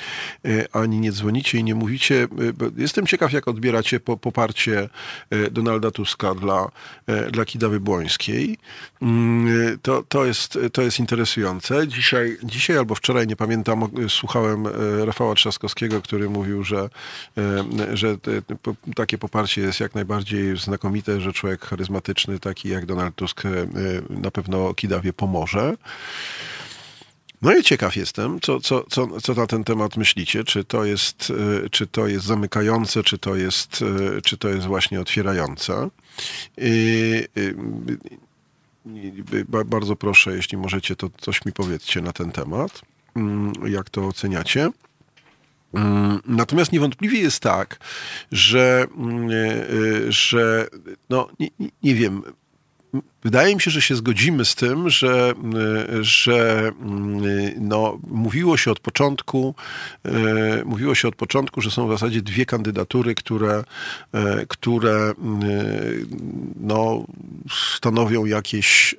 ani 0.71 0.99
nie 0.99 1.11
dzwonicie 1.11 1.57
i 1.57 1.63
nie 1.63 1.75
mówicie. 1.75 2.27
Jestem 2.77 3.07
ciekaw, 3.07 3.31
jak 3.33 3.47
odbieracie 3.47 3.99
poparcie 3.99 4.89
Donalda 5.51 5.91
Tuska 5.91 6.35
dla, 6.35 6.71
dla 7.31 7.45
Kidawy 7.45 7.79
Błońskiej. 7.79 8.57
Mm, 9.01 9.79
to, 9.81 10.03
to, 10.09 10.25
jest, 10.25 10.59
to 10.73 10.81
jest 10.81 10.99
interesujące. 10.99 11.87
Dzisiaj, 11.87 12.37
dzisiaj 12.43 12.77
albo 12.77 12.95
wczoraj, 12.95 13.27
nie 13.27 13.35
pamiętam, 13.35 13.83
słuchałem 14.09 14.67
Rafała 15.05 15.35
Trzaskowskiego, 15.35 16.01
który 16.01 16.29
mówił, 16.29 16.63
że, 16.63 16.89
że 17.93 18.17
takie 18.95 19.17
poparcie 19.17 19.61
jest 19.61 19.79
jak 19.79 19.95
najbardziej 19.95 20.57
znakomite, 20.57 21.21
że 21.21 21.33
człowiek 21.33 21.65
charyzmatyczny, 21.65 22.39
taki 22.39 22.69
jak 22.69 22.85
Donald 22.85 23.15
Tusk, 23.15 23.36
na 24.09 24.31
pewno 24.31 24.73
Kidawie 24.73 25.13
pomoże. 25.13 25.77
No 27.41 27.55
i 27.55 27.63
ciekaw 27.63 27.95
jestem, 27.95 28.39
co, 28.41 28.59
co, 28.59 28.83
co, 28.89 29.21
co 29.21 29.33
na 29.33 29.47
ten 29.47 29.63
temat 29.63 29.97
myślicie. 29.97 30.43
Czy 30.43 30.63
to, 30.63 30.85
jest, 30.85 31.33
czy 31.71 31.87
to 31.87 32.07
jest 32.07 32.25
zamykające, 32.25 33.03
czy 33.03 33.17
to 33.17 33.35
jest, 33.35 33.83
czy 34.23 34.37
to 34.37 34.49
jest 34.49 34.67
właśnie 34.67 35.01
otwierające. 35.01 35.89
Bardzo 39.65 39.95
proszę, 39.95 40.35
jeśli 40.35 40.57
możecie, 40.57 40.95
to 40.95 41.09
coś 41.21 41.45
mi 41.45 41.51
powiedzcie 41.53 42.01
na 42.01 42.13
ten 42.13 42.31
temat. 42.31 42.81
Mm, 43.15 43.53
jak 43.65 43.89
to 43.89 44.07
oceniacie? 44.07 44.69
Mm, 45.73 46.19
natomiast 46.25 46.71
niewątpliwie 46.71 47.19
jest 47.19 47.39
tak, 47.39 47.79
że, 48.31 48.85
mm, 48.97 49.29
e, 49.29 50.11
że 50.11 50.67
no, 51.09 51.29
nie, 51.39 51.47
nie 51.83 51.95
wiem, 51.95 52.23
Wydaje 53.27 53.55
mi 53.55 53.61
się, 53.61 53.71
że 53.71 53.81
się 53.81 53.95
zgodzimy 53.95 54.45
z 54.45 54.55
tym, 54.55 54.89
że, 54.89 55.33
że 56.01 56.71
no, 57.59 57.99
mówiło 58.07 58.57
się 58.57 58.71
od 58.71 58.79
początku, 58.79 59.55
e, 60.05 60.11
mówiło 60.65 60.95
się 60.95 61.07
od 61.07 61.15
początku, 61.15 61.61
że 61.61 61.71
są 61.71 61.87
w 61.87 61.91
zasadzie 61.91 62.21
dwie 62.21 62.45
kandydatury, 62.45 63.15
które, 63.15 63.63
które 64.47 65.13
no, 66.55 67.05
stanowią 67.75 68.25
jakieś, 68.25 68.95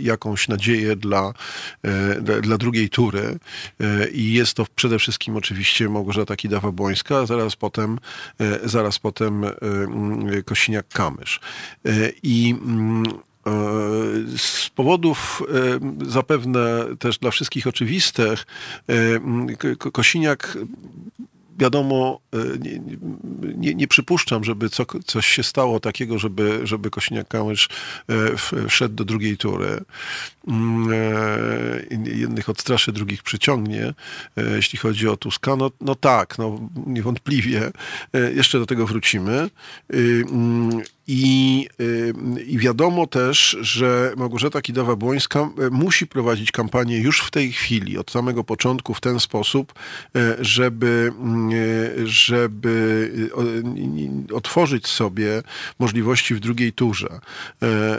jakąś 0.00 0.48
nadzieję 0.48 0.96
dla, 0.96 1.32
dla 2.42 2.58
drugiej 2.58 2.90
tury. 2.90 3.38
I 4.12 4.32
jest 4.32 4.54
to 4.54 4.66
przede 4.74 4.98
wszystkim 4.98 5.36
oczywiście 5.36 5.88
Małgorzata 5.88 6.34
Kidawa-Błońska, 6.34 7.14
a 7.14 7.26
zaraz 7.26 7.56
potem, 7.56 7.98
zaraz 8.64 8.98
potem 8.98 9.44
Kosiniak-Kamysz. 10.44 11.40
I 12.22 12.54
E, 13.41 13.41
z 14.36 14.70
powodów 14.74 15.42
e, 16.02 16.10
zapewne 16.10 16.84
też 16.98 17.18
dla 17.18 17.30
wszystkich 17.30 17.66
oczywistych, 17.66 18.46
e, 18.88 19.76
Kosiniak 19.76 20.58
wiadomo, 21.58 22.20
nie, 22.60 22.80
nie, 23.56 23.74
nie, 23.74 23.88
przypuszczam, 23.88 24.44
żeby 24.44 24.70
co, 24.70 24.84
coś 25.04 25.26
się 25.26 25.42
stało 25.42 25.80
takiego, 25.80 26.18
żeby, 26.18 26.60
żeby 26.64 26.90
Kosiniak-Kamysz 26.90 27.68
wszedł 28.68 28.94
do 28.94 29.04
drugiej 29.04 29.36
tury. 29.36 29.80
Mm, 30.48 30.88
jednych 32.04 32.48
odstraszy, 32.48 32.92
drugich 32.92 33.22
przyciągnie. 33.22 33.94
Jeśli 34.54 34.78
chodzi 34.78 35.08
o 35.08 35.16
Tuska, 35.16 35.56
no, 35.56 35.70
no 35.80 35.94
tak, 35.94 36.38
no 36.38 36.68
niewątpliwie. 36.86 37.70
Jeszcze 38.34 38.58
do 38.58 38.66
tego 38.66 38.86
wrócimy. 38.86 39.50
I, 41.06 41.68
y, 41.80 42.14
I, 42.46 42.58
wiadomo 42.58 43.06
też, 43.06 43.56
że 43.60 44.12
Małgorzata 44.16 44.60
Kidawa-Błońska 44.60 45.48
y, 45.62 45.70
musi 45.70 46.06
prowadzić 46.06 46.52
kampanię 46.52 46.98
już 46.98 47.20
w 47.20 47.30
tej 47.30 47.52
chwili, 47.52 47.98
od 47.98 48.10
samego 48.10 48.44
początku 48.44 48.94
w 48.94 49.00
ten 49.00 49.20
sposób, 49.20 49.72
y, 50.16 50.44
żeby, 50.44 51.12
żeby 52.04 53.12
otworzyć 54.32 54.86
sobie 54.86 55.42
możliwości 55.78 56.34
w 56.34 56.40
drugiej 56.40 56.72
turze, 56.72 57.20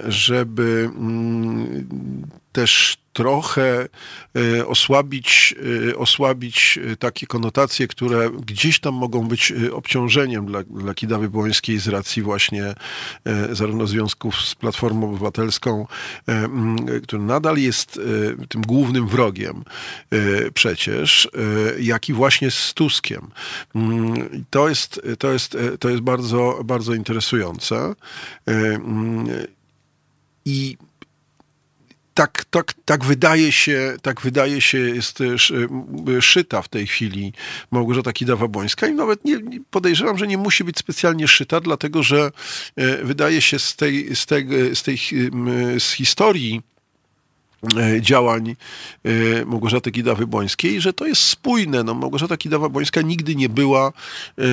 żeby 0.08 0.92
mm, 0.96 2.28
też 2.54 3.04
trochę 3.14 3.88
e, 4.36 4.68
osłabić, 4.68 5.56
e, 5.90 5.98
osłabić 5.98 6.80
e, 6.92 6.96
takie 6.96 7.28
konotacje, 7.28 7.88
które 7.88 8.30
gdzieś 8.30 8.80
tam 8.80 8.94
mogą 8.94 9.28
być 9.28 9.54
obciążeniem 9.74 10.46
dla, 10.46 10.64
dla 10.64 10.94
Kidawy 10.94 11.30
Błońskiej 11.30 11.80
z 11.80 11.88
racji 11.88 12.22
właśnie 12.22 12.76
zarówno 13.52 13.88
związków 13.88 14.42
z 14.42 14.56
Platformą 14.56 15.10
Obywatelską, 15.10 15.88
który 17.04 17.24
nadal 17.24 17.58
jest 17.58 18.00
tym 18.50 18.62
głównym 18.62 19.08
wrogiem 19.08 19.64
przecież, 20.54 21.30
jak 21.80 22.10
i 22.10 22.14
właśnie 22.14 22.52
z 22.52 22.74
Tuskiem. 22.74 23.32
To 24.50 24.70
jest, 24.70 25.02
to 25.20 25.32
jest, 25.32 25.58
to 25.80 25.90
jest 25.90 26.02
bardzo, 26.02 26.62
bardzo 26.66 26.94
interesujące. 26.94 27.96
I 30.46 30.78
tak, 32.14 32.46
tak, 32.50 32.74
tak 32.86 33.06
wydaje 33.06 33.52
się, 33.52 33.96
tak 34.02 34.22
wydaje 34.22 34.62
się, 34.62 34.78
jest 34.78 35.20
szyta 36.22 36.62
w 36.62 36.70
tej 36.70 36.88
chwili 36.88 37.34
Małgorzata 37.72 38.12
Kidawa-Błońska. 38.12 38.90
I 38.90 38.94
nawet 38.94 39.26
nie, 39.26 39.40
podejrzewam, 39.72 40.18
że 40.18 40.28
nie 40.28 40.38
musi 40.38 40.64
być 40.64 40.78
specjalnie 40.78 41.28
szyta, 41.28 41.62
dlatego 41.62 42.04
że 42.04 42.32
e, 42.76 42.98
wydaje 42.98 43.42
się 43.42 43.60
z 43.60 43.76
tej, 43.76 44.16
z 44.16 44.26
tej, 44.26 44.48
z 44.76 44.84
tej 44.84 44.98
z 45.80 45.92
historii 45.92 46.62
E, 46.62 46.73
działań 48.00 48.56
e, 49.04 49.46
Małgorzaty 49.46 49.92
Kidawy-Błońskiej, 49.92 50.80
że 50.80 50.94
to 50.94 51.06
jest 51.06 51.22
spójne. 51.22 51.84
No, 51.84 51.94
Małgorzata 51.94 52.36
Kidawa-Błońska 52.36 53.04
nigdy 53.04 53.36
nie 53.36 53.50
była 53.50 53.94
e, 54.38 54.44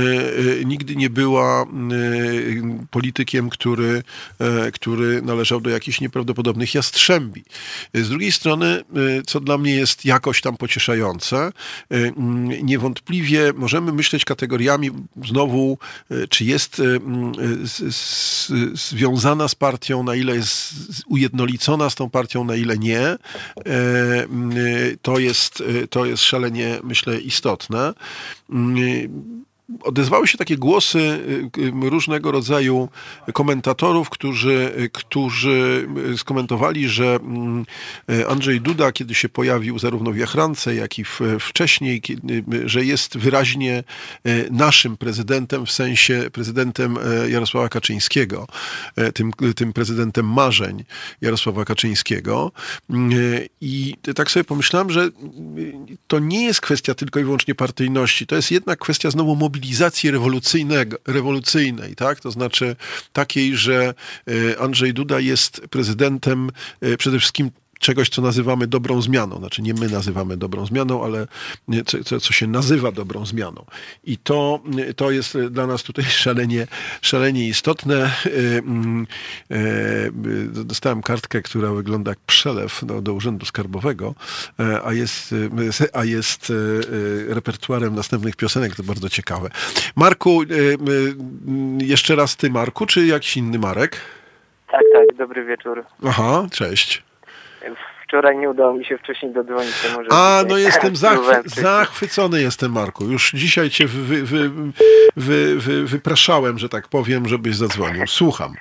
nigdy 0.64 0.96
nie 0.96 1.11
była 1.11 1.66
politykiem, 2.90 3.50
który, 3.50 4.02
który 4.72 5.22
należał 5.22 5.61
do 5.61 5.70
jakichś 5.70 6.00
nieprawdopodobnych 6.00 6.74
jastrzębi. 6.74 7.44
Z 7.94 8.08
drugiej 8.08 8.32
strony, 8.32 8.84
co 9.26 9.40
dla 9.40 9.58
mnie 9.58 9.74
jest 9.74 10.04
jakoś 10.04 10.40
tam 10.40 10.56
pocieszające, 10.56 11.52
niewątpliwie 12.62 13.52
możemy 13.56 13.92
myśleć 13.92 14.24
kategoriami 14.24 14.90
znowu, 15.26 15.78
czy 16.28 16.44
jest 16.44 16.82
związana 18.74 19.48
z 19.48 19.54
partią, 19.54 20.02
na 20.02 20.14
ile 20.14 20.36
jest 20.36 20.74
ujednolicona 21.06 21.90
z 21.90 21.94
tą 21.94 22.11
partią, 22.11 22.44
na 22.44 22.56
ile 22.56 22.78
nie, 22.78 22.99
E, 23.01 23.16
to 25.03 25.18
jest, 25.18 25.61
e, 25.61 25.86
to 25.86 26.05
jest 26.05 26.22
szalenie, 26.22 26.78
myślę, 26.82 27.20
istotne 27.20 27.94
odezwały 29.82 30.28
się 30.28 30.38
takie 30.38 30.56
głosy 30.56 30.98
y, 31.58 31.90
różnego 31.90 32.32
rodzaju 32.32 32.88
komentatorów, 33.32 34.10
którzy, 34.10 34.90
którzy 34.92 35.88
skomentowali, 36.16 36.88
że 36.88 37.18
mm, 37.22 37.64
Andrzej 38.28 38.60
Duda, 38.60 38.92
kiedy 38.92 39.14
się 39.14 39.28
pojawił 39.28 39.78
zarówno 39.78 40.12
w 40.12 40.16
Jachrance, 40.16 40.74
jak 40.74 40.98
i 40.98 41.04
wcześniej, 41.40 42.02
że 42.64 42.84
jest 42.84 43.18
wyraźnie 43.18 43.84
y, 44.26 44.48
naszym 44.50 44.96
prezydentem, 44.96 45.66
w 45.66 45.72
sensie 45.72 46.30
prezydentem 46.32 46.98
e, 46.98 47.30
Jarosława 47.30 47.68
Kaczyńskiego, 47.68 48.46
e, 48.96 49.12
tym, 49.12 49.32
tym 49.56 49.72
prezydentem 49.72 50.32
marzeń 50.32 50.84
Jarosława 51.20 51.64
Kaczyńskiego. 51.64 52.52
Mm, 52.90 53.10
I 53.60 53.94
tak 54.14 54.30
sobie 54.30 54.44
pomyślałem, 54.44 54.90
że 54.90 55.08
to 56.06 56.18
nie 56.18 56.44
jest 56.44 56.60
kwestia 56.60 56.94
tylko 56.94 57.20
i 57.20 57.24
wyłącznie 57.24 57.54
partyjności, 57.54 58.26
to 58.26 58.36
jest 58.36 58.50
jednak 58.50 58.78
kwestia 58.78 59.10
znowu 59.10 59.36
mobilizacji 59.36 59.59
mobilizacji 59.61 60.11
rewolucyjnej, 61.06 61.94
tak? 61.96 62.20
to 62.20 62.30
znaczy 62.30 62.76
takiej, 63.12 63.56
że 63.56 63.94
e, 64.54 64.61
Andrzej 64.61 64.94
Duda 64.94 65.20
jest 65.20 65.61
prezydentem 65.70 66.50
e, 66.80 66.96
przede 66.96 67.18
wszystkim 67.18 67.50
czegoś, 67.80 68.08
co 68.08 68.22
nazywamy 68.22 68.66
dobrą 68.66 69.02
zmianą. 69.02 69.38
Znaczy 69.38 69.62
nie 69.62 69.74
my 69.74 69.88
nazywamy 69.88 70.36
dobrą 70.36 70.66
zmianą, 70.66 71.04
ale 71.04 71.26
co, 72.04 72.20
co 72.20 72.32
się 72.32 72.46
nazywa 72.46 72.92
dobrą 72.92 73.26
zmianą. 73.26 73.64
I 74.04 74.18
to, 74.18 74.60
to 74.96 75.10
jest 75.10 75.38
dla 75.38 75.66
nas 75.66 75.82
tutaj 75.82 76.04
szalenie, 76.24 76.66
szalenie 77.02 77.48
istotne. 77.48 78.10
Mm, 78.58 79.06
e, 79.50 79.56
dostałem 80.64 81.02
kartkę, 81.02 81.42
która 81.42 81.72
wygląda 81.72 82.10
jak 82.10 82.18
przelew 82.18 82.80
do, 82.84 83.02
do 83.02 83.12
Urzędu 83.12 83.46
Skarbowego, 83.46 84.14
a 84.84 84.92
jest, 84.92 85.34
a 85.92 86.04
jest 86.04 86.52
repertuarem 87.28 87.94
następnych 87.94 88.36
piosenek. 88.36 88.76
To 88.76 88.82
bardzo 88.82 89.08
ciekawe. 89.08 89.50
Marku, 89.96 90.42
jeszcze 91.78 92.16
raz 92.16 92.36
ty, 92.36 92.50
Marku, 92.50 92.86
czy 92.86 93.06
jakiś 93.06 93.36
inny 93.36 93.58
Marek? 93.58 94.00
Tak, 94.70 94.82
tak, 94.92 95.16
dobry 95.16 95.44
wieczór. 95.44 95.84
Aha, 96.04 96.46
cześć. 96.52 97.09
Wczoraj 98.04 98.38
nie 98.38 98.50
udało 98.50 98.74
mi 98.74 98.84
się 98.84 98.98
wcześniej 98.98 99.32
dodzwonić. 99.32 99.92
Może 99.96 100.08
A, 100.12 100.42
no 100.48 100.56
jestem 100.56 100.96
zachwy 101.06 101.42
zachwycony 101.44 102.40
jestem, 102.40 102.72
Marku. 102.72 103.04
Już 103.04 103.32
dzisiaj 103.32 103.70
cię 103.70 103.86
wy, 103.86 104.22
wy, 104.22 104.50
wy, 105.56 105.84
wypraszałem, 105.84 106.58
że 106.58 106.68
tak 106.68 106.88
powiem, 106.88 107.28
żebyś 107.28 107.56
zadzwonił. 107.56 108.06
Słucham. 108.20 108.54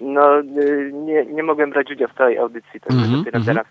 no, 0.00 0.40
y, 0.40 0.90
nie, 0.94 1.26
nie 1.26 1.42
mogłem 1.42 1.70
brać 1.70 1.90
udziału 1.90 2.12
w 2.12 2.18
tej 2.18 2.38
audycji, 2.38 2.80
to 2.80 2.94
mm 2.94 3.04
-hmm, 3.04 3.18
dopiero 3.18 3.38
mm 3.38 3.42
-hmm. 3.42 3.46
teraz. 3.46 3.66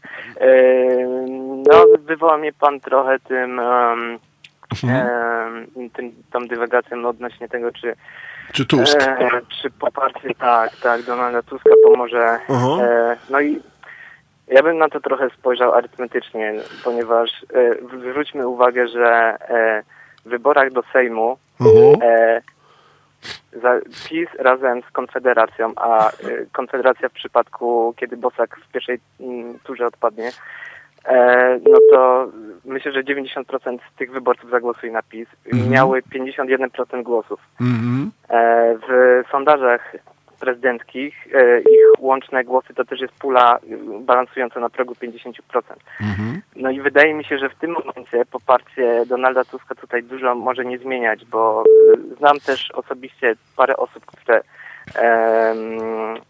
No, 1.68 1.86
wywoła 2.00 2.38
mnie 2.38 2.54
pan 2.54 2.80
trochę 2.80 3.20
tym, 3.20 3.60
um, 3.60 4.20
um, 4.84 5.90
tym 5.90 6.12
tą 6.32 6.48
dywagacją 6.48 7.10
odnośnie 7.10 7.50
tego, 7.50 7.72
czy 7.72 7.96
czy 8.54 8.66
Tusk? 8.66 9.02
E, 9.02 9.42
czy 9.62 9.70
poparcie, 9.72 10.36
tak, 10.40 10.76
tak, 10.76 11.04
Donalda 11.04 11.44
Tuska 11.44 11.70
pomoże. 11.84 12.40
Uh 12.48 12.58
-huh. 12.58 12.82
e, 12.82 13.18
no 13.30 13.42
i 13.42 13.60
ja 14.48 14.64
bym 14.64 14.78
na 14.78 14.90
to 14.90 15.00
trochę 15.00 15.30
spojrzał 15.30 15.74
arytmetycznie, 15.74 16.54
ponieważ 16.84 17.30
e, 17.54 17.76
zwróćmy 18.10 18.48
uwagę, 18.48 18.88
że 18.88 19.38
e, 19.50 19.84
w 20.26 20.30
wyborach 20.30 20.72
do 20.72 20.84
Sejmu 20.94 21.38
-huh. 21.60 22.04
e, 22.04 22.42
za, 23.62 23.80
PiS 24.10 24.30
razem 24.40 24.82
z 24.90 24.92
Konfederacją, 24.92 25.74
a 25.76 26.10
e, 26.10 26.12
Konfederacja 26.52 27.10
w 27.10 27.14
przypadku, 27.14 27.94
kiedy 27.98 28.18
Bosak 28.18 28.58
w 28.58 28.72
pierwszej 28.72 29.00
m, 29.20 29.60
turze 29.64 29.88
odpadnie, 29.88 30.32
e, 31.06 31.60
no 31.70 31.78
to 31.92 32.28
myślę, 32.66 32.92
że 32.92 33.04
90% 33.04 33.78
z 33.94 33.98
tych 33.98 34.12
wyborców 34.12 34.50
zagłosuje 34.50 34.92
na 34.92 35.02
PiS. 35.04 35.28
Mhm. 35.46 35.72
Miały 35.72 36.02
51% 36.02 37.04
głosów. 37.04 37.40
Mhm. 37.62 38.12
W 38.88 39.24
sondażach 39.32 39.96
prezydenckich 40.36 41.28
e, 41.34 41.60
ich 41.60 41.80
łączne 42.00 42.44
głosy 42.44 42.74
to 42.74 42.86
też 42.86 43.02
jest 43.02 43.14
pula 43.14 43.60
balansująca 44.00 44.60
na 44.60 44.70
progu 44.70 44.94
50%. 44.94 45.32
Mhm. 46.02 46.42
No 46.56 46.70
i 46.70 46.82
wydaje 46.82 47.14
mi 47.14 47.24
się, 47.24 47.38
że 47.38 47.50
w 47.50 47.56
tym 47.56 47.72
momencie 47.72 48.26
poparcie 48.32 49.06
Donalda 49.06 49.46
Tuska 49.46 49.76
tutaj 49.76 50.04
dużo 50.04 50.36
może 50.36 50.66
nie 50.66 50.78
zmieniać, 50.78 51.26
bo 51.26 51.64
znam 52.18 52.40
też 52.40 52.72
osobiście 52.72 53.36
parę 53.56 53.78
osób, 53.78 54.06
które 54.06 54.42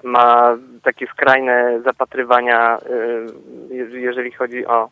ma 0.04 0.58
takie 0.84 1.08
skrajne 1.08 1.82
zapatrywania, 1.86 2.78
e, 2.78 3.98
jeżeli 4.00 4.32
chodzi 4.32 4.66
o, 4.66 4.90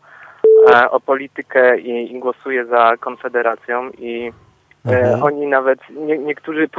e, 0.74 0.91
o 0.91 0.99
politykę 0.99 1.80
i, 1.80 2.16
i 2.16 2.20
głosuje 2.20 2.66
za 2.66 2.93
Konfederacją 2.99 3.89
i 3.89 4.32
e, 4.86 4.89
mhm. 4.89 5.24
oni 5.24 5.47
nawet, 5.47 5.80
nie, 5.89 6.18
niektórzy 6.18 6.70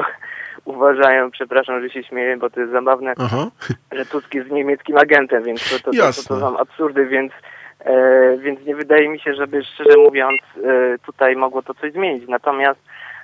uważają, 0.65 1.31
przepraszam, 1.31 1.83
że 1.83 1.91
się 1.91 2.03
śmieję, 2.03 2.37
bo 2.37 2.51
to 2.51 2.61
jest 2.61 2.73
zabawne, 2.73 3.15
Aha. 3.19 3.47
że 3.93 4.07
Tusk 4.07 4.35
jest 4.35 4.51
niemieckim 4.51 4.97
agentem, 4.97 5.43
więc 5.43 5.71
to, 5.71 5.79
to, 5.79 5.99
to, 5.99 6.13
to, 6.13 6.29
to 6.29 6.41
są 6.41 6.59
absurdy, 6.59 7.07
więc 7.07 7.33
e, 7.81 8.37
więc 8.39 8.67
nie 8.67 8.77
wydaje 8.77 9.09
mi 9.09 9.21
się, 9.21 9.35
żeby 9.35 9.65
szczerze 9.65 9.99
mówiąc 9.99 10.41
e, 10.65 10.99
tutaj 11.07 11.37
mogło 11.37 11.63
to 11.63 11.75
coś 11.75 11.93
zmienić. 11.93 12.29
Natomiast 12.29 12.81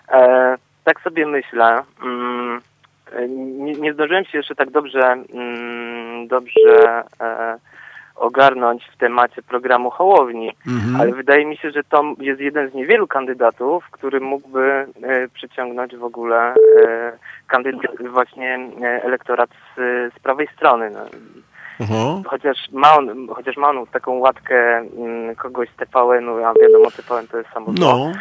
e, 0.08 0.56
tak 0.84 1.00
sobie 1.00 1.26
myślę, 1.26 1.82
mm, 2.02 2.60
nie, 3.38 3.72
nie 3.72 3.92
zdążyłem 3.92 4.24
się 4.24 4.38
jeszcze 4.38 4.54
tak 4.54 4.70
dobrze, 4.70 5.00
mm, 5.34 6.28
dobrze 6.28 7.02
e, 7.20 7.58
ogarnąć 8.20 8.84
w 8.94 8.96
temacie 8.96 9.42
programu 9.42 9.90
Hołowni, 9.90 10.52
mhm. 10.66 11.00
ale 11.00 11.12
wydaje 11.12 11.46
mi 11.46 11.56
się, 11.56 11.70
że 11.70 11.84
to 11.84 12.14
jest 12.18 12.40
jeden 12.40 12.70
z 12.70 12.74
niewielu 12.74 13.06
kandydatów, 13.06 13.84
który 13.90 14.20
mógłby 14.20 14.86
e, 15.02 15.28
przyciągnąć 15.28 15.96
w 15.96 16.04
ogóle 16.04 16.54
e, 16.84 17.12
kandydat, 17.46 18.08
właśnie 18.10 18.58
e, 18.82 19.04
elektorat 19.04 19.50
z, 19.50 19.78
z 20.14 20.18
prawej 20.18 20.48
strony. 20.56 20.90
No. 20.90 21.00
Mhm. 21.80 22.24
Chociaż, 22.24 22.58
ma 22.72 22.96
on, 22.96 23.28
chociaż 23.28 23.56
ma 23.56 23.68
on 23.68 23.86
taką 23.86 24.18
łatkę 24.18 24.78
m, 24.78 24.88
mm, 24.98 25.36
kogoś 25.36 25.68
z 25.68 25.76
TVN-u, 25.76 26.44
a 26.44 26.54
wiadomo 26.62 26.90
TVN 26.90 27.28
to 27.28 27.38
jest 27.38 27.50
samo 27.50 27.72
no. 27.78 28.12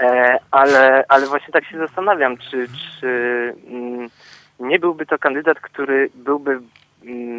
E, 0.00 0.38
ale, 0.50 1.04
ale 1.08 1.26
właśnie 1.26 1.52
tak 1.52 1.64
się 1.64 1.78
zastanawiam, 1.78 2.36
czy, 2.36 2.66
czy 3.00 3.08
m, 3.66 3.94
mm, 3.94 4.08
nie 4.60 4.78
byłby 4.78 5.06
to 5.06 5.18
kandydat, 5.18 5.60
który 5.60 6.10
byłby 6.14 6.60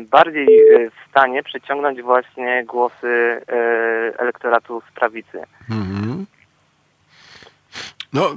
bardziej 0.10 0.48
e, 0.60 0.90
w 0.90 1.10
stanie 1.10 1.44
przyciągnąć 1.44 2.02
właśnie 2.02 2.66
głosy 2.66 3.08
e, 3.08 3.56
elektoratu 4.20 4.82
z 4.90 4.92
prawicy. 5.00 5.40
Mhm. 5.70 6.26
No, 8.14 8.36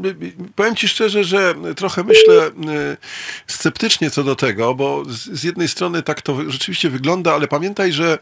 powiem 0.55 0.77
Ci 0.77 0.89
szczerze, 0.89 1.25
że 1.25 1.55
trochę 1.77 2.05
myślę 2.05 2.51
sceptycznie 3.47 4.11
co 4.11 4.25
do 4.25 4.37
tego, 4.37 4.75
bo 4.75 5.03
z 5.09 5.43
jednej 5.43 5.69
strony 5.69 6.03
tak 6.03 6.23
to 6.23 6.51
rzeczywiście 6.51 6.91
wygląda, 6.91 7.35
ale 7.35 7.49
pamiętaj, 7.49 7.93
że 7.93 8.19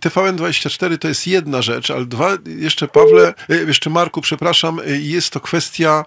TVN24 0.00 0.98
to 0.98 1.08
jest 1.08 1.26
jedna 1.26 1.62
rzecz, 1.62 1.90
ale 1.90 2.06
dwa, 2.06 2.38
jeszcze 2.46 2.88
Pawle, 2.88 3.34
jeszcze 3.66 3.90
Marku, 3.90 4.20
przepraszam, 4.20 4.80
jest 5.00 5.30
to 5.30 5.40
kwestia 5.40 6.04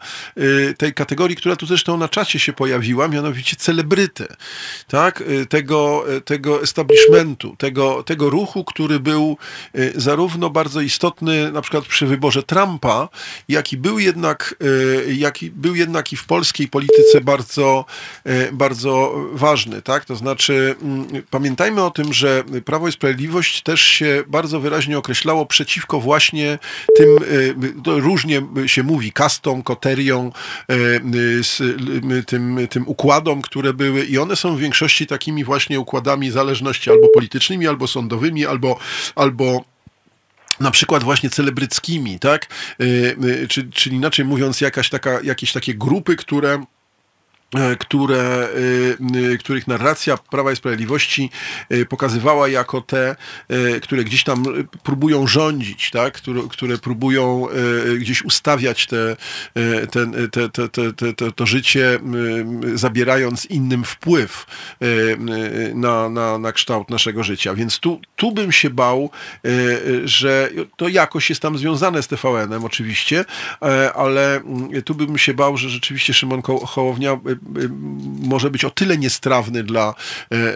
tej 0.78 0.93
kategorii, 0.93 1.36
która 1.36 1.56
tu 1.56 1.66
zresztą 1.66 1.97
na 1.97 2.10
czacie 2.10 2.39
się 2.39 2.54
pojawiła, 2.54 3.08
mianowicie 3.08 3.56
celebryty, 3.56 4.28
tak? 4.88 5.24
Tego, 5.49 6.06
tego 6.26 6.62
establishmentu, 6.62 7.56
tego, 7.58 8.04
tego 8.04 8.30
ruchu, 8.30 8.64
który 8.64 8.99
był 8.99 9.38
zarówno 9.95 10.49
bardzo 10.49 10.82
istotny 10.82 11.51
na 11.51 11.62
przykład 11.62 11.86
przy 11.86 12.06
wyborze 12.06 12.43
Trumpa, 12.43 13.10
jak 13.47 13.74
i 13.74 13.78
był 13.78 13.99
jednak 13.99 14.43
Y, 14.64 15.16
jaki 15.18 15.52
był 15.52 15.76
jednak 15.76 16.14
i 16.14 16.16
w 16.16 16.26
polskiej 16.26 16.68
polityce 16.68 17.22
bardzo, 17.22 17.86
y, 18.28 18.50
bardzo 18.52 19.14
ważny, 19.34 19.82
tak? 19.82 20.06
To 20.06 20.16
znaczy, 20.16 20.76
mm, 20.82 21.08
pamiętajmy 21.30 21.84
o 21.84 21.91
tym, 21.91 22.14
że 22.14 22.44
Prawo 22.66 22.88
i 22.88 22.91
Sprawiedliwość 22.91 23.62
też 23.62 23.82
się 23.82 24.24
bardzo 24.28 24.60
wyraźnie 24.60 24.98
określało 24.98 25.46
przeciwko 25.46 26.00
właśnie 26.00 26.60
tym, 26.98 27.10
y, 27.88 28.02
różnie 28.02 28.41
się 28.66 28.84
mówi, 28.84 29.12
kastom, 29.12 29.64
koteriom, 29.64 30.32
tym, 32.26 32.68
tym 32.70 32.84
układom, 32.88 33.41
które 33.41 33.74
były 33.74 34.06
i 34.06 34.18
one 34.18 34.36
są 34.36 34.56
w 34.56 34.60
większości 34.60 35.08
takimi 35.08 35.44
właśnie 35.44 35.80
układami 35.80 36.32
zależności 36.32 36.91
albo 36.91 37.08
politycznymi, 37.08 37.68
albo 37.68 37.88
sądowymi, 37.88 38.46
albo, 38.46 38.80
albo 39.16 39.72
na 40.60 40.72
przykład 40.72 41.04
właśnie 41.04 41.30
celebryckimi, 41.30 42.20
tak? 42.20 42.47
Czy, 43.49 43.70
czyli 43.70 43.95
inaczej 43.95 44.26
mówiąc, 44.26 44.62
jakaś 44.62 44.89
taka, 44.89 45.22
jakieś 45.22 45.54
takie 45.54 45.74
grupy, 45.74 46.16
które 46.16 46.66
które, 47.80 48.18
e, 48.18 49.34
e, 49.34 49.38
których 49.38 49.68
narracja 49.68 50.18
Prawa 50.18 50.51
i 50.51 50.56
Sprawiedliwości 50.56 51.30
pokazywała 51.89 52.47
jako 52.47 52.82
te, 52.82 53.16
które 53.82 54.04
gdzieś 54.04 54.24
tam 54.24 54.43
próbują 54.84 55.28
rządzić, 55.28 55.91
tak? 55.91 56.14
które, 56.14 56.41
które 56.49 56.78
próbują 56.78 57.47
gdzieś 57.99 58.26
ustawiać 58.26 58.88
te, 58.88 59.16
ten, 59.91 60.30
te, 60.32 60.49
te, 60.49 60.70
te, 60.93 61.14
te, 61.14 61.32
to 61.32 61.45
życie, 61.45 61.99
zabierając 62.74 63.45
innym 63.45 63.84
wpływ 63.84 64.45
na, 65.76 66.10
na, 66.10 66.38
na 66.38 66.51
kształt 66.51 66.89
naszego 66.89 67.24
życia. 67.24 67.54
Więc 67.54 67.80
tu, 67.80 68.01
tu 68.16 68.32
bym 68.32 68.51
się 68.51 68.70
bał, 68.70 69.10
że 70.06 70.49
to 70.78 70.88
jakoś 70.88 71.30
jest 71.30 71.41
tam 71.41 71.58
związane 71.58 72.04
z 72.04 72.08
TVN-em 72.08 72.66
oczywiście, 72.66 73.26
ale 73.95 74.41
tu 74.86 74.95
bym 74.95 75.18
się 75.18 75.34
bał, 75.34 75.58
że 75.58 75.70
rzeczywiście 75.70 76.14
Szymon 76.14 76.41
Hołownia 76.66 77.20
może 78.22 78.50
być 78.50 78.66
o 78.66 78.70
tyle 78.70 78.98
niestrawny 78.98 79.64
dla, 79.64 79.94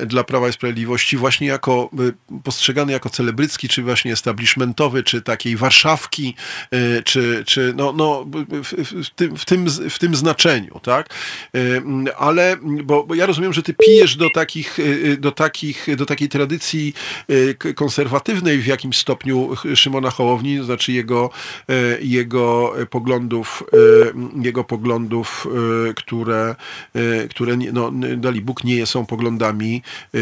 y, 0.02 0.06
dla 0.06 0.24
Prawa 0.24 0.50
i 0.50 0.54
Sprawiedliwości, 0.54 1.18
właśnie 1.18 1.48
jako 1.48 1.90
y, 2.00 2.42
postrzegany 2.44 2.92
jako 2.92 3.10
celebrycki, 3.10 3.68
czy 3.68 3.84
właśnie 3.84 4.14
establishmentowy, 4.14 5.04
czy 5.04 5.22
takiej 5.22 5.56
Warszawki, 5.58 6.36
czy, 7.04 7.44
czy 7.46 7.74
no, 7.76 7.94
no 7.94 8.26
w, 8.64 9.06
w, 9.06 9.16
tym, 9.16 9.38
w, 9.38 9.46
tym, 9.46 9.66
w 9.90 10.00
tym 10.00 10.16
znaczeniu, 10.16 10.80
tak? 10.84 11.10
Ale, 12.18 12.58
bo, 12.84 13.04
bo 13.04 13.16
ja 13.16 13.26
rozumiem, 13.26 13.54
że 13.54 13.64
ty 13.64 13.74
pijesz 13.74 14.16
do 14.16 14.30
takich, 14.30 14.78
do 15.18 15.32
takich, 15.32 15.88
do 15.96 16.06
takiej 16.06 16.30
tradycji 16.30 16.94
konserwatywnej 17.76 18.60
w 18.60 18.66
jakimś 18.66 18.98
stopniu 18.98 19.56
Szymona 19.76 20.10
Hołowni, 20.10 20.58
to 20.58 20.64
znaczy 20.64 20.92
jego, 20.92 21.30
jego 22.02 22.74
poglądów, 22.90 23.64
jego 24.42 24.64
poglądów, 24.64 25.48
które, 25.96 26.38
E, 26.38 26.56
które 27.30 27.58
no, 27.74 27.92
dali 28.18 28.42
Bóg 28.42 28.64
nie 28.64 28.86
są 28.86 29.06
poglądami 29.06 29.82
e, 30.14 30.18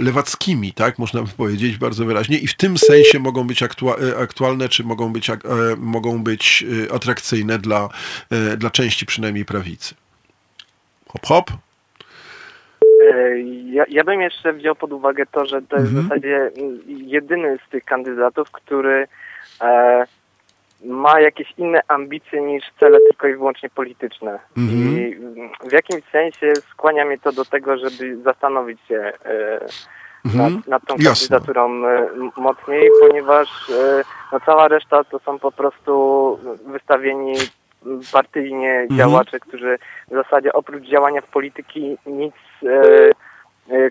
lewackimi, 0.00 0.72
tak, 0.72 0.98
można 0.98 1.22
by 1.22 1.28
powiedzieć 1.36 1.78
bardzo 1.78 2.04
wyraźnie 2.04 2.38
i 2.38 2.46
w 2.46 2.56
tym 2.56 2.78
sensie 2.78 3.18
mogą 3.18 3.46
być 3.46 3.62
e, 3.62 3.66
aktualne, 4.18 4.68
czy 4.68 4.84
mogą 4.84 5.12
być, 5.12 5.30
mogą 5.76 6.22
być 6.22 6.64
atrakcyjne 6.94 7.58
dla, 7.58 7.88
dla 8.56 8.70
części 8.70 9.06
przynajmniej 9.06 9.44
prawicy. 9.44 9.94
Hop, 11.08 11.26
hop. 11.26 11.50
Ja, 13.64 13.84
ja 13.88 14.04
bym 14.04 14.20
jeszcze 14.20 14.52
wziął 14.52 14.74
pod 14.74 14.92
uwagę 14.92 15.26
to, 15.26 15.46
że 15.46 15.62
to 15.62 15.76
jest 15.76 15.88
mhm. 15.88 16.04
w 16.04 16.08
zasadzie 16.08 16.50
jedyny 16.86 17.58
z 17.66 17.70
tych 17.70 17.84
kandydatów, 17.84 18.50
który 18.50 19.06
e, 19.60 20.04
ma 20.84 21.20
jakieś 21.20 21.54
inne 21.58 21.80
ambicje 21.88 22.40
niż 22.40 22.64
cele 22.80 22.98
tylko 23.08 23.28
i 23.28 23.34
wyłącznie 23.34 23.68
polityczne. 23.70 24.38
-hmm. 24.56 24.98
I 24.98 25.16
w 25.68 25.72
jakimś 25.72 26.04
sensie 26.12 26.52
skłania 26.70 27.04
mnie 27.04 27.18
to 27.18 27.32
do 27.32 27.44
tego, 27.44 27.76
żeby 27.78 28.16
zastanowić 28.22 28.80
się 28.88 29.12
e, 29.24 29.60
-hmm. 30.26 30.36
nad, 30.36 30.66
nad, 30.66 30.86
tą 30.86 30.94
Jasne. 30.98 31.28
kandydaturą 31.28 31.86
e, 31.86 32.08
mocniej, 32.36 32.90
ponieważ 33.00 33.48
e, 33.70 34.04
no, 34.32 34.40
cała 34.46 34.68
reszta 34.68 35.04
to 35.04 35.18
są 35.18 35.38
po 35.38 35.52
prostu 35.52 36.38
wystawieni 36.66 37.34
partyjnie 38.12 38.86
-hmm. 38.90 38.96
działacze, 38.96 39.40
którzy 39.40 39.78
w 40.10 40.14
zasadzie 40.14 40.52
oprócz 40.52 40.84
działania 40.84 41.20
w 41.20 41.28
polityki 41.30 41.98
nic 42.06 42.34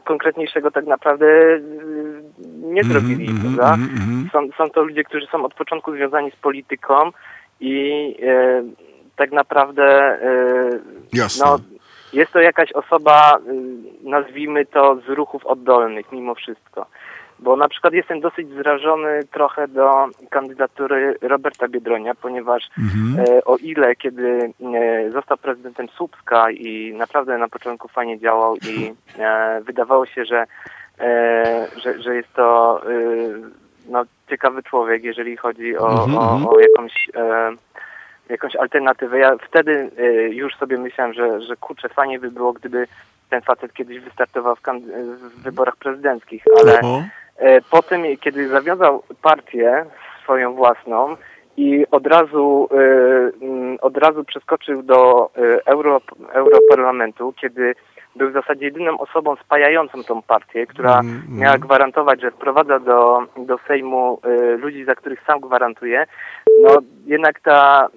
konkretniejszego 0.04 0.72
tak 0.72 0.86
naprawdę 0.86 1.26
nie 2.62 2.82
mhm, 2.82 2.88
zrobili, 2.92 3.30
mm 3.30 3.42
prawda? 3.42 3.74
Mm 3.74 4.30
są, 4.34 4.50
są 4.58 4.70
to 4.70 4.84
ludzie, 4.84 5.04
którzy 5.04 5.28
są 5.28 5.46
od 5.46 5.54
początku 5.54 5.96
związani 5.96 6.32
z 6.32 6.36
polityką 6.36 7.12
i 7.60 8.16
tak 9.16 9.32
naprawdę 9.32 10.18
Jasne. 11.14 11.46
no, 11.46 11.60
jest 12.14 12.32
to 12.32 12.40
jakaś 12.40 12.72
osoba, 12.72 13.38
nazwijmy 14.04 14.66
to, 14.66 14.98
z 15.08 15.10
ruchów 15.10 15.46
oddolnych 15.46 16.12
mimo 16.12 16.36
wszystko. 16.36 16.86
Bo 17.40 17.56
na 17.56 17.70
przykład 17.70 17.94
jestem 17.94 18.22
dosyć 18.22 18.50
zrażony 18.50 19.20
trochę 19.32 19.68
do 19.68 20.08
kandydatury 20.30 21.18
Roberta 21.22 21.68
Biedronia, 21.68 22.16
ponieważ 22.16 22.70
mhm. 22.80 23.26
e, 23.28 23.44
o 23.44 23.58
ile 23.58 23.96
kiedy 23.96 24.54
e, 24.76 25.12
został 25.12 25.38
prezydentem 25.38 25.88
Słupska 25.88 26.52
i 26.52 26.94
naprawdę 26.98 27.38
na 27.38 27.48
początku 27.48 27.88
fajnie 27.88 28.20
działał 28.20 28.56
i 28.56 28.94
e, 29.20 29.62
wydawało 29.62 30.06
się, 30.06 30.26
że, 30.26 30.46
że, 31.84 32.02
że 32.02 32.16
jest 32.16 32.34
to 32.34 32.82
no, 33.90 34.04
ciekawy 34.30 34.64
człowiek, 34.64 35.04
jeżeli 35.04 35.38
chodzi 35.38 35.78
o, 35.78 35.90
mhm. 35.90 36.18
o, 36.18 36.22
mhm. 36.22 36.48
o 36.48 36.60
jakąś 36.60 37.10
jakąś 38.30 38.56
alternatywę. 38.56 39.20
Ja 39.20 39.38
wtedy 39.48 39.92
już 40.32 40.56
sobie 40.56 40.78
myślałem, 40.78 41.14
że, 41.14 41.42
że 41.42 41.56
kurczę, 41.56 41.90
fajnie 41.90 42.20
by 42.20 42.32
było, 42.32 42.54
gdyby 42.54 42.88
ten 43.30 43.42
facet 43.42 43.74
kiedyś 43.74 44.00
wystartował 44.00 44.56
w, 44.56 44.62
w 44.62 45.44
wyborach 45.44 45.76
prezydenckich, 45.76 46.44
ale 46.62 46.82
E, 46.82 47.10
po 47.70 47.82
tym, 47.82 48.04
kiedy 48.22 48.48
zawiązał 48.48 49.04
partię 49.22 49.86
swoją 50.24 50.54
własną 50.54 51.16
i 51.58 51.86
od 51.92 52.08
razu, 52.08 52.70
e, 52.72 53.82
od 53.82 53.98
razu 53.98 54.24
przeskoczył 54.24 54.84
do 54.84 55.30
e, 55.38 55.66
Euro, 55.66 56.02
Europarlamentu, 56.34 57.34
kiedy 57.42 57.76
był 58.16 58.30
w 58.30 58.34
zasadzie 58.34 58.66
jedyną 58.66 58.98
osobą 58.98 59.36
spajającą 59.36 60.04
tą 60.04 60.22
partię, 60.22 60.68
która 60.68 61.00
mm, 61.00 61.24
mm. 61.28 61.40
miała 61.40 61.58
gwarantować, 61.58 62.22
że 62.22 62.32
wprowadza 62.32 62.80
do, 62.80 63.20
do 63.38 63.58
Sejmu 63.68 64.20
ludzi, 64.58 64.86
za 64.86 64.96
których 64.96 65.24
sam 65.28 65.40
gwarantuje, 65.40 66.06
no 66.62 66.70
jednak 67.06 67.40
ta 67.40 67.88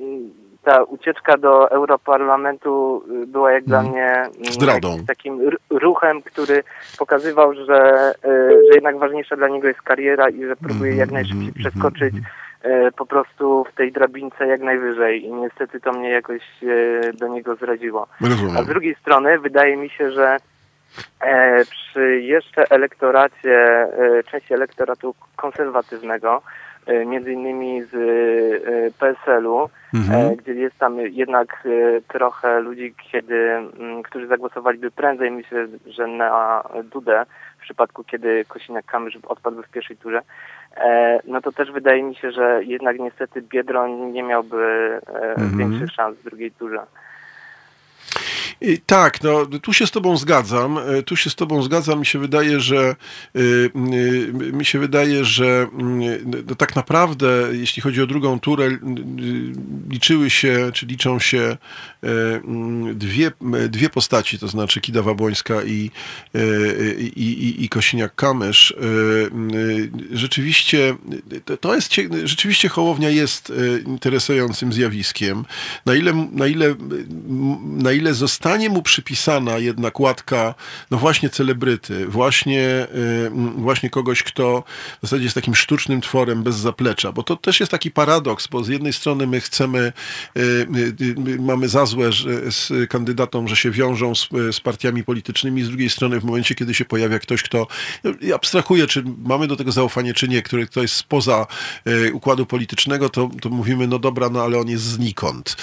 ta 0.66 0.82
ucieczka 0.82 1.36
do 1.36 1.70
Europarlamentu 1.70 3.02
y, 3.22 3.26
była 3.26 3.52
jak 3.52 3.64
dla 3.64 3.78
mhm. 3.78 3.94
mnie 3.94 4.12
mm, 4.12 4.52
Zdradą. 4.52 5.04
takim 5.06 5.50
ruchem, 5.70 6.22
który 6.22 6.62
pokazywał, 6.98 7.54
że, 7.54 8.12
y, 8.24 8.28
że 8.68 8.74
jednak 8.74 8.98
ważniejsza 8.98 9.36
dla 9.36 9.48
niego 9.48 9.68
jest 9.68 9.82
kariera 9.82 10.28
i 10.28 10.44
że 10.44 10.56
próbuje 10.56 10.90
jak 10.90 11.08
mhm, 11.08 11.14
najszybciej 11.14 11.48
mhm, 11.48 11.62
przeskoczyć 11.62 12.14
y, 12.14 12.92
po 12.96 13.06
prostu 13.06 13.64
w 13.72 13.74
tej 13.74 13.92
drabince 13.92 14.46
jak 14.46 14.60
najwyżej 14.60 15.24
i 15.24 15.32
niestety 15.32 15.80
to 15.80 15.92
mnie 15.92 16.10
jakoś 16.10 16.42
do 17.14 17.28
niego 17.28 17.56
zraziło. 17.56 18.06
A 18.58 18.62
z 18.62 18.66
drugiej 18.66 18.94
strony 18.94 19.38
wydaje 19.38 19.76
mi 19.76 19.90
się, 19.90 20.12
że 20.12 20.36
e, 21.20 21.64
przy 21.64 22.20
jeszcze 22.20 22.70
elektoracie, 22.70 23.58
e, 23.58 24.22
części 24.30 24.54
elektoratu 24.54 25.14
konserwatywnego, 25.36 26.42
E, 26.86 27.04
między 27.04 27.32
innymi 27.32 27.82
z 27.82 27.94
PSL-u, 28.98 29.68
mhm. 29.96 30.32
E, 30.32 30.36
gdzie 30.36 30.54
jest 30.54 30.78
tam 30.78 31.00
jednak 31.00 31.68
trochę 32.08 32.60
ludzi, 32.60 32.94
kiedy, 33.12 33.50
którzy 34.04 34.26
zagłosowaliby 34.26 34.90
prędzej, 34.90 35.30
myślę, 35.30 35.66
że 35.86 36.06
na 36.06 36.62
Dudę, 36.92 37.26
w 37.58 37.62
przypadku 37.62 38.04
kiedy 38.04 38.44
Kosiniak-Kamysz 38.48 39.18
odpadł 39.26 39.62
w 39.62 39.68
pierwszej 39.68 39.96
turze, 39.96 40.22
no 41.24 41.40
to 41.40 41.52
też 41.52 41.72
wydaje 41.72 42.02
mi 42.02 42.14
się, 42.14 42.30
że 42.30 42.60
jednak 42.64 42.98
niestety 42.98 43.42
Biedroń 43.42 43.92
nie 43.92 44.22
miałby 44.22 45.00
mhm. 45.36 45.58
większych 45.58 45.90
szans 45.90 46.18
w 46.18 46.24
drugiej 46.24 46.50
turze. 46.50 46.80
Tak, 48.86 49.22
no 49.22 49.46
tu 49.46 49.72
się 49.72 49.86
z 49.86 49.90
tobą 49.90 50.16
zgadzam. 50.16 50.78
E, 50.78 51.02
tu 51.02 51.16
się 51.16 51.30
z 51.30 51.34
tobą 51.34 51.62
zgadzam. 51.62 51.98
Mi 51.98 52.06
się 52.06 52.18
wydaje, 52.18 52.60
że 52.60 52.96
e, 53.34 53.38
e, 53.38 54.52
mi 54.52 54.64
się 54.64 54.78
wydaje, 54.78 55.24
że 55.24 55.66
no, 56.46 56.54
tak 56.54 56.76
naprawdę, 56.76 57.48
jeśli 57.52 57.82
chodzi 57.82 58.02
o 58.02 58.06
drugą 58.06 58.40
turę, 58.40 58.68
liczyły 59.88 60.30
się, 60.30 60.70
czy 60.74 60.86
liczą 60.86 61.18
się 61.18 61.56
dwie, 62.94 63.32
dwie 63.68 63.90
postaci, 63.90 64.38
to 64.38 64.48
znaczy 64.48 64.80
Kida 64.80 65.02
Wabłońska 65.02 65.64
i, 65.64 65.90
i, 67.16 67.22
i, 67.22 67.64
i 67.64 67.68
Kosiniak-Kamysz. 67.68 68.74
Rzeczywiście, 70.12 70.96
to 71.60 71.74
jest, 71.74 71.94
rzeczywiście 72.24 72.68
Hołownia 72.68 73.10
jest 73.10 73.52
interesującym 73.86 74.72
zjawiskiem. 74.72 75.44
Na 75.86 75.94
ile, 75.94 76.28
na 76.32 76.46
ile, 76.46 76.74
na 77.62 77.92
ile 77.92 78.14
zostanie 78.14 78.45
zostanie 78.46 78.70
mu 78.70 78.82
przypisana 78.82 79.58
jednak 79.58 80.00
łatka, 80.00 80.54
no 80.90 80.98
właśnie 80.98 81.30
celebryty, 81.30 82.06
właśnie, 82.06 82.86
y, 82.94 83.30
właśnie 83.56 83.90
kogoś, 83.90 84.22
kto 84.22 84.64
w 85.02 85.06
zasadzie 85.06 85.24
jest 85.24 85.34
takim 85.34 85.54
sztucznym 85.54 86.00
tworem 86.00 86.42
bez 86.42 86.56
zaplecza, 86.56 87.12
bo 87.12 87.22
to 87.22 87.36
też 87.36 87.60
jest 87.60 87.72
taki 87.72 87.90
paradoks, 87.90 88.46
bo 88.46 88.64
z 88.64 88.68
jednej 88.68 88.92
strony 88.92 89.26
my 89.26 89.40
chcemy, 89.40 89.92
y, 90.36 90.40
y, 91.00 91.38
mamy 91.38 91.68
za 91.68 91.86
złe 91.86 92.10
z 92.50 92.90
kandydatom, 92.90 93.48
że 93.48 93.56
się 93.56 93.70
wiążą 93.70 94.14
z, 94.14 94.28
z 94.52 94.60
partiami 94.60 95.04
politycznymi, 95.04 95.62
z 95.62 95.68
drugiej 95.68 95.90
strony 95.90 96.20
w 96.20 96.24
momencie, 96.24 96.54
kiedy 96.54 96.74
się 96.74 96.84
pojawia 96.84 97.18
ktoś, 97.18 97.42
kto 97.42 97.66
no, 98.04 98.34
abstrahuje, 98.34 98.86
czy 98.86 99.04
mamy 99.24 99.46
do 99.46 99.56
tego 99.56 99.72
zaufanie, 99.72 100.14
czy 100.14 100.28
nie, 100.28 100.42
który 100.42 100.66
kto 100.66 100.82
jest 100.82 100.94
spoza 100.94 101.46
układu 102.12 102.46
politycznego, 102.46 103.08
to, 103.08 103.30
to 103.40 103.50
mówimy, 103.50 103.86
no 103.86 103.98
dobra, 103.98 104.30
no 104.30 104.42
ale 104.42 104.58
on 104.58 104.68
jest 104.68 104.84
znikąd. 104.84 105.56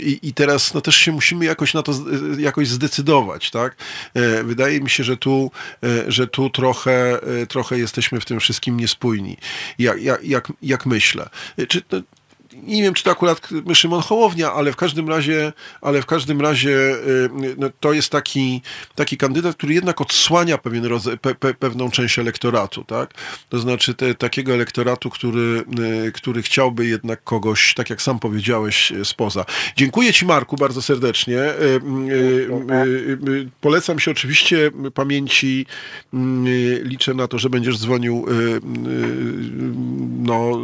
I, 0.00 0.18
i 0.22 0.32
teraz 0.34 0.74
no 0.74 0.80
też 0.80 0.96
się 0.96 1.12
musimy 1.12 1.44
jakoś 1.44 1.74
na 1.74 1.82
to 1.87 1.87
to 1.92 1.94
jakoś 2.38 2.68
zdecydować, 2.68 3.50
tak? 3.50 3.76
E, 4.14 4.44
wydaje 4.44 4.80
mi 4.80 4.90
się, 4.90 5.04
że 5.04 5.16
tu, 5.16 5.50
e, 5.82 6.12
że 6.12 6.26
tu 6.26 6.50
trochę, 6.50 7.22
e, 7.42 7.46
trochę 7.46 7.78
jesteśmy 7.78 8.20
w 8.20 8.24
tym 8.24 8.40
wszystkim 8.40 8.76
niespójni, 8.76 9.36
jak, 9.78 10.02
jak, 10.02 10.24
jak, 10.24 10.52
jak 10.62 10.86
myślę. 10.86 11.28
Czy, 11.68 11.82
nie 12.62 12.82
wiem, 12.82 12.94
czy 12.94 13.04
to 13.04 13.10
akurat 13.10 13.48
Szymon 13.74 14.02
Hołownia, 14.02 14.52
ale 14.52 14.72
w 14.72 14.76
każdym 14.76 15.08
razie, 15.08 15.52
ale 15.80 16.02
w 16.02 16.06
każdym 16.06 16.40
razie 16.40 16.70
y, 16.70 17.30
no, 17.58 17.70
to 17.80 17.92
jest 17.92 18.10
taki, 18.10 18.62
taki 18.94 19.16
kandydat, 19.16 19.56
który 19.56 19.74
jednak 19.74 20.00
odsłania 20.00 20.58
pewien 20.58 20.84
rodzaj, 20.84 21.18
pe, 21.18 21.34
pe, 21.34 21.54
pewną 21.54 21.90
część 21.90 22.18
elektoratu, 22.18 22.84
tak? 22.84 23.14
To 23.48 23.58
znaczy 23.58 23.94
te, 23.94 24.14
takiego 24.14 24.52
elektoratu, 24.52 25.10
który, 25.10 25.64
y, 26.06 26.12
który 26.12 26.42
chciałby 26.42 26.86
jednak 26.86 27.24
kogoś, 27.24 27.74
tak 27.74 27.90
jak 27.90 28.02
sam 28.02 28.18
powiedziałeś, 28.18 28.92
y, 28.92 29.04
spoza. 29.04 29.44
Dziękuję 29.76 30.12
Ci, 30.12 30.26
Marku, 30.26 30.56
bardzo 30.56 30.82
serdecznie. 30.82 31.38
Polecam 33.60 33.98
się 33.98 34.10
oczywiście 34.10 34.70
pamięci. 34.94 35.66
Liczę 36.82 37.14
na 37.14 37.28
to, 37.28 37.38
że 37.38 37.50
będziesz 37.50 37.78
dzwonił 37.78 38.26
no, 40.18 40.58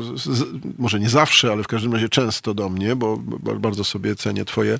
może 0.78 1.00
nie 1.00 1.08
zawsze, 1.08 1.52
ale 1.52 1.62
w 1.62 1.66
każdym 1.66 1.83
razie 1.92 2.08
często 2.08 2.54
do 2.54 2.68
mnie, 2.68 2.96
bo 2.96 3.16
bardzo 3.60 3.84
sobie 3.84 4.16
cenię 4.16 4.44
twoje, 4.44 4.78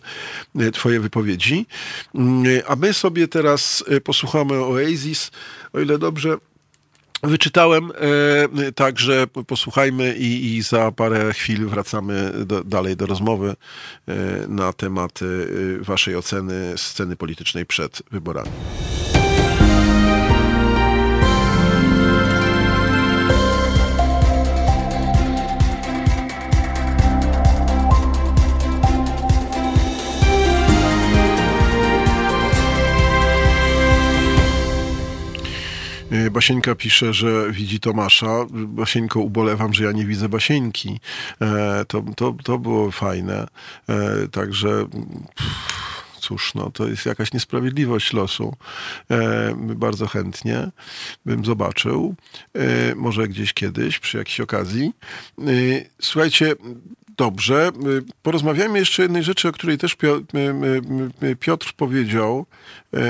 twoje 0.73 1.01
wypowiedzi. 1.01 1.67
Mm, 2.15 2.63
a 2.69 2.77
my 2.77 2.95
sobie 2.95 3.29
teraz 3.29 3.85
e, 3.89 4.01
posłuchamy 4.01 4.55
Oasis, 4.55 5.31
o 5.73 5.81
ile 5.81 5.99
dobrze 5.99 6.37
wyczytałem, 7.23 7.93
e, 8.67 8.73
także 8.73 9.27
posłuchajmy 9.47 10.17
i, 10.17 10.57
i, 10.57 10.63
za 10.63 10.93
parę 10.93 11.33
chwil 11.33 11.67
wracamy 11.67 12.33
do, 12.47 12.65
dalej 12.65 12.97
do 12.97 13.07
rozmowy 13.07 13.57
e, 14.09 14.15
na 14.49 14.73
temat 14.73 15.21
waszej 15.81 16.17
oceny 16.17 16.73
sceny 16.77 17.17
politycznej 17.17 17.67
przed 17.67 18.03
wyborami. 18.11 18.51
Basieńka 36.31 36.75
pisze, 36.75 37.13
że 37.15 37.53
widzi 37.53 37.81
Tomasza. 37.81 38.47
Basieńko, 38.51 39.21
ubolewam, 39.21 39.75
że 39.75 39.85
ja 39.85 39.93
nie 39.93 40.07
widzę 40.07 40.29
Basieńki. 40.29 41.01
E, 41.41 41.85
to, 41.89 42.05
to, 42.17 42.35
to 42.45 42.59
było 42.59 42.91
fajne. 42.91 43.47
E, 43.89 44.29
także... 44.29 44.87
cóż, 46.21 46.55
no, 46.55 46.71
to 46.71 46.89
jest 46.89 47.07
jakaś 47.07 47.33
niesprawiedliwość 47.33 48.13
losu. 48.13 48.57
E, 49.11 49.55
bardzo 49.57 50.07
chętnie 50.07 50.71
bym 51.27 51.45
zobaczył. 51.45 52.15
E, 52.55 52.95
może 52.95 53.29
gdzieś 53.29 53.53
kiedyś, 53.53 53.99
przy 53.99 54.19
jakiejś 54.19 54.41
okazji. 54.41 54.93
E, 55.39 55.43
słuchajcie, 56.03 56.55
Dobrze. 57.17 57.71
Porozmawiajmy 58.23 58.79
jeszcze 58.79 59.03
o 59.03 59.05
jednej 59.05 59.23
rzeczy, 59.23 59.49
o 59.49 59.53
której 59.53 59.79
też 59.79 59.97
Piotr 61.41 61.73
powiedział 61.77 62.47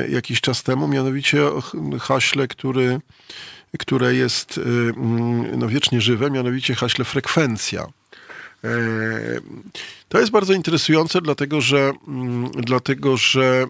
jakiś 0.09 0.41
czas 0.41 0.63
temu, 0.63 0.89
mianowicie 0.89 1.47
o 1.47 1.63
haśle, 2.01 2.49
który, 2.49 3.01
które 3.79 4.15
jest 4.15 4.59
mm, 4.59 5.59
no, 5.59 5.69
wiecznie 5.69 6.01
żywe, 6.01 6.31
mianowicie 6.31 6.75
haśle 6.75 7.05
frekwencja. 7.05 7.87
To 10.15 10.21
jest 10.21 10.33
bardzo 10.33 10.53
interesujące, 10.53 11.21
dlatego 11.21 11.61
że, 11.61 11.93
mm, 12.09 12.51
dlatego, 12.51 13.17
że 13.17 13.67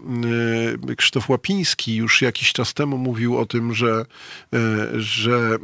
y, 0.91 0.97
Krzysztof 0.97 1.29
Łapiński 1.29 1.97
już 1.97 2.23
jakiś 2.23 2.53
czas 2.53 2.75
temu 2.75 2.99
mówił 2.99 3.39
o 3.39 3.47
tym, 3.47 3.75
że, 3.75 4.07
y, 4.55 5.01
że 5.01 5.57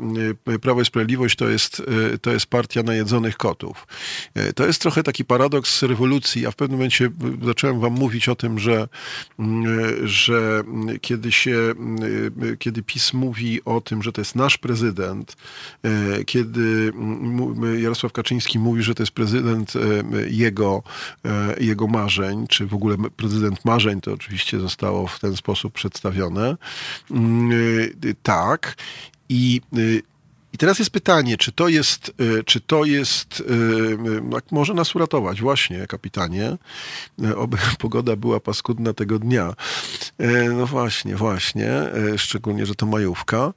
y, 0.48 0.58
Prawo 0.58 0.80
i 0.80 0.84
Sprawiedliwość 0.84 1.36
to 1.36 1.48
jest, 1.48 1.82
to 2.22 2.32
jest 2.32 2.46
partia 2.46 2.82
najedzonych 2.82 3.36
kotów. 3.36 3.86
To 4.54 4.66
jest 4.66 4.82
trochę 4.82 5.02
taki 5.02 5.24
paradoks 5.24 5.82
rewolucji. 5.82 6.42
Ja 6.42 6.50
w 6.50 6.56
pewnym 6.56 6.78
momencie 6.78 7.10
zacząłem 7.42 7.80
wam 7.80 7.92
mówić 7.92 8.28
o 8.28 8.34
tym, 8.34 8.58
że, 8.58 8.88
że 10.04 10.62
kiedy 11.00 11.32
się, 11.32 11.74
kiedy 12.58 12.82
PiS 12.82 13.12
mówi 13.12 13.64
o 13.64 13.80
tym, 13.80 14.02
że 14.02 14.12
to 14.12 14.20
jest 14.20 14.36
nasz 14.36 14.58
prezydent, 14.58 15.36
kiedy 16.26 16.92
Jarosław 17.78 18.12
Kaczyński 18.12 18.58
mówi, 18.58 18.82
że 18.82 18.94
to 18.94 19.02
jest 19.02 19.12
prezydent 19.12 19.72
jego, 20.30 20.69
e, 21.24 21.54
jego 21.60 21.86
marzeń, 21.86 22.46
czy 22.46 22.66
w 22.66 22.74
ogóle 22.74 22.96
prezydent 23.16 23.64
marzeń, 23.64 24.00
to 24.00 24.12
oczywiście 24.12 24.60
zostało 24.60 25.06
w 25.06 25.20
ten 25.20 25.36
sposób 25.36 25.72
przedstawione. 25.72 26.56
Mm, 27.10 27.52
e, 28.10 28.14
tak. 28.22 28.76
I 29.28 29.60
i 30.52 30.58
teraz 30.58 30.78
jest 30.78 30.90
pytanie, 30.90 31.36
czy 31.36 31.52
to 31.52 31.68
jest, 31.68 32.12
e, 32.38 32.44
czy 32.44 32.60
to 32.60 32.84
jest, 32.84 33.42
może 34.50 34.74
nas 34.74 34.94
uratować, 34.94 35.40
właśnie, 35.40 35.86
kapitanie, 35.86 36.56
oby 37.36 37.56
pogoda 37.78 38.16
była 38.16 38.40
paskudna 38.40 38.92
tego 38.92 39.18
dnia. 39.18 39.54
No 40.56 40.66
właśnie, 40.66 41.16
właśnie, 41.16 41.70
szczególnie, 42.16 42.66
że 42.66 42.74
to 42.74 42.86
majówka. 42.86 43.52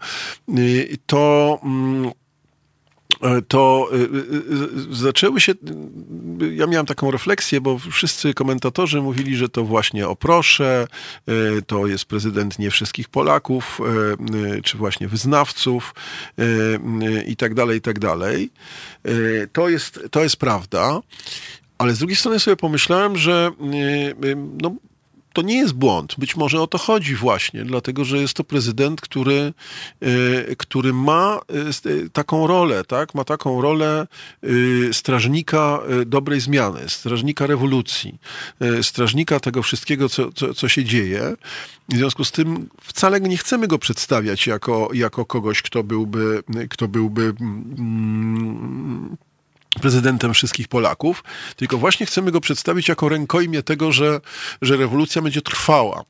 To 1.06 1.60
mm, 1.64 2.12
E, 2.12 2.23
to 3.48 3.90
e, 3.92 3.96
e, 3.96 4.96
zaczęły 4.96 5.42
się. 5.42 5.54
Ja 6.56 6.68
miałem 6.68 6.86
taką 6.86 7.12
refleksję, 7.12 7.62
bo 7.62 7.80
wszyscy 7.92 8.34
komentatorzy 8.34 9.02
mówili, 9.02 9.36
że 9.36 9.50
to 9.50 9.64
właśnie 9.64 10.08
o 10.08 10.16
proszę, 10.16 10.88
to 11.68 11.88
jest 11.88 12.06
prezydent 12.06 12.60
nie 12.60 12.72
wszystkich 12.72 13.10
Polaków, 13.10 13.82
czy 14.64 14.78
właśnie 14.78 15.08
wyznawców 15.08 15.96
i 17.28 17.36
tak 17.36 17.54
dalej, 17.54 17.78
i 17.78 17.82
tak 17.82 18.00
dalej. 18.00 18.50
To 19.54 19.70
jest, 19.70 20.00
to 20.12 20.24
jest 20.24 20.38
prawda. 20.38 21.00
Ale 21.78 21.94
z 21.94 22.00
drugiej 22.00 22.16
strony 22.16 22.40
sobie 22.40 22.56
pomyślałem, 22.56 23.18
że 23.18 23.52
no, 24.62 24.76
to 25.34 25.42
nie 25.42 25.58
jest 25.58 25.74
błąd. 25.74 26.16
Być 26.18 26.36
może 26.36 26.62
o 26.62 26.68
to 26.68 26.78
chodzi 26.78 27.16
właśnie, 27.16 27.66
dlatego 27.66 28.06
że 28.06 28.18
jest 28.18 28.34
to 28.34 28.44
prezydent, 28.44 29.02
który, 29.02 29.54
e, 30.02 30.56
który 30.56 30.94
ma 30.94 31.40
e, 31.50 31.90
e, 31.90 32.10
taką 32.10 32.48
rolę, 32.48 32.84
tak? 32.84 33.16
Ma 33.16 33.24
taką 33.24 33.62
rolę 33.62 34.08
strażnika 34.92 35.80
dobrej 36.06 36.40
zmiany, 36.40 36.90
strażnika 36.90 37.48
rewolucji, 37.48 38.20
strażnika 38.82 39.40
tego 39.40 39.64
wszystkiego, 39.64 40.10
co, 40.10 40.32
co, 40.32 40.54
co 40.54 40.70
się 40.70 40.84
dzieje. 40.84 41.34
W 41.90 41.96
związku 41.96 42.24
z 42.24 42.32
tym 42.32 42.70
wcale 42.82 43.22
nie 43.22 43.38
chcemy 43.38 43.68
go 43.68 43.80
przedstawiać 43.80 44.48
jako, 44.48 44.90
jako 44.94 45.26
kogoś, 45.26 45.62
kto 45.62 45.84
byłby, 45.84 46.44
kto 46.70 46.88
byłby 46.88 47.34
mm, 47.42 49.18
prezydentem 49.82 50.34
wszystkich 50.34 50.68
Polaków, 50.68 51.24
tylko 51.56 51.78
właśnie 51.78 52.06
chcemy 52.06 52.32
go 52.32 52.42
przedstawić 52.42 52.88
jako 52.88 53.10
rękojmie 53.10 53.64
tego, 53.64 53.92
że, 53.92 54.22
że 54.62 54.78
rewolucja 54.78 55.22
będzie 55.22 55.42
trwała. 55.42 56.04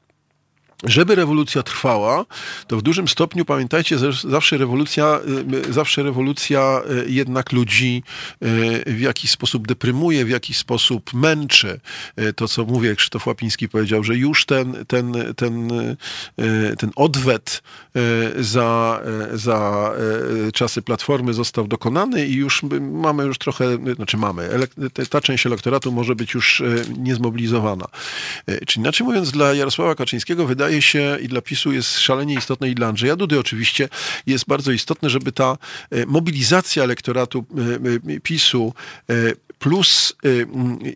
Żeby 0.83 1.15
rewolucja 1.15 1.63
trwała, 1.63 2.25
to 2.67 2.77
w 2.77 2.81
dużym 2.81 3.07
stopniu 3.07 3.45
pamiętajcie, 3.45 3.97
zawsze 4.23 4.57
rewolucja, 4.57 5.19
y, 5.69 5.73
zawsze 5.73 6.03
rewolucja 6.03 6.81
y, 7.05 7.11
jednak 7.11 7.51
ludzi 7.51 8.03
y, 8.43 8.83
w 8.93 8.99
jakiś 9.01 9.31
sposób 9.31 9.67
deprymuje, 9.67 10.25
w 10.25 10.29
jakiś 10.29 10.57
sposób 10.57 11.13
męczy. 11.13 11.79
To, 12.35 12.47
co 12.47 12.65
mówię, 12.65 12.95
Krzysztof 12.95 13.27
Łapiński 13.27 13.69
powiedział, 13.69 14.03
że 14.03 14.15
już 14.15 14.45
ten, 14.45 14.85
ten, 14.87 15.13
ten, 15.35 15.69
ten 16.77 16.91
odwet 16.95 17.63
za, 18.39 19.01
za 19.33 19.91
czasy 20.53 20.81
Platformy 20.81 21.33
został 21.33 21.67
dokonany 21.67 22.27
i 22.27 22.33
już 22.33 22.63
mamy 22.81 23.23
już 23.23 23.37
trochę, 23.37 23.77
znaczy 23.95 24.17
mamy, 24.17 24.49
ta 25.09 25.21
część 25.21 25.45
elektoratu 25.45 25.91
może 25.91 26.15
być 26.15 26.33
już 26.33 26.63
niezmobilizowana. 26.97 27.85
Czyli 28.67 28.81
inaczej 28.81 29.07
mówiąc, 29.07 29.31
dla 29.31 29.53
Jarosława 29.53 29.95
Kaczyńskiego 29.95 30.45
wydaje 30.45 30.72
wydaje 30.73 30.81
się 30.81 31.17
i 31.21 31.27
dla 31.27 31.41
PiSu 31.41 31.71
jest 31.71 31.99
szalenie 31.99 32.35
istotne 32.35 32.69
i 32.69 32.75
dla 32.75 32.87
Andrzeja 32.87 33.15
Dudy 33.15 33.39
oczywiście 33.39 33.89
jest 34.25 34.45
bardzo 34.45 34.71
istotne, 34.71 35.09
żeby 35.09 35.31
ta 35.31 35.57
e, 35.91 36.05
mobilizacja 36.05 36.83
elektoratu 36.83 37.45
e, 38.09 38.15
e, 38.15 38.19
PiSu 38.19 38.73
plus 39.59 40.15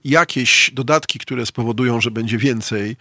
jakieś 0.03 0.71
dodatki, 0.73 1.19
które 1.19 1.45
spowodują, 1.45 2.01
że 2.01 2.11
będzie 2.11 2.37
więcej, 2.37 2.95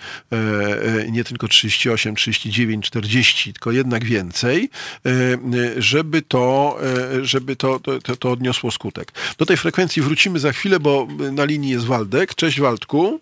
nie 1.10 1.24
tylko 1.24 1.48
38, 1.48 2.14
39, 2.14 2.86
40, 2.86 3.52
tylko 3.52 3.72
jednak 3.72 4.04
więcej, 4.04 4.70
żeby 5.76 6.22
to, 6.22 6.78
żeby 7.22 7.56
to, 7.56 7.80
to, 7.80 8.16
to 8.16 8.30
odniosło 8.32 8.70
skutek. 8.70 9.12
Do 9.38 9.46
tej 9.46 9.56
frekwencji 9.56 10.02
wrócimy 10.02 10.38
za 10.38 10.52
chwilę, 10.52 10.80
bo 10.80 11.08
na 11.32 11.44
linii 11.44 11.70
jest 11.70 11.86
Waldek. 11.86 12.34
Cześć 12.34 12.60
Waldku. 12.60 13.20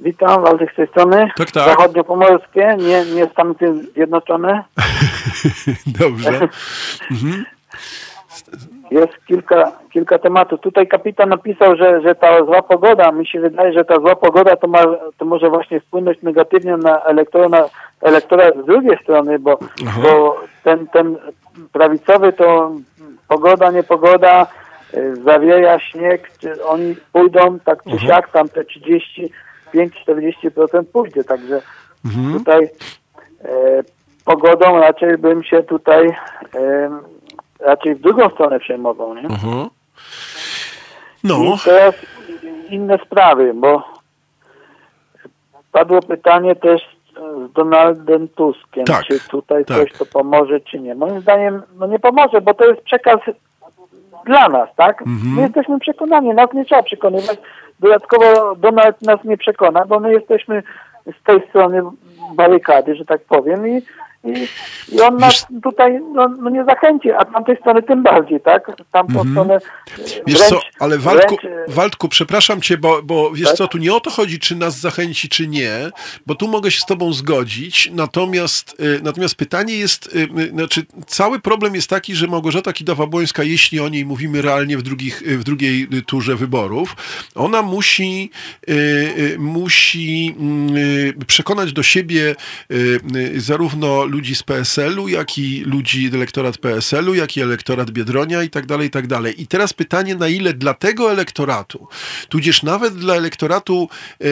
Witam, 0.00 0.42
Waldek 0.42 0.72
z 0.72 0.76
tej 0.76 0.86
strony. 0.86 1.30
Tak, 1.36 1.50
tak. 1.50 1.64
Zachodniopomorskie, 1.68 2.76
nie, 2.78 3.04
nie 3.14 3.26
Stany 3.26 3.54
Zjednoczone. 3.94 4.64
Dobrze. 6.00 6.48
Mhm. 7.10 7.44
Jest 8.90 9.26
kilka, 9.26 9.72
kilka 9.90 10.18
tematów. 10.18 10.60
Tutaj 10.60 10.88
kapitan 10.88 11.28
napisał, 11.28 11.76
że, 11.76 12.00
że 12.00 12.14
ta 12.14 12.44
zła 12.44 12.62
pogoda, 12.62 13.12
mi 13.12 13.26
się 13.26 13.40
wydaje, 13.40 13.72
że 13.72 13.84
ta 13.84 13.96
zła 13.96 14.16
pogoda 14.16 14.56
to, 14.56 14.66
ma, 14.66 14.78
to 15.18 15.24
może 15.24 15.48
właśnie 15.50 15.80
wpłynąć 15.80 16.22
negatywnie 16.22 16.76
na 16.76 17.02
elektora, 17.02 17.64
elektora 18.02 18.50
z 18.62 18.66
drugiej 18.66 18.98
strony, 19.02 19.38
bo, 19.38 19.58
bo 20.02 20.40
ten, 20.64 20.86
ten 20.86 21.16
prawicowy 21.72 22.32
to 22.32 22.72
pogoda, 23.28 23.70
niepogoda, 23.70 24.46
y, 24.94 25.16
zawieja 25.24 25.78
śnieg, 25.78 26.30
czy 26.40 26.64
oni 26.64 26.96
pójdą 27.12 27.58
tak 27.64 27.82
czy 27.90 27.98
siak, 27.98 28.32
tam 28.32 28.48
te 28.48 28.64
30 28.64 29.32
5-40% 29.74 30.84
pójdzie, 30.92 31.24
także 31.24 31.62
mhm. 32.04 32.38
tutaj 32.38 32.64
e, 33.44 33.82
pogodą 34.24 34.80
raczej 34.80 35.18
bym 35.18 35.44
się 35.44 35.62
tutaj 35.62 36.06
e, 36.54 36.90
raczej 37.60 37.94
w 37.94 38.00
drugą 38.00 38.30
stronę 38.30 38.58
przejmował, 38.58 39.14
nie? 39.14 39.20
Mhm. 39.20 39.68
No. 41.24 41.36
I 41.36 41.58
teraz 41.64 41.94
inne 42.70 42.98
sprawy, 43.06 43.54
bo 43.54 43.82
padło 45.72 46.02
pytanie 46.02 46.56
też 46.56 46.96
z 47.48 47.52
Donaldem 47.52 48.28
Tuskiem, 48.28 48.84
tak, 48.84 49.04
czy 49.04 49.20
tutaj 49.28 49.64
tak. 49.64 49.76
coś 49.76 49.92
to 49.92 50.06
pomoże, 50.06 50.60
czy 50.60 50.80
nie. 50.80 50.94
Moim 50.94 51.20
zdaniem 51.20 51.62
no 51.78 51.86
nie 51.86 51.98
pomoże, 51.98 52.40
bo 52.40 52.54
to 52.54 52.64
jest 52.64 52.82
przekaz 52.82 53.20
dla 54.24 54.48
nas, 54.48 54.68
tak? 54.76 55.02
Mhm. 55.02 55.34
My 55.34 55.42
jesteśmy 55.42 55.78
przekonani, 55.78 56.34
nas 56.34 56.52
nie 56.52 56.64
trzeba 56.64 56.82
przekonywać. 56.82 57.38
Dodatkowo 57.80 58.54
Donald 58.56 59.02
nas 59.02 59.24
nie 59.24 59.36
przekona, 59.36 59.84
bo 59.84 60.00
my 60.00 60.12
jesteśmy 60.12 60.62
z 61.20 61.22
tej 61.22 61.48
strony 61.48 61.82
barykady, 62.34 62.94
że 62.94 63.04
tak 63.04 63.20
powiem 63.24 63.68
i 63.68 63.82
i, 64.26 65.00
on 65.00 65.16
nas 65.16 65.46
tutaj 65.62 66.00
no, 66.14 66.28
no, 66.28 66.50
nie 66.50 66.64
zachęci, 66.64 67.10
a 67.10 67.24
tamtej 67.24 67.56
strony 67.56 67.82
tym 67.82 68.02
bardziej, 68.02 68.40
tak? 68.40 68.72
Tam 68.92 69.06
po 69.06 69.20
mhm. 69.20 69.30
stronę 69.30 69.58
Wiesz 70.26 70.38
wręcz, 70.38 70.50
co, 70.50 70.60
ale 70.78 70.98
Waldku, 70.98 71.36
wręcz... 71.42 71.70
Waldku, 71.70 72.08
przepraszam 72.08 72.60
cię, 72.60 72.78
bo, 72.78 73.02
bo 73.02 73.30
wiesz 73.30 73.48
tak? 73.48 73.56
co, 73.56 73.68
tu 73.68 73.78
nie 73.78 73.94
o 73.94 74.00
to 74.00 74.10
chodzi, 74.10 74.38
czy 74.38 74.56
nas 74.56 74.80
zachęci, 74.80 75.28
czy 75.28 75.48
nie, 75.48 75.90
bo 76.26 76.34
tu 76.34 76.48
mogę 76.48 76.70
się 76.70 76.80
z 76.80 76.86
tobą 76.86 77.12
zgodzić, 77.12 77.90
natomiast, 77.92 78.76
y, 78.80 79.00
natomiast 79.02 79.34
pytanie 79.34 79.74
jest, 79.76 80.16
y, 80.16 80.50
znaczy 80.50 80.82
cały 81.06 81.40
problem 81.40 81.74
jest 81.74 81.90
taki, 81.90 82.14
że 82.14 82.26
Małgorzata 82.26 82.70
Kidawa-Błońska, 82.70 83.44
jeśli 83.44 83.80
o 83.80 83.88
niej 83.88 84.06
mówimy 84.06 84.42
realnie 84.42 84.78
w, 84.78 84.82
drugich, 84.82 85.22
w 85.26 85.44
drugiej 85.44 85.88
turze 86.06 86.36
wyborów, 86.36 86.96
ona 87.34 87.62
musi, 87.62 88.30
musi 89.38 90.34
mm, 90.38 90.74
przekonać 91.26 91.72
do 91.72 91.82
siebie 91.82 92.34
zarówno 93.36 94.04
ludzi 94.16 94.34
z 94.34 94.42
PSL-u, 94.42 95.08
jak 95.08 95.38
i 95.38 95.60
ludzi, 95.60 96.10
elektorat 96.14 96.58
PSL-u, 96.58 97.14
jak 97.14 97.36
i 97.36 97.40
elektorat 97.40 97.90
Biedronia 97.90 98.42
i 98.42 98.50
tak 98.50 98.66
dalej, 98.66 98.86
i 98.86 98.90
tak 98.90 99.06
dalej. 99.06 99.42
I 99.42 99.46
teraz 99.46 99.72
pytanie, 99.72 100.14
na 100.14 100.28
ile 100.28 100.52
dla 100.52 100.74
tego 100.74 101.12
elektoratu, 101.12 101.88
tudzież 102.28 102.62
nawet 102.62 102.94
dla 102.94 103.14
elektoratu, 103.14 103.88
y, 104.24 104.26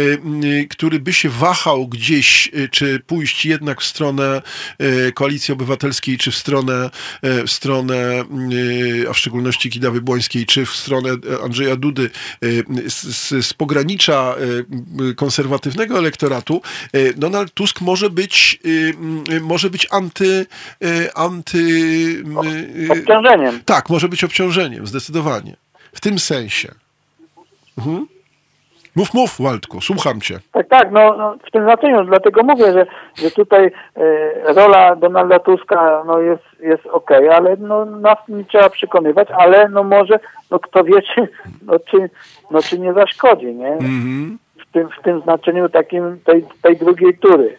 y, 0.45 0.67
który 0.71 1.01
by 1.01 1.13
się 1.13 1.29
wahał 1.29 1.89
gdzieś, 1.89 2.51
y, 2.55 2.69
czy 2.69 3.01
pójść 3.07 3.47
jednak 3.47 3.81
w 3.81 3.85
stronę 3.85 4.43
Koalicji 5.15 5.55
Obywatelskiej, 5.55 6.19
czy 6.19 6.31
w 6.31 6.37
stronę, 6.37 6.91
w 7.23 7.51
stronę 7.51 8.25
a 9.11 9.13
w 9.13 9.19
szczególności 9.19 9.71
Kidawy 9.71 10.01
Błońskiej, 10.01 10.47
czy 10.47 10.67
w 10.67 10.71
stronę 10.71 11.11
Andrzeja 11.45 11.77
Dudy 11.77 12.11
z, 12.89 13.47
z 13.47 13.55
pogranicza 13.55 14.35
konserwatywnego 15.17 15.99
elektoratu, 15.99 16.63
Donald 17.17 17.55
Tusk 17.55 17.81
może 17.81 18.11
być, 18.11 18.61
może 19.41 19.71
być 19.71 19.74
anty... 19.91 20.47
anty 21.15 21.59
obciążeniem. 22.91 23.61
Tak, 23.65 23.91
może 23.91 24.09
być 24.09 24.25
obciążeniem, 24.25 24.87
zdecydowanie. 24.87 25.57
W 25.93 26.01
tym 26.01 26.19
sensie. 26.19 26.75
Mhm. 27.79 28.07
Mów, 28.97 29.15
mów, 29.15 29.41
Waldku, 29.41 29.81
słucham 29.81 30.21
cię. 30.21 30.39
Tak, 30.53 30.69
tak, 30.69 30.93
no, 30.93 31.17
no 31.17 31.37
w 31.49 31.51
tym 31.51 31.63
znaczeniu, 31.63 32.05
dlatego 32.05 32.43
mówię, 32.43 32.73
że, 32.73 32.87
że 33.15 33.31
tutaj 33.31 33.71
e, 33.97 34.53
rola 34.55 34.97
Donalda 34.97 35.39
Tuska 35.39 36.03
no, 36.07 36.19
jest, 36.19 36.43
jest 36.61 36.87
okej, 36.87 37.29
okay, 37.29 37.37
ale 37.37 37.57
no, 37.57 37.85
nas 37.85 38.19
nie 38.29 38.45
trzeba 38.45 38.71
przekonywać, 38.71 39.29
ale 39.31 39.69
no 39.69 39.83
może, 39.83 40.19
no 40.51 40.59
kto 40.59 40.85
wie, 40.85 41.03
czy, 41.03 41.29
no, 41.63 41.79
czy, 41.79 42.11
no, 42.51 42.63
czy 42.63 42.79
nie 42.79 42.93
zaszkodzi, 42.93 43.47
nie? 43.47 43.73
Mhm. 43.73 44.39
W, 44.59 44.73
tym, 44.73 44.89
w 45.01 45.03
tym 45.03 45.21
znaczeniu 45.21 45.69
takim 45.69 46.21
tej, 46.25 46.45
tej 46.63 46.77
drugiej 46.77 47.19
tury, 47.19 47.59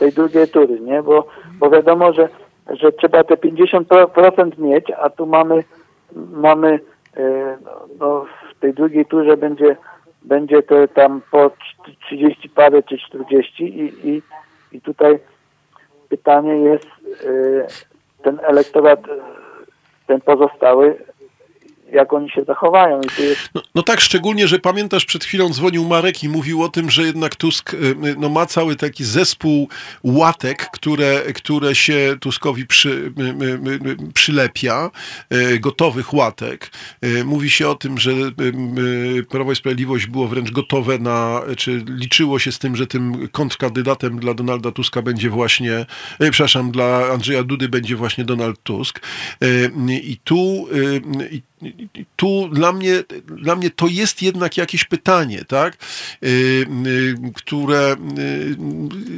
tej 0.00 0.12
drugiej 0.12 0.48
tury, 0.48 0.80
nie? 0.80 1.02
Bo, 1.02 1.26
bo 1.58 1.70
wiadomo, 1.70 2.12
że, 2.12 2.28
że 2.70 2.92
trzeba 2.92 3.24
te 3.24 3.34
50% 3.34 4.58
mieć, 4.58 4.84
a 4.90 5.10
tu 5.10 5.26
mamy, 5.26 5.64
mamy 6.32 6.80
e, 7.16 7.56
no, 7.98 8.26
w 8.56 8.60
tej 8.60 8.74
drugiej 8.74 9.06
turze 9.06 9.36
będzie 9.36 9.76
będzie 10.22 10.62
to 10.62 10.88
tam 10.88 11.20
po 11.30 11.50
30 12.06 12.48
parę 12.48 12.82
czy 12.82 12.98
40 12.98 13.64
i, 13.64 14.08
i, 14.08 14.22
i 14.72 14.80
tutaj 14.80 15.18
pytanie 16.08 16.56
jest 16.56 16.86
y, 17.24 17.66
ten 18.22 18.40
elektorat, 18.42 19.08
y, 19.08 19.10
ten 20.06 20.20
pozostały, 20.20 20.98
jak 21.92 22.12
oni 22.12 22.30
się 22.30 22.44
zachowają. 22.44 23.00
Jest... 23.18 23.50
No, 23.54 23.62
no, 23.74 23.82
tak, 23.82 24.00
szczególnie, 24.00 24.48
że 24.48 24.58
pamiętasz, 24.58 25.04
przed 25.04 25.24
chwilą 25.24 25.48
dzwonił 25.48 25.84
Marek 25.84 26.24
i 26.24 26.28
mówił 26.28 26.62
o 26.62 26.68
tym, 26.68 26.90
że 26.90 27.02
jednak 27.02 27.36
Tusk 27.36 27.74
y, 27.74 27.76
y, 27.76 27.96
no, 28.18 28.28
ma 28.28 28.46
cały 28.46 28.76
taki 28.76 29.04
zespół 29.04 29.68
łatek, 30.04 30.68
które, 30.72 31.20
które 31.34 31.74
się 31.74 32.16
Tuskowi 32.20 32.66
przy, 32.66 32.90
y, 32.90 34.12
przylepia, 34.14 34.90
gotowych 35.60 36.14
łatek. 36.14 36.70
Mówi 37.24 37.50
się 37.50 37.68
o 37.68 37.74
tym, 37.74 37.98
że 37.98 38.10
Prawo 39.30 39.52
i 39.52 39.56
Sprawiedliwość 39.56 40.06
było 40.06 40.28
wręcz 40.28 40.50
gotowe 40.50 40.98
na, 40.98 41.42
czy 41.56 41.84
liczyło 41.86 42.38
się 42.38 42.52
z 42.52 42.58
tym, 42.58 42.76
że 42.76 42.86
tym 42.86 43.28
kontrkandydatem 43.28 44.18
dla 44.18 44.34
Donalda 44.34 44.72
Tuska 44.72 45.02
będzie 45.02 45.30
właśnie, 45.30 45.86
przepraszam, 46.30 46.70
dla 46.70 47.08
Andrzeja 47.12 47.42
Dudy 47.42 47.68
będzie 47.68 47.96
właśnie 47.96 48.24
Donald 48.24 48.62
Tusk. 48.62 49.00
I 50.02 50.16
tu, 50.24 50.66
i 51.30 51.42
tu 52.16 52.48
dla 52.48 52.72
mnie, 52.72 52.94
dla 53.26 53.56
mnie 53.56 53.70
to 53.70 53.86
jest 53.90 54.22
jednak 54.22 54.56
jakieś 54.56 54.84
pytanie, 54.84 55.44
tak? 55.48 55.74
Y, 55.74 56.26
y, 56.86 57.14
które 57.34 57.92
y, 57.92 58.56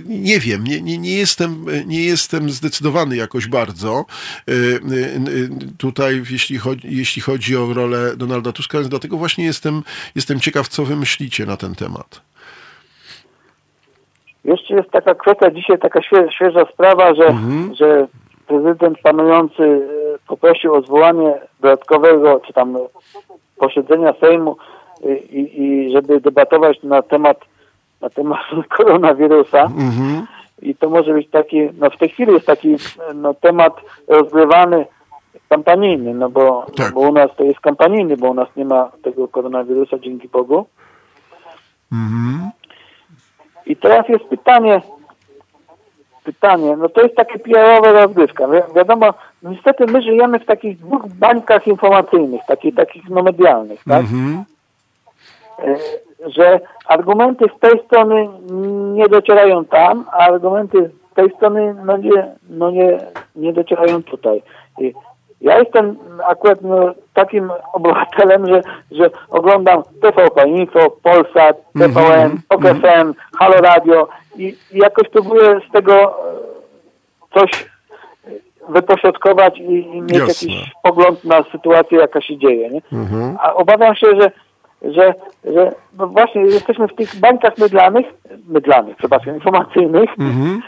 nie 0.07 0.41
wiem, 0.41 0.65
nie, 0.65 0.81
nie, 0.81 0.99
nie, 0.99 1.17
jestem, 1.17 1.67
nie 1.87 2.05
jestem 2.05 2.51
zdecydowany 2.51 3.17
jakoś 3.17 3.47
bardzo 3.47 4.05
tutaj, 5.79 6.23
jeśli 6.31 6.59
chodzi, 6.59 6.97
jeśli 6.97 7.23
chodzi 7.23 7.57
o 7.57 7.75
rolę 7.75 8.17
Donalda 8.17 8.53
Tuska, 8.53 8.79
więc 8.79 8.89
dlatego 8.89 9.17
właśnie 9.17 9.45
jestem, 9.45 9.83
jestem 10.15 10.41
ciekaw, 10.41 10.69
co 10.69 10.85
wy 10.85 10.97
myślicie 10.97 11.47
na 11.47 11.57
ten 11.57 11.75
temat. 11.75 12.23
Jeszcze 14.45 14.75
jest 14.75 14.91
taka 14.91 15.15
kwestia, 15.15 15.51
dzisiaj 15.51 15.79
taka 15.79 16.03
świeża, 16.03 16.31
świeża 16.31 16.65
sprawa, 16.73 17.15
że, 17.15 17.27
mhm. 17.27 17.75
że 17.75 18.07
prezydent 18.47 18.99
panujący 18.99 19.89
poprosił 20.33 20.75
o 20.75 20.83
zwołanie 20.83 21.41
dodatkowego, 21.61 22.41
czy 22.47 22.53
tam 22.53 22.79
posiedzenia 23.57 24.15
Sejmu 24.21 24.57
i, 25.31 25.63
i 25.63 25.93
żeby 25.93 26.21
debatować 26.21 26.83
na 26.83 27.03
temat 27.03 27.41
na 28.01 28.11
temat 28.11 28.41
koronawirusa. 28.77 29.63
Mhm. 29.63 30.27
I 30.63 30.75
to 30.75 30.91
może 30.91 31.15
być 31.15 31.31
taki, 31.31 31.69
no 31.79 31.91
w 31.91 31.97
tej 31.97 32.09
chwili 32.09 32.33
jest 32.33 32.47
taki 32.47 32.77
no, 33.15 33.35
temat 33.35 33.77
rozgrywany 34.09 34.87
kampanijny, 35.49 36.15
no 36.15 36.31
bo, 36.31 36.67
tak. 36.77 36.95
bo 36.95 37.01
u 37.01 37.13
nas 37.13 37.31
to 37.37 37.45
jest 37.45 37.61
kampanijny, 37.61 38.17
bo 38.17 38.31
u 38.31 38.35
nas 38.35 38.49
nie 38.57 38.65
ma 38.65 38.91
tego 39.03 39.29
koronawirusa, 39.29 39.99
dzięki 39.99 40.29
Bogu. 40.29 40.67
Mhm. 41.93 42.51
I 43.67 43.77
teraz 43.77 44.09
jest 44.09 44.25
pytanie, 44.25 44.83
pytanie, 46.25 46.77
no 46.77 46.89
to 46.89 47.03
jest 47.03 47.17
takie 47.17 47.39
PR-owe 47.39 47.93
rozgrywka. 47.93 48.49
Wi 48.49 48.59
wiadomo, 48.75 49.15
niestety 49.43 49.87
my 49.87 50.03
żyjemy 50.03 50.39
w 50.39 50.47
takich 50.47 50.79
dwóch 50.79 51.07
bańkach 51.07 51.67
informacyjnych, 51.67 52.41
takich, 52.47 52.75
takich 52.75 53.09
no 53.09 53.23
medialnych, 53.23 53.85
tak? 53.85 54.05
Mm 54.07 54.07
-hmm. 54.07 54.43
Że 56.27 56.61
argumenty 56.87 57.45
z 57.57 57.61
tej 57.61 57.85
strony 57.87 58.29
nie 58.93 59.09
docierają 59.09 59.65
tam, 59.65 60.05
a 60.13 60.17
argumenty 60.17 60.91
z 61.13 61.15
tej 61.15 61.31
strony 61.31 61.75
no 61.85 61.97
nie, 61.97 62.27
no 62.51 62.71
nie, 62.71 62.99
nie 63.37 63.53
docierają 63.53 64.03
tutaj. 64.03 64.43
I 64.79 64.95
ja 65.41 65.59
jestem 65.59 65.97
akurat 66.25 66.63
no, 66.63 66.95
takim 67.15 67.51
obywatelem, 67.73 68.47
że, 68.47 68.63
że 68.91 69.11
oglądam 69.31 69.83
TVP 70.01 70.49
Info, 70.49 70.91
Polsat, 71.03 71.73
TVN, 71.73 72.21
mm 72.21 72.37
-hmm. 72.37 72.41
OKFM, 72.49 73.15
Halo 73.39 73.57
Radio 73.57 74.09
i, 74.37 74.57
i 74.73 74.79
jakoś 74.79 75.09
próbuję 75.09 75.61
z 75.69 75.73
tego 75.73 75.95
e, 75.95 76.33
coś 77.35 77.72
wypośrodkować 78.69 79.59
i, 79.59 79.97
i 79.97 80.01
mieć 80.01 80.13
Jasne. 80.13 80.53
jakiś 80.53 80.73
pogląd 80.83 81.25
na 81.25 81.45
sytuację, 81.53 81.99
jaka 81.99 82.21
się 82.21 82.39
dzieje. 82.39 82.71
Nie? 82.71 82.81
-hmm. 82.81 83.35
A 83.39 83.55
obawiam 83.55 83.95
się, 83.95 84.07
że, 84.21 84.31
że, 84.93 85.15
że 85.45 85.73
no 85.99 86.07
właśnie 86.07 86.43
jesteśmy 86.43 86.89
w 86.89 86.95
tych 86.95 87.17
bańkach 87.17 87.59
mydlanych, 87.59 88.07
mydlanych, 88.49 88.97
przepraszam, 88.97 89.35
informacyjnych 89.35 90.11
-hmm. 90.17 90.59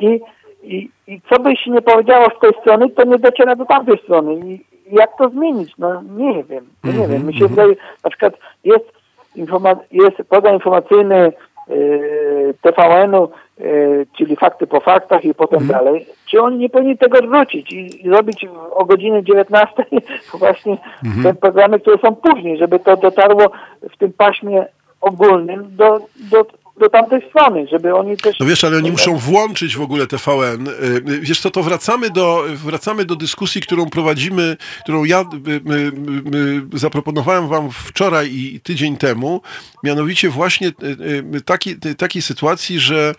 i 0.00 0.20
i, 0.66 0.90
I 1.06 1.20
co 1.30 1.42
byś 1.42 1.66
nie 1.66 1.82
powiedziało 1.82 2.26
z 2.36 2.40
tej 2.40 2.50
strony, 2.60 2.90
to 2.90 3.04
nie 3.04 3.18
dociera 3.18 3.56
do 3.56 3.64
tamtej 3.64 3.98
strony. 3.98 4.34
I 4.34 4.64
jak 4.92 5.16
to 5.18 5.28
zmienić? 5.28 5.72
No 5.78 6.02
nie 6.02 6.44
wiem. 6.44 6.66
No, 6.84 6.92
nie 6.92 7.08
wiem. 7.08 7.26
Mi 7.26 7.34
się 7.34 7.44
mhm. 7.44 7.50
wydaje, 7.50 7.74
na 8.04 8.10
przykład 8.10 8.34
jest, 8.64 8.84
informa- 9.36 9.84
jest 9.90 10.16
program 10.28 10.54
informacyjny 10.54 11.32
TVN-u, 12.62 13.30
yy, 13.58 14.06
czyli 14.16 14.36
fakty 14.36 14.66
po 14.66 14.80
faktach 14.80 15.24
i 15.24 15.34
potem 15.34 15.62
mhm. 15.62 15.84
dalej. 15.84 16.06
Czy 16.26 16.42
oni 16.42 16.58
nie 16.58 16.68
powinni 16.68 16.98
tego 16.98 17.18
wrócić 17.18 17.72
i, 17.72 18.06
i 18.06 18.08
zrobić 18.08 18.46
o 18.70 18.84
godzinie 18.84 19.22
19 19.22 19.74
właśnie 20.38 20.76
mhm. 21.04 21.22
te 21.22 21.34
programy, 21.34 21.80
które 21.80 21.98
są 21.98 22.16
później, 22.16 22.58
żeby 22.58 22.78
to 22.78 22.96
dotarło 22.96 23.50
w 23.94 23.96
tym 23.96 24.12
paśmie 24.12 24.66
ogólnym 25.00 25.76
do, 25.76 25.98
do 26.30 26.46
do 26.78 26.88
tamtej 26.88 27.28
strony, 27.28 27.66
żeby 27.70 27.94
oni 27.94 28.16
też... 28.16 28.40
No 28.40 28.46
wiesz, 28.46 28.64
ale 28.64 28.76
oni 28.76 28.90
muszą 28.90 29.16
włączyć 29.16 29.76
w 29.76 29.80
ogóle 29.80 30.06
TVN. 30.06 30.68
Y, 30.68 30.70
y, 31.12 31.20
wiesz 31.20 31.40
co, 31.40 31.50
to 31.50 31.62
wracamy 31.62 32.10
do, 32.10 32.44
wracamy 32.64 33.04
do 33.04 33.16
dyskusji, 33.16 33.60
którą 33.60 33.90
prowadzimy, 33.90 34.56
którą 34.82 35.04
ja 35.04 35.20
y, 35.20 36.78
zaproponowałem 36.78 37.48
wam 37.48 37.70
wczoraj 37.70 38.30
i 38.32 38.60
tydzień 38.60 38.96
temu, 38.96 39.40
mianowicie 39.82 40.28
właśnie 40.28 40.72
takiej, 41.44 41.76
takiej 41.98 42.22
sytuacji, 42.22 42.80
że 42.80 43.14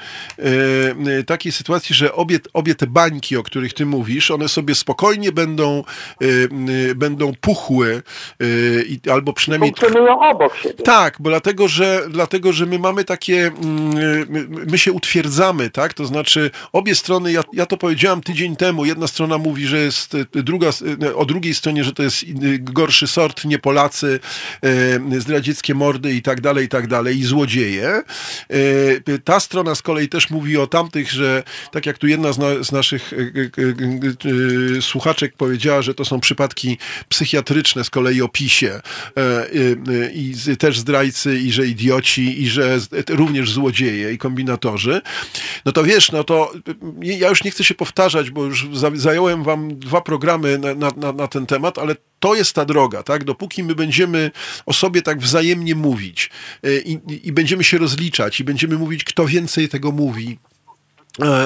takiej 1.28 1.52
sytuacji, 1.52 1.96
że 1.96 2.14
obie, 2.14 2.40
obie 2.54 2.76
te 2.76 2.88
bańki, 2.88 3.38
o 3.38 3.44
których 3.44 3.74
ty 3.74 3.86
mówisz, 3.86 4.32
one 4.32 4.48
sobie 4.48 4.76
spokojnie 4.76 5.32
będą 5.32 5.84
będą 6.96 7.34
puchły 7.42 8.02
albo 9.12 9.34
przynajmniej... 9.34 9.72
Funkcjonują 9.72 10.20
obok 10.20 10.56
siebie. 10.56 10.84
Tak, 10.84 11.18
bo 11.20 11.30
dlatego, 11.30 11.68
że, 11.68 12.02
dlatego, 12.10 12.54
że 12.54 12.66
my 12.66 12.80
mamy 12.80 13.04
takie 13.04 13.47
my 14.68 14.78
się 14.78 14.92
utwierdzamy, 14.92 15.70
tak? 15.70 15.94
To 15.94 16.06
znaczy 16.06 16.52
obie 16.74 16.96
strony, 16.96 17.32
ja, 17.32 17.42
ja 17.54 17.66
to 17.66 17.78
powiedziałam 17.78 18.22
tydzień 18.22 18.56
temu, 18.56 18.86
jedna 18.86 19.08
strona 19.08 19.38
mówi, 19.38 19.68
że 19.68 19.78
jest 19.78 20.16
e, 20.16 20.26
druga, 20.34 20.70
e, 21.04 21.16
o 21.16 21.26
drugiej 21.26 21.54
stronie, 21.54 21.84
że 21.84 21.94
to 21.94 22.04
jest 22.04 22.26
gorszy 22.60 23.08
sort, 23.08 23.46
nie 23.46 23.60
Polacy, 23.60 24.20
e, 24.64 25.22
zdradzieckie 25.22 25.76
mordy 25.76 26.14
i 26.14 26.22
tak 26.22 26.42
dalej, 26.42 26.66
i 26.66 26.70
tak 26.70 26.88
dalej, 26.88 27.18
i 27.18 27.24
złodzieje. 27.24 28.04
Ta 29.24 29.40
strona 29.40 29.76
z 29.76 29.82
kolei 29.82 30.10
też 30.10 30.30
mówi 30.30 30.58
o 30.58 30.68
tamtych, 30.68 31.12
że 31.12 31.44
tak 31.72 31.86
jak 31.86 31.98
tu 31.98 32.08
jedna 32.08 32.34
z, 32.34 32.38
na, 32.38 32.64
z 32.64 32.72
naszych 32.72 33.14
słuchaczek 34.82 35.34
powiedziała, 35.38 35.82
że 35.82 35.94
to 35.94 36.06
są 36.06 36.20
przypadki 36.20 36.78
psychiatryczne 37.10 37.84
z 37.84 37.90
kolei 37.90 38.22
o 38.22 38.28
PiSie 38.28 38.82
i 40.14 40.34
też 40.60 40.80
zdrajcy, 40.80 41.40
i 41.40 41.52
że 41.52 41.68
idioci, 41.68 42.42
i 42.42 42.50
że 42.50 42.78
również 43.10 43.37
również 43.38 43.52
złodzieje 43.52 44.14
i 44.14 44.18
kombinatorzy, 44.18 45.02
no 45.66 45.72
to 45.72 45.84
wiesz, 45.84 46.12
no 46.12 46.24
to 46.24 46.52
ja 47.02 47.30
już 47.30 47.44
nie 47.44 47.52
chcę 47.52 47.64
się 47.64 47.76
powtarzać, 47.76 48.30
bo 48.30 48.46
już 48.46 48.68
zająłem 48.94 49.44
wam 49.44 49.80
dwa 49.80 50.02
programy 50.02 50.58
na, 50.58 50.92
na, 50.98 51.12
na 51.12 51.28
ten 51.28 51.46
temat, 51.46 51.78
ale 51.78 51.96
to 52.20 52.36
jest 52.36 52.54
ta 52.54 52.66
droga, 52.66 53.04
tak? 53.04 53.24
Dopóki 53.24 53.64
my 53.64 53.76
będziemy 53.76 54.32
o 54.66 54.74
sobie 54.74 55.02
tak 55.02 55.20
wzajemnie 55.20 55.76
mówić 55.76 56.30
y, 56.66 56.84
i, 56.86 57.28
i, 57.28 57.32
będziemy 57.32 57.64
się 57.64 57.78
rozliczać 57.78 58.40
i 58.40 58.44
będziemy 58.44 58.78
mówić, 58.78 59.04
kto 59.04 59.26
więcej 59.26 59.70
tego 59.70 59.92
mówi, 59.92 60.40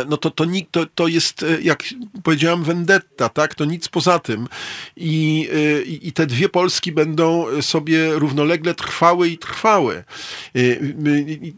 no 0.10 0.18
to, 0.18 0.32
to, 0.32 0.46
to, 0.72 0.86
to 0.96 1.08
jest, 1.08 1.44
e, 1.44 1.62
jak 1.62 1.84
powiedziałem, 2.24 2.64
vendetta, 2.64 3.30
tak? 3.30 3.56
To 3.56 3.66
nic 3.66 3.90
poza 3.90 4.20
tym. 4.20 4.48
I, 4.98 5.50
e, 5.54 5.82
i, 5.82 6.08
I 6.08 6.12
te 6.14 6.26
dwie 6.26 6.50
Polski 6.50 6.92
będą 6.92 7.46
sobie 7.62 8.14
równolegle 8.14 8.74
trwały 8.74 9.28
i 9.28 9.38
trwały. 9.38 10.04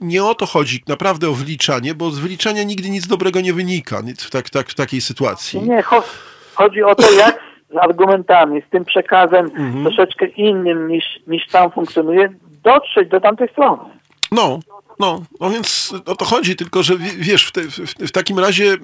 Nie 0.02 0.24
o 0.24 0.36
to 0.36 0.46
chodzi 0.46 0.84
naprawdę 0.88 1.30
o 1.30 1.34
wliczanie, 1.34 1.96
bo 1.96 2.12
z 2.12 2.20
wliczania 2.20 2.64
nigdy 2.64 2.90
nic 2.90 3.08
dobrego 3.08 3.42
nie 3.42 3.54
wynika 3.54 4.02
w, 4.18 4.30
tak, 4.30 4.50
tak, 4.50 4.70
w 4.70 4.76
takiej 4.76 5.02
sytuacji. 5.02 5.62
Nie, 5.62 5.84
chodzi 6.54 6.84
o 6.84 6.96
to, 6.96 7.12
jak 7.12 7.40
z 7.74 7.78
argumentami, 7.78 8.62
z 8.68 8.70
tym 8.70 8.86
przekazem 8.86 9.46
mhm. 9.46 9.84
troszeczkę 9.84 10.26
innym 10.26 10.88
niż, 10.88 11.06
niż 11.28 11.48
tam 11.48 11.72
funkcjonuje, 11.72 12.30
dotrzeć 12.64 13.10
do 13.10 13.22
tamtej 13.22 13.50
strony. 13.50 13.84
No, 14.32 14.60
no, 15.00 15.24
no 15.40 15.50
więc 15.50 15.94
o 16.06 16.16
to 16.16 16.26
chodzi, 16.26 16.56
tylko 16.56 16.84
że 16.84 16.98
wiesz, 17.18 17.46
w, 17.46 17.52
te, 17.52 17.62
w, 17.62 17.78
w 18.00 18.12
takim 18.12 18.40
razie 18.40 18.78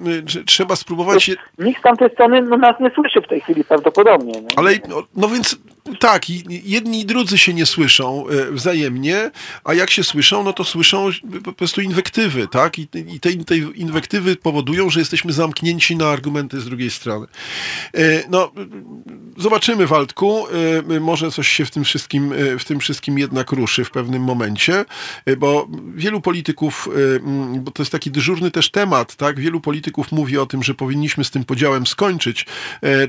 trzeba 0.46 0.76
spróbować... 0.76 1.30
Nikt 1.58 1.80
z 1.80 1.82
tamtej 1.82 2.10
strony 2.10 2.42
no, 2.42 2.56
nas 2.56 2.80
nie 2.80 2.90
słyszy 2.90 3.20
w 3.20 3.28
tej 3.28 3.40
chwili 3.40 3.64
prawdopodobnie. 3.64 4.32
Nie? 4.40 4.58
Ale, 4.58 4.78
no, 4.88 5.02
no 5.16 5.28
więc 5.28 5.58
tak, 5.98 6.30
jedni 6.64 7.00
i 7.00 7.04
drudzy 7.04 7.38
się 7.38 7.54
nie 7.54 7.66
słyszą 7.66 8.24
e, 8.28 8.52
wzajemnie, 8.52 9.30
a 9.64 9.74
jak 9.74 9.90
się 9.90 10.04
słyszą, 10.04 10.44
no 10.44 10.52
to 10.52 10.64
słyszą 10.64 11.08
po 11.44 11.52
prostu 11.52 11.80
inwektywy, 11.80 12.48
tak? 12.48 12.78
I, 12.78 12.88
i 13.14 13.20
te, 13.20 13.30
te 13.32 13.56
inwektywy 13.56 14.36
powodują, 14.36 14.90
że 14.90 15.00
jesteśmy 15.00 15.32
zamknięci 15.32 15.96
na 15.96 16.08
argumenty 16.08 16.60
z 16.60 16.64
drugiej 16.64 16.90
strony. 16.90 17.26
E, 17.94 18.00
no, 18.30 18.52
zobaczymy, 19.36 19.86
Waldku, 19.86 20.46
e, 20.90 21.00
może 21.00 21.30
coś 21.30 21.48
się 21.48 21.64
w 21.64 21.70
tym 21.70 21.84
wszystkim, 21.84 22.32
w 22.58 22.64
tym 22.64 22.80
wszystkim 22.80 23.18
jednak 23.18 23.52
ruszy 23.52 23.84
w 23.84 23.90
pewnym 23.90 24.22
momencie, 24.22 24.84
bo 25.38 25.68
wielu 26.00 26.20
polityków, 26.20 26.88
bo 27.60 27.70
to 27.70 27.82
jest 27.82 27.92
taki 27.92 28.10
dyżurny 28.10 28.50
też 28.50 28.70
temat, 28.70 29.16
tak? 29.16 29.40
Wielu 29.40 29.60
polityków 29.60 30.12
mówi 30.12 30.38
o 30.38 30.46
tym, 30.46 30.62
że 30.62 30.74
powinniśmy 30.74 31.24
z 31.24 31.30
tym 31.30 31.44
podziałem 31.44 31.86
skończyć, 31.86 32.46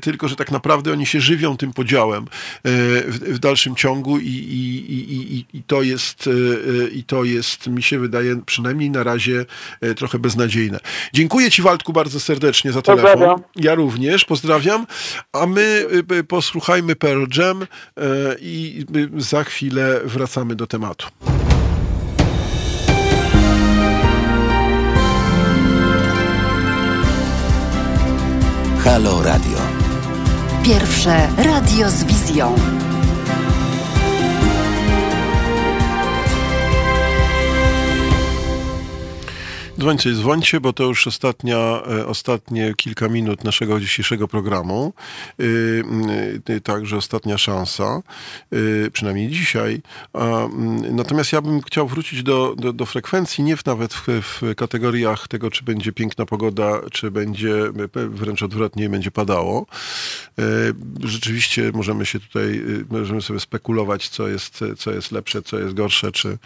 tylko 0.01 0.27
że 0.27 0.35
tak 0.35 0.51
naprawdę 0.51 0.91
oni 0.91 1.05
się 1.05 1.21
żywią 1.21 1.57
tym 1.57 1.73
podziałem 1.73 2.25
w, 2.63 3.19
w 3.21 3.39
dalszym 3.39 3.75
ciągu 3.75 4.19
i, 4.19 4.27
i, 4.27 5.35
i, 5.37 5.45
i, 5.57 5.63
to 5.63 5.81
jest, 5.81 6.29
i 6.91 7.03
to 7.03 7.23
jest, 7.23 7.67
mi 7.67 7.83
się 7.83 7.99
wydaje, 7.99 8.41
przynajmniej 8.45 8.89
na 8.89 9.03
razie 9.03 9.45
trochę 9.95 10.19
beznadziejne. 10.19 10.79
Dziękuję 11.13 11.51
Ci, 11.51 11.61
Waldku, 11.61 11.93
bardzo 11.93 12.19
serdecznie 12.19 12.71
za 12.71 12.81
telefon. 12.81 13.11
Pozdrawiam. 13.11 13.41
Ja 13.55 13.75
również, 13.75 14.25
pozdrawiam. 14.25 14.87
A 15.33 15.45
my 15.45 15.85
posłuchajmy 16.27 16.95
Pearl 16.95 17.25
Jam 17.37 17.67
i 18.41 18.85
za 19.17 19.43
chwilę 19.43 20.01
wracamy 20.05 20.55
do 20.55 20.67
tematu. 20.67 21.07
Halo 28.83 29.21
Radio. 29.21 29.57
Pierwsze 30.63 31.27
radio 31.37 31.89
z 31.89 32.03
wizją. 32.03 32.55
Dzwońcie, 39.81 40.13
dzwońcie, 40.13 40.59
bo 40.59 40.73
to 40.73 40.83
już 40.83 41.07
ostatnia, 41.07 41.57
e, 41.57 42.07
ostatnie 42.07 42.73
kilka 42.77 43.09
minut 43.09 43.43
naszego 43.43 43.79
dzisiejszego 43.79 44.27
programu. 44.27 44.93
Yy, 46.47 46.61
także 46.63 46.97
ostatnia 46.97 47.37
szansa, 47.37 48.01
przynajmniej 48.93 49.27
dzisiaj. 49.27 49.81
Natomiast 50.91 51.33
ja 51.33 51.41
bym 51.41 51.61
chciał 51.61 51.87
wrócić 51.87 52.23
do, 52.23 52.55
do, 52.57 52.73
do 52.73 52.85
frekwencji, 52.85 53.43
nie 53.43 53.57
w, 53.57 53.65
nawet 53.65 53.93
w, 53.93 54.07
w, 54.07 54.55
kategoriach 54.55 55.27
tego, 55.27 55.51
czy 55.51 55.63
będzie 55.63 55.91
piękna 55.91 56.25
pogoda, 56.25 56.81
czy 56.91 57.11
będzie 57.11 57.53
wręcz 57.93 58.43
odwrotnie, 58.43 58.89
będzie 58.89 59.11
padało. 59.11 59.65
Rzeczywiście 61.03 61.71
możemy 61.73 62.05
się 62.05 62.19
tutaj, 62.19 62.61
możemy 62.89 63.21
sobie 63.21 63.39
spekulować, 63.39 64.09
co 64.09 64.27
jest, 64.27 64.59
co 64.77 64.91
jest 64.91 65.11
lepsze, 65.11 65.41
co 65.41 65.59
jest 65.59 65.73
gorsze, 65.73 66.11
czy, 66.11 66.37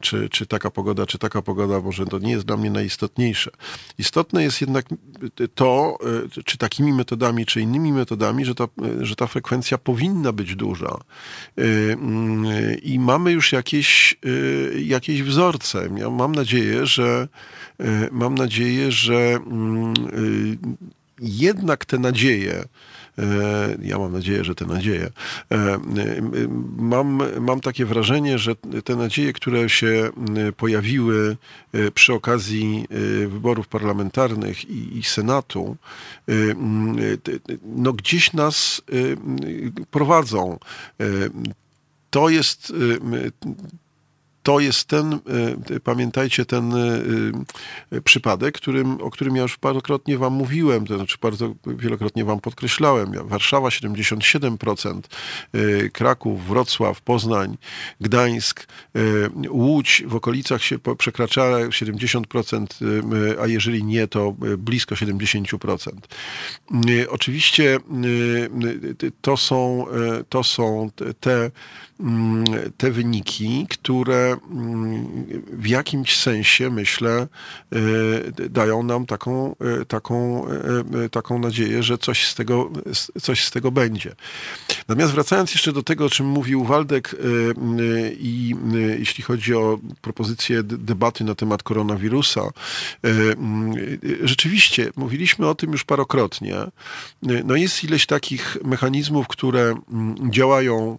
czy, 0.00 0.28
czy 0.28 0.46
taka 0.46 0.70
pogoda, 0.70 1.06
czy 1.06 1.18
taka 1.18 1.42
pogoda, 1.42 1.80
może 1.80 2.06
to 2.06 2.18
nie 2.18 2.32
jest 2.32 2.46
dla 2.46 2.56
mnie 2.56 2.70
najistotniejsze. 2.80 3.50
Istotne 3.98 4.42
jest 4.42 4.60
jednak 4.60 4.86
to, 5.54 5.98
e, 6.36 6.42
czy 6.44 6.58
takimi 6.58 6.92
metodami, 6.92 7.46
czy 7.46 7.60
innymi 7.60 7.92
metodami, 7.92 8.44
że 8.44 8.54
ta, 8.54 8.68
że 9.00 9.16
ta 9.16 9.26
frekwencja 9.26 9.78
powinna 9.78 10.32
być 10.32 10.56
duża. 10.56 10.98
E, 11.58 11.62
mm, 11.92 12.44
I 12.82 12.98
mamy 12.98 13.32
już 13.32 13.52
jakieś, 13.52 14.16
e, 14.74 14.80
jakieś 14.80 15.22
wzorce. 15.22 15.88
Ja 15.96 16.10
mam 16.10 16.34
nadzieję, 16.34 16.86
że 16.86 17.28
mam 18.10 18.34
nadzieję, 18.34 18.92
że 18.92 19.16
mm, 19.16 19.94
jednak 21.20 21.84
te 21.84 21.98
nadzieje, 21.98 22.54
E, 22.54 22.64
ja 23.82 23.98
mam 23.98 24.12
nadzieję, 24.12 24.44
że 24.44 24.54
te 24.54 24.66
nadzieje. 24.66 25.10
E, 25.52 25.80
mam, 26.76 27.22
mam 27.40 27.60
takie 27.60 27.86
wrażenie, 27.86 28.38
że 28.38 28.54
te 28.84 28.96
nadzieje, 28.96 29.32
które 29.32 29.68
się 29.68 30.10
pojawiły 30.56 31.36
e, 31.72 31.90
przy 31.90 32.12
okazji 32.12 32.86
wyborów 33.28 33.68
parlamentarnych 33.68 34.70
i, 34.70 34.98
i 34.98 35.02
Senatu, 35.02 35.76
no 37.64 37.92
gdzieś 37.92 38.32
nas 38.32 38.82
prowadzą. 39.90 40.58
To 42.10 42.28
jest 42.28 42.72
to 44.50 44.60
jest 44.60 44.84
ten, 44.84 45.12
e, 45.70 45.80
pamiętajcie, 45.80 46.44
ten 46.44 46.74
e, 46.74 46.78
e, 47.92 48.00
przypadek, 48.00 48.54
którym, 48.54 49.00
o 49.00 49.10
którym 49.10 49.36
ja 49.36 49.42
już 49.42 49.56
parokrotnie 49.56 50.18
wam 50.18 50.32
mówiłem, 50.32 50.86
to 50.86 50.96
znaczy 50.96 51.16
bardzo 51.22 51.54
wielokrotnie 51.66 52.24
wam 52.24 52.40
podkreślałem. 52.40 53.28
Warszawa 53.28 53.68
77%, 53.68 55.00
Kraków, 55.92 56.46
Wrocław, 56.46 57.00
Poznań, 57.00 57.58
Gdańsk, 58.00 58.66
Łódź 59.48 60.02
w 60.06 60.14
okolicach 60.14 60.62
się 60.62 60.78
przekracza 60.98 61.42
70%, 61.42 62.66
a 63.42 63.46
jeżeli 63.46 63.84
nie, 63.84 64.06
to 64.06 64.34
blisko 64.58 64.94
70%. 64.94 65.90
Oczywiście 67.08 67.78
to 69.20 69.36
są, 69.36 69.86
to 70.28 70.44
są 70.44 70.90
te 71.20 71.50
te 72.76 72.90
wyniki, 72.90 73.66
które 73.70 74.36
mm, 74.50 75.06
w 75.52 75.66
jakimś 75.66 76.16
sensie, 76.16 76.70
myślę, 76.70 77.26
e, 77.72 78.48
dają 78.48 78.82
nam 78.82 79.06
taką, 79.06 79.56
e, 79.60 79.84
taką, 79.84 80.46
e, 81.04 81.08
taką 81.08 81.38
nadzieję, 81.38 81.82
że 81.82 81.98
coś 81.98 82.26
z, 82.26 82.34
tego, 82.34 82.70
coś 83.22 83.44
z 83.44 83.50
tego 83.50 83.70
będzie. 83.70 84.14
Natomiast 84.88 85.12
wracając 85.12 85.52
jeszcze 85.52 85.72
do 85.72 85.82
tego, 85.82 86.04
o 86.04 86.10
czym 86.10 86.26
mówił 86.26 86.64
Waldek 86.64 87.16
i 88.20 88.54
jeśli 88.98 89.24
chodzi 89.24 89.54
o 89.54 89.78
propozycję 90.00 90.62
debaty 90.62 91.24
na 91.24 91.34
temat 91.34 91.62
koronawirusa, 91.62 92.50
mm, 93.02 93.74
rzeczywiście 94.22 94.90
mówiliśmy 94.96 95.48
o 95.48 95.54
tym 95.54 95.72
już 95.72 95.84
parokrotnie. 95.84 96.56
No 97.44 97.56
jest 97.56 97.84
ileś 97.84 98.06
takich 98.06 98.56
mechanizmów, 98.64 99.28
które 99.28 99.74
działają 100.30 100.98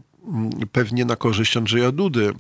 pewnie 0.72 1.06
na 1.06 1.16
korzyść 1.16 1.58
Andrzeja 1.58 1.92
Dudy. 1.92 2.34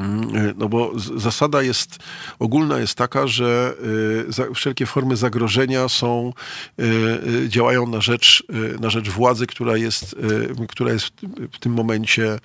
Mm, 0.00 0.54
no 0.58 0.68
bo 0.68 0.92
zasada 1.16 1.62
jest, 1.62 1.98
ogólna 2.38 2.78
jest 2.78 2.94
taka, 2.94 3.26
że 3.26 3.74
y, 4.50 4.54
wszelkie 4.54 4.86
formy 4.86 5.16
zagrożenia 5.16 5.88
są, 5.88 6.32
y, 6.80 7.48
działają 7.48 7.86
na 7.86 8.00
rzecz, 8.00 8.44
na 8.80 8.90
rzecz 8.90 9.10
władzy, 9.10 9.46
która 9.46 9.76
jest, 9.76 10.16
która 10.68 10.92
jest 10.92 11.12
w 11.52 11.58
tym 11.58 11.72
momencie 11.72 12.38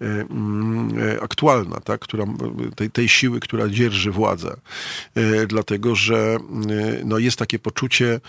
mm, 0.00 0.94
aktualna, 1.22 1.80
tak? 1.80 2.00
która, 2.00 2.24
tej, 2.76 2.90
tej 2.90 3.08
siły, 3.08 3.40
która 3.40 3.68
dzierży 3.68 4.10
władzę. 4.10 4.56
Dlatego, 5.48 5.94
że 5.94 6.38
no 7.04 7.18
jest 7.18 7.38
takie 7.38 7.58
poczucie, 7.58 8.20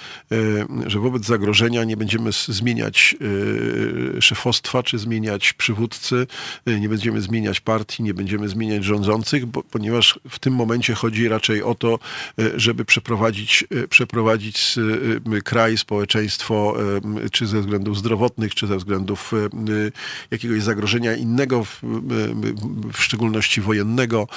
że 0.86 1.00
wobec 1.00 1.26
zagrożenia 1.26 1.84
nie 1.84 1.98
będziemy 1.98 2.32
zmieniać 2.32 3.16
szefostwa, 4.20 4.84
czy 4.84 4.98
zmieniać 4.98 5.54
przywódcy, 5.54 6.28
nie 6.66 6.90
będziemy 6.90 7.22
zmieniać 7.22 7.60
partii, 7.60 8.04
nie 8.04 8.14
będziemy 8.14 8.50
zmieniać 8.50 8.73
zmieniać 8.74 8.86
rządzących, 8.86 9.46
bo, 9.46 9.64
ponieważ 9.64 10.20
w 10.30 10.40
tym 10.40 10.54
momencie 10.54 10.94
chodzi 10.94 11.28
raczej 11.28 11.64
o 11.64 11.76
to, 11.76 12.00
e, 12.40 12.60
żeby 12.60 12.86
przeprowadzić, 12.86 13.66
e, 13.84 13.88
przeprowadzić 13.88 14.76
e, 15.38 15.42
kraj, 15.42 15.78
społeczeństwo, 15.78 16.76
czy 17.32 17.48
ze 17.48 17.62
względów 17.62 17.98
zdrowotnych, 17.98 18.56
czy 18.56 18.68
ze 18.68 18.78
względów 18.78 19.32
jakiegoś 20.32 20.64
zagrożenia 20.64 21.16
innego, 21.16 21.64
w, 21.64 21.82
w 22.94 23.02
szczególności 23.02 23.62
wojennego, 23.62 24.28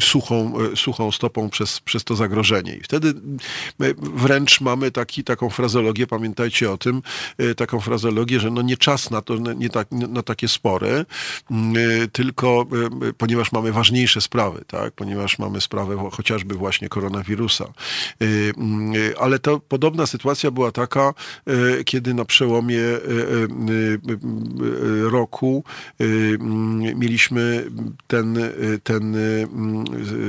suchą, 0.00 0.54
suchą 0.76 1.12
stopą 1.12 1.50
przez, 1.50 1.80
przez 1.80 2.04
to 2.04 2.16
zagrożenie. 2.16 2.74
I 2.74 2.80
wtedy 2.80 3.14
wręcz 3.98 4.60
mamy 4.60 4.90
taki, 4.90 5.24
taką 5.24 5.50
frazologię, 5.50 6.06
pamiętajcie 6.06 6.70
o 6.70 6.78
tym, 6.78 7.02
taką 7.56 7.80
frazologię, 7.80 8.40
że 8.40 8.50
no 8.50 8.62
nie 8.62 8.76
czas 8.76 9.10
na 9.10 9.22
to, 9.22 9.36
nie 9.36 9.70
tak, 9.70 9.90
na 9.90 10.22
takie 10.22 10.48
spory, 10.48 11.04
tylko 12.12 12.66
ponieważ 13.18 13.52
mamy 13.52 13.72
ważniejsze 13.72 14.20
sprawy, 14.20 14.64
tak? 14.66 14.92
ponieważ 14.92 15.38
mamy 15.38 15.60
sprawę 15.60 16.10
chociażby 16.12 16.54
właśnie 16.54 16.88
koronawirusa. 16.88 17.72
Ale 19.20 19.38
to 19.38 19.60
podobna 19.60 20.06
sytuacja 20.06 20.50
była 20.50 20.72
taka, 20.72 21.14
kiedy 21.84 22.14
na 22.14 22.24
przełomie 22.24 22.82
roku 25.02 25.64
mieliśmy 26.94 27.64
ten, 28.06 28.38
ten 28.84 29.16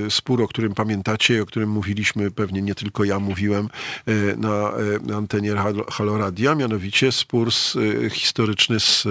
spór, 0.10 0.42
o 0.42 0.48
którym 0.48 0.74
pamiętacie, 0.74 1.42
o 1.42 1.46
którym 1.46 1.70
mówiliśmy, 1.70 2.32
pewnie 2.32 2.62
nie 2.62 2.76
tylko 2.76 3.04
ja 3.04 3.20
mówiłem 3.20 3.70
na, 4.38 4.72
antenie 5.16 5.54
Haloradia, 5.90 6.56
mianowicie 6.56 7.12
spór 7.12 7.50
historyczny 8.12 8.80
z 8.80 9.08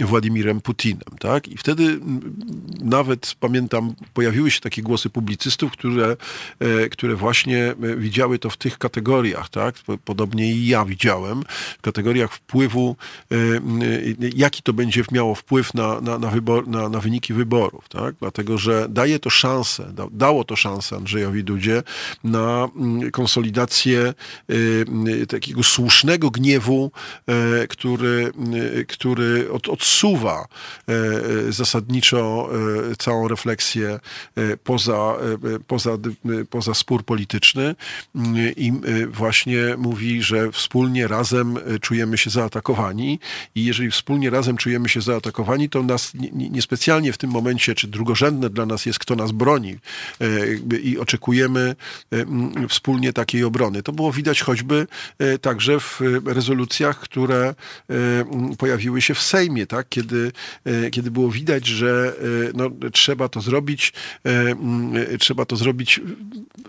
Władimirem 0.00 0.60
Putinem. 0.60 1.18
Tak? 1.20 1.39
I 1.48 1.56
wtedy 1.56 2.00
nawet 2.80 3.34
pamiętam, 3.40 3.94
pojawiły 4.14 4.50
się 4.50 4.60
takie 4.60 4.82
głosy 4.82 5.10
publicystów, 5.10 5.72
które, 5.72 6.16
e, 6.58 6.88
które 6.88 7.14
właśnie 7.14 7.66
e, 7.66 7.96
widziały 7.96 8.38
to 8.38 8.50
w 8.50 8.56
tych 8.56 8.78
kategoriach. 8.78 9.48
Tak? 9.48 9.74
Podobnie 10.04 10.52
i 10.52 10.66
ja 10.66 10.84
widziałem, 10.84 11.42
w 11.78 11.82
kategoriach 11.82 12.32
wpływu, 12.32 12.96
e, 13.32 13.36
jaki 14.34 14.62
to 14.62 14.72
będzie 14.72 15.04
miało 15.12 15.34
wpływ 15.34 15.74
na, 15.74 16.00
na, 16.00 16.18
na, 16.18 16.30
wybor, 16.30 16.68
na, 16.68 16.88
na 16.88 17.00
wyniki 17.00 17.34
wyborów. 17.34 17.88
Tak? 17.88 18.14
Dlatego, 18.20 18.58
że 18.58 18.86
daje 18.88 19.18
to 19.18 19.30
szansę, 19.30 19.92
dało 20.12 20.44
to 20.44 20.56
szansę 20.56 20.96
Andrzejowi 20.96 21.44
Dudzie 21.44 21.82
na 22.24 22.68
konsolidację 23.12 24.14
takiego 25.28 25.62
słusznego 25.62 26.30
gniewu, 26.30 26.92
który, 27.68 28.32
który 28.88 29.52
od, 29.52 29.68
odsuwa 29.68 30.46
zasadniczo 31.48 32.50
całą 32.98 33.28
refleksję 33.28 34.00
poza, 34.64 35.14
poza, 35.66 35.90
poza 36.50 36.74
spór 36.74 37.04
polityczny 37.04 37.74
i 38.56 38.72
właśnie 39.08 39.60
mówi, 39.78 40.22
że 40.22 40.52
wspólnie 40.52 41.08
razem 41.08 41.58
czujemy 41.80 42.18
się 42.18 42.30
zaatakowani 42.30 43.20
i 43.54 43.64
jeżeli 43.64 43.90
wspólnie 43.90 44.30
razem 44.30 44.56
czujemy 44.56 44.88
się 44.88 45.00
zaatakowani, 45.00 45.68
to 45.68 45.82
nas 45.82 46.12
niespecjalnie 46.32 47.12
w 47.12 47.18
tym 47.18 47.30
momencie, 47.30 47.74
czy 47.74 47.88
drugorzędne 47.88 48.50
dla 48.50 48.66
nas 48.66 48.86
jest, 48.86 48.98
kto 48.98 49.16
nas 49.16 49.32
broni 49.32 49.76
i 50.82 50.98
oczekujemy 50.98 51.76
wspólnie 52.68 53.12
takiej 53.12 53.44
obrony. 53.44 53.82
To 53.82 53.92
było 53.92 54.12
widać 54.12 54.40
choćby 54.40 54.86
także 55.40 55.80
w 55.80 56.00
rezolucjach, 56.24 57.00
które 57.00 57.54
pojawiły 58.58 59.02
się 59.02 59.14
w 59.14 59.22
Sejmie, 59.22 59.66
tak? 59.66 59.86
kiedy, 59.88 60.32
kiedy 60.90 61.10
było 61.10 61.19
widać, 61.28 61.66
że 61.66 62.16
no, 62.54 62.70
trzeba 62.92 63.28
to 63.28 63.40
zrobić, 63.40 63.92
trzeba 65.18 65.44
to 65.44 65.56
zrobić 65.56 66.00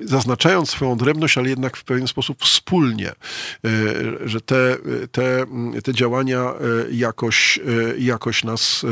zaznaczając 0.01 0.69
swoją 0.69 0.91
odrębność, 0.91 1.37
ale 1.37 1.49
jednak 1.49 1.77
w 1.77 1.83
pewien 1.83 2.07
sposób 2.07 2.43
wspólnie, 2.43 3.11
że 4.25 4.41
te, 4.41 4.77
te, 5.11 5.45
te 5.83 5.93
działania 5.93 6.53
jakoś, 6.91 7.59
jakoś 7.97 8.43
nas 8.43 8.85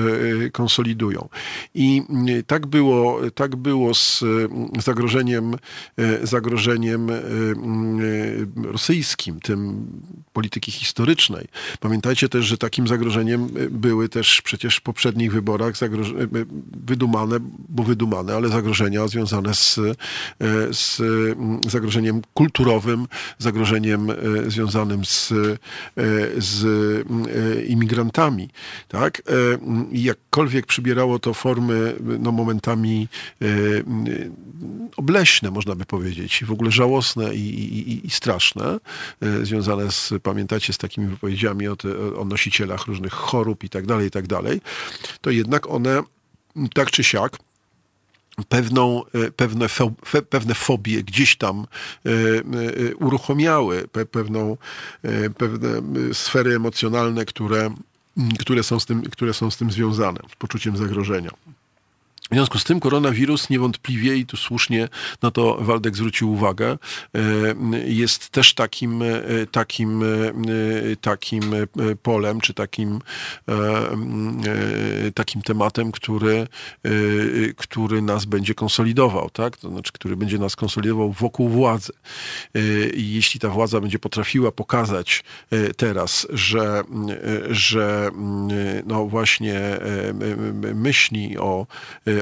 konsolidują. 0.52 1.30
I 1.74 2.02
tak 2.48 2.68
było, 2.68 3.22
tak 3.36 3.56
było 3.56 3.94
z 3.94 4.24
zagrożeniem, 4.80 5.56
zagrożeniem 6.24 7.08
rosyjskim, 8.64 9.40
tym 9.40 9.88
polityki 10.34 10.72
historycznej. 10.72 11.48
Pamiętajcie 11.80 12.30
też, 12.30 12.46
że 12.46 12.58
takim 12.58 12.88
zagrożeniem 12.88 13.50
były 13.70 14.10
też 14.10 14.42
przecież 14.42 14.76
w 14.78 14.82
poprzednich 14.82 15.32
wyborach 15.32 15.49
wydumane, 16.86 17.38
bo 17.70 17.84
wydumane, 17.84 18.36
ale 18.36 18.50
zagrożenia 18.50 19.08
związane 19.08 19.54
z, 19.54 19.80
z 20.72 21.02
zagrożeniem 21.72 22.22
kulturowym, 22.34 23.08
zagrożeniem 23.38 24.08
związanym 24.48 25.06
z, 25.06 25.34
z 26.38 26.66
imigrantami. 27.68 28.50
Tak? 28.88 29.22
I 29.92 30.04
jakkolwiek 30.04 30.66
przybierało 30.66 31.20
to 31.20 31.34
formy 31.34 31.96
no, 32.20 32.32
momentami 32.32 33.08
obleśne, 34.98 35.52
można 35.52 35.76
by 35.76 35.86
powiedzieć, 35.86 36.44
w 36.46 36.52
ogóle 36.52 36.72
żałosne 36.72 37.36
i, 37.36 37.40
i, 37.40 38.08
i 38.08 38.10
straszne, 38.10 38.80
związane 39.44 39.92
z, 39.92 40.14
pamiętacie, 40.24 40.74
z 40.74 40.78
takimi 40.78 41.08
wypowiedziami 41.08 41.68
o, 41.68 41.76
te, 41.76 42.16
o 42.16 42.26
nosicielach 42.26 42.88
różnych 42.88 43.14
chorób 43.14 43.64
i 43.64 43.70
tak 43.70 43.86
dalej, 43.86 44.08
i 44.08 44.12
tak 44.12 44.28
dalej, 44.28 44.62
to 45.22 45.30
jednak 45.40 45.70
one 45.70 46.04
tak 46.74 46.92
czy 46.92 47.04
siak 47.04 47.38
pewną, 48.50 49.04
e, 49.14 49.32
pewne, 49.32 49.68
pewne 50.30 50.54
fobie 50.54 51.04
gdzieś 51.04 51.36
tam 51.36 51.66
e, 52.06 52.10
e, 52.10 52.96
uruchomiały, 52.96 53.88
pewną, 54.12 54.58
pewne 55.38 55.70
sfery 56.14 56.56
emocjonalne, 56.56 57.26
które, 57.26 57.76
które, 58.40 58.64
są 58.64 58.80
z 58.80 58.86
tym, 58.86 59.02
które 59.02 59.34
są 59.34 59.52
z 59.52 59.58
tym 59.58 59.72
związane, 59.72 60.20
z 60.32 60.36
poczuciem 60.36 60.78
zagrożenia. 60.78 61.32
W 62.32 62.34
związku 62.34 62.60
z 62.60 62.64
tym 62.64 62.80
koronawirus 62.80 63.50
niewątpliwie, 63.50 64.16
i 64.16 64.26
tu 64.26 64.38
słusznie 64.38 64.90
na 65.22 65.32
to 65.32 65.58
Waldek 65.62 65.96
zwrócił 65.96 66.32
uwagę, 66.32 66.78
e, 67.16 67.18
jest 67.86 68.30
też 68.30 68.54
takim, 68.54 69.02
e, 69.02 69.08
takim, 69.52 70.04
e, 70.04 70.06
takim 71.02 71.56
polem, 72.04 72.42
czy 72.42 72.54
takim, 72.54 73.00
takim 75.14 75.42
tematem, 75.42 75.92
który, 75.92 76.48
który 77.58 78.02
nas 78.02 78.26
będzie 78.26 78.56
konsolidował, 78.56 79.30
tak? 79.30 79.58
To 79.58 79.70
znaczy, 79.70 79.92
który 79.92 80.18
będzie 80.18 80.38
nas 80.38 80.56
konsolidował 80.56 81.12
wokół 81.12 81.50
władzy. 81.50 81.94
I 82.94 83.14
jeśli 83.14 83.40
ta 83.40 83.50
władza 83.50 83.82
będzie 83.82 84.00
potrafiła 84.00 84.52
pokazać 84.52 85.24
teraz, 85.78 86.28
że, 86.30 86.84
że 87.50 88.10
no 88.86 89.06
właśnie 89.06 89.62
myśli 90.76 91.38
o 91.38 91.68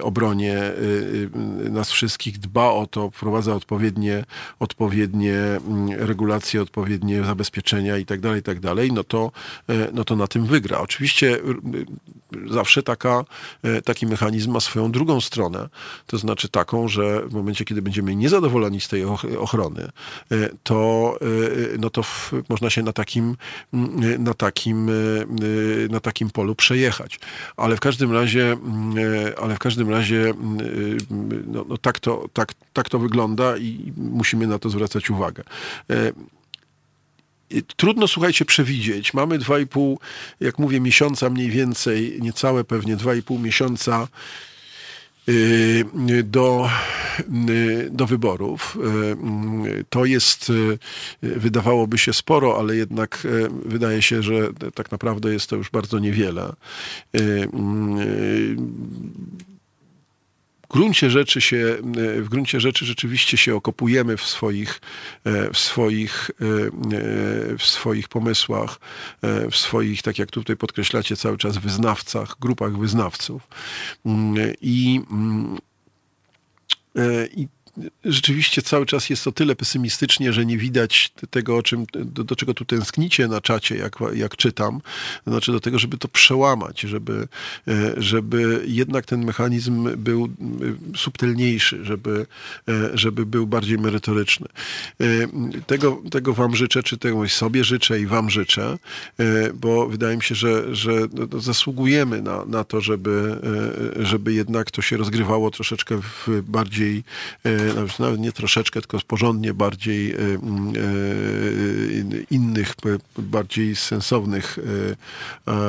obronie 0.01 0.57
y, 0.57 1.29
y, 1.65 1.69
nas 1.69 1.91
wszystkich, 1.91 2.39
dba 2.39 2.71
o 2.71 2.87
to, 2.87 3.09
wprowadza 3.09 3.55
odpowiednie, 3.55 4.23
odpowiednie 4.59 5.35
mm, 5.35 5.89
regulacje, 5.91 6.61
odpowiednie 6.61 7.23
zabezpieczenia 7.23 7.97
i 7.97 8.05
tak 8.05 8.19
dalej, 8.19 8.39
i 8.39 8.43
tak 8.43 8.57
no 8.93 9.03
to, 9.03 9.31
e, 9.69 9.87
no 9.93 10.03
to 10.03 10.15
na 10.15 10.27
tym 10.27 10.45
wygra. 10.45 10.79
Oczywiście 10.79 11.35
y, 11.35 12.53
zawsze 12.53 12.83
taka, 12.83 13.25
e, 13.63 13.81
taki 13.81 14.07
mechanizm 14.07 14.51
ma 14.51 14.59
swoją 14.59 14.91
drugą 14.91 15.21
stronę, 15.21 15.69
to 16.05 16.17
znaczy 16.17 16.49
taką, 16.49 16.87
że 16.87 17.21
w 17.27 17.33
momencie, 17.33 17.65
kiedy 17.65 17.81
będziemy 17.81 18.15
niezadowoleni 18.15 18.81
z 18.81 18.87
tej 18.87 19.05
ochrony, 19.39 19.89
e, 20.31 20.49
to, 20.63 21.17
no 21.79 21.89
to 21.89 22.03
w, 22.03 22.33
można 22.49 22.69
się 22.69 22.83
na 22.83 22.93
takim, 22.93 23.35
mm, 23.73 24.23
na 24.23 24.33
takim, 24.33 24.89
na 25.89 25.99
takim 25.99 26.29
polu 26.29 26.55
przejechać. 26.55 27.19
Ale 27.57 27.75
w 27.75 27.79
każdym 27.79 28.11
razie, 28.11 28.51
mm, 28.51 28.95
ale 29.41 29.55
w 29.55 29.59
każdym 29.59 29.86
razie 29.89 30.33
no, 31.47 31.65
no 31.69 31.77
tak, 31.77 31.99
to, 31.99 32.29
tak, 32.33 32.53
tak 32.73 32.89
to 32.89 32.99
wygląda 32.99 33.57
i 33.57 33.93
musimy 33.97 34.47
na 34.47 34.59
to 34.59 34.69
zwracać 34.69 35.09
uwagę. 35.09 35.43
Trudno, 37.75 38.07
słuchajcie, 38.07 38.45
przewidzieć. 38.45 39.13
Mamy 39.13 39.39
2,5, 39.39 39.95
jak 40.39 40.59
mówię, 40.59 40.79
miesiąca 40.79 41.29
mniej 41.29 41.49
więcej, 41.49 42.17
niecałe 42.21 42.63
pewnie 42.63 42.97
2,5 42.97 43.39
miesiąca 43.39 44.07
Y, 45.29 46.23
do, 46.23 46.69
y, 47.49 47.89
do 47.91 48.05
wyborów. 48.05 48.77
Y, 49.65 49.85
to 49.89 50.05
jest, 50.05 50.51
wydawałoby 51.21 51.97
się 51.97 52.13
sporo, 52.13 52.59
ale 52.59 52.75
jednak 52.75 53.27
wydaje 53.65 54.01
się, 54.01 54.23
że 54.23 54.49
tak 54.75 54.91
naprawdę 54.91 55.33
jest 55.33 55.49
to 55.49 55.55
już 55.55 55.69
bardzo 55.69 55.99
niewiele 55.99 56.53
w 57.13 57.37
gruncie 60.69 61.09
rzeczy 61.09 61.41
się, 61.41 61.77
e, 62.17 62.21
w 62.21 62.29
gruncie 62.29 62.59
rzeczy 62.59 62.85
rzeczywiście 62.85 63.37
się 63.37 63.55
okopujemy 63.55 64.17
w 64.17 64.25
swoich, 64.25 64.81
e, 65.23 65.53
w 65.53 65.57
swoich, 65.57 66.31
e, 66.31 67.57
w 67.57 67.63
swoich 67.63 68.07
pomysłach, 68.07 68.79
w 69.51 69.55
swoich, 69.55 70.01
tak 70.01 70.19
jak 70.19 70.31
tutaj 70.31 70.57
podkreślacie 70.57 71.17
cały 71.17 71.37
czas, 71.37 71.57
wyznawcach, 71.57 72.35
grupach 72.39 72.77
wyznawców. 72.77 73.47
Mm, 74.05 74.53
I, 74.61 75.01
mm, 75.11 75.57
i 77.35 77.47
rzeczywiście 78.05 78.61
cały 78.61 78.85
czas 78.85 79.09
jest 79.09 79.27
o 79.27 79.31
tyle 79.31 79.55
pesymistycznie, 79.55 80.33
że 80.33 80.45
nie 80.45 80.57
widać 80.57 81.13
tego, 81.29 81.57
o 81.57 81.63
czym, 81.63 81.85
do, 81.93 82.23
do 82.23 82.35
czego 82.35 82.53
tu 82.53 82.65
tęsknicie 82.65 83.27
na 83.27 83.41
czacie, 83.41 83.75
jak, 83.75 83.95
jak 84.13 84.35
czytam. 84.35 84.81
Znaczy 85.27 85.51
do 85.51 85.59
tego, 85.59 85.79
żeby 85.79 85.97
to 85.97 86.07
przełamać, 86.07 86.81
żeby, 86.81 87.27
żeby 87.97 88.63
jednak 88.67 89.05
ten 89.05 89.25
mechanizm 89.25 89.89
był 89.97 90.29
subtelniejszy, 90.95 91.85
żeby, 91.85 92.25
żeby 92.93 93.25
był 93.25 93.47
bardziej 93.47 93.77
merytoryczny. 93.77 94.47
Tego, 95.67 96.01
tego 96.11 96.33
wam 96.33 96.55
życzę, 96.55 96.83
czy 96.83 96.97
tego 96.97 97.29
sobie 97.29 97.63
życzę 97.63 97.99
i 97.99 98.05
wam 98.05 98.29
życzę, 98.29 98.77
bo 99.53 99.87
wydaje 99.87 100.17
mi 100.17 100.23
się, 100.23 100.35
że, 100.35 100.75
że 100.75 100.91
no, 101.13 101.27
no, 101.31 101.39
zasługujemy 101.39 102.21
na, 102.21 102.45
na 102.45 102.63
to, 102.63 102.81
żeby, 102.81 103.39
żeby 103.99 104.33
jednak 104.33 104.71
to 104.71 104.81
się 104.81 104.97
rozgrywało 104.97 105.51
troszeczkę 105.51 106.01
w 106.01 106.41
bardziej, 106.43 107.03
e, 107.71 107.87
nawet 107.99 108.19
nie 108.19 108.31
troszeczkę, 108.31 108.81
tylko 108.81 108.99
porządnie 109.07 109.53
bardziej 109.53 110.11
e, 110.11 110.17
e, 110.17 110.19
innych, 112.31 112.73
bardziej 113.17 113.75
sensownych, 113.75 114.59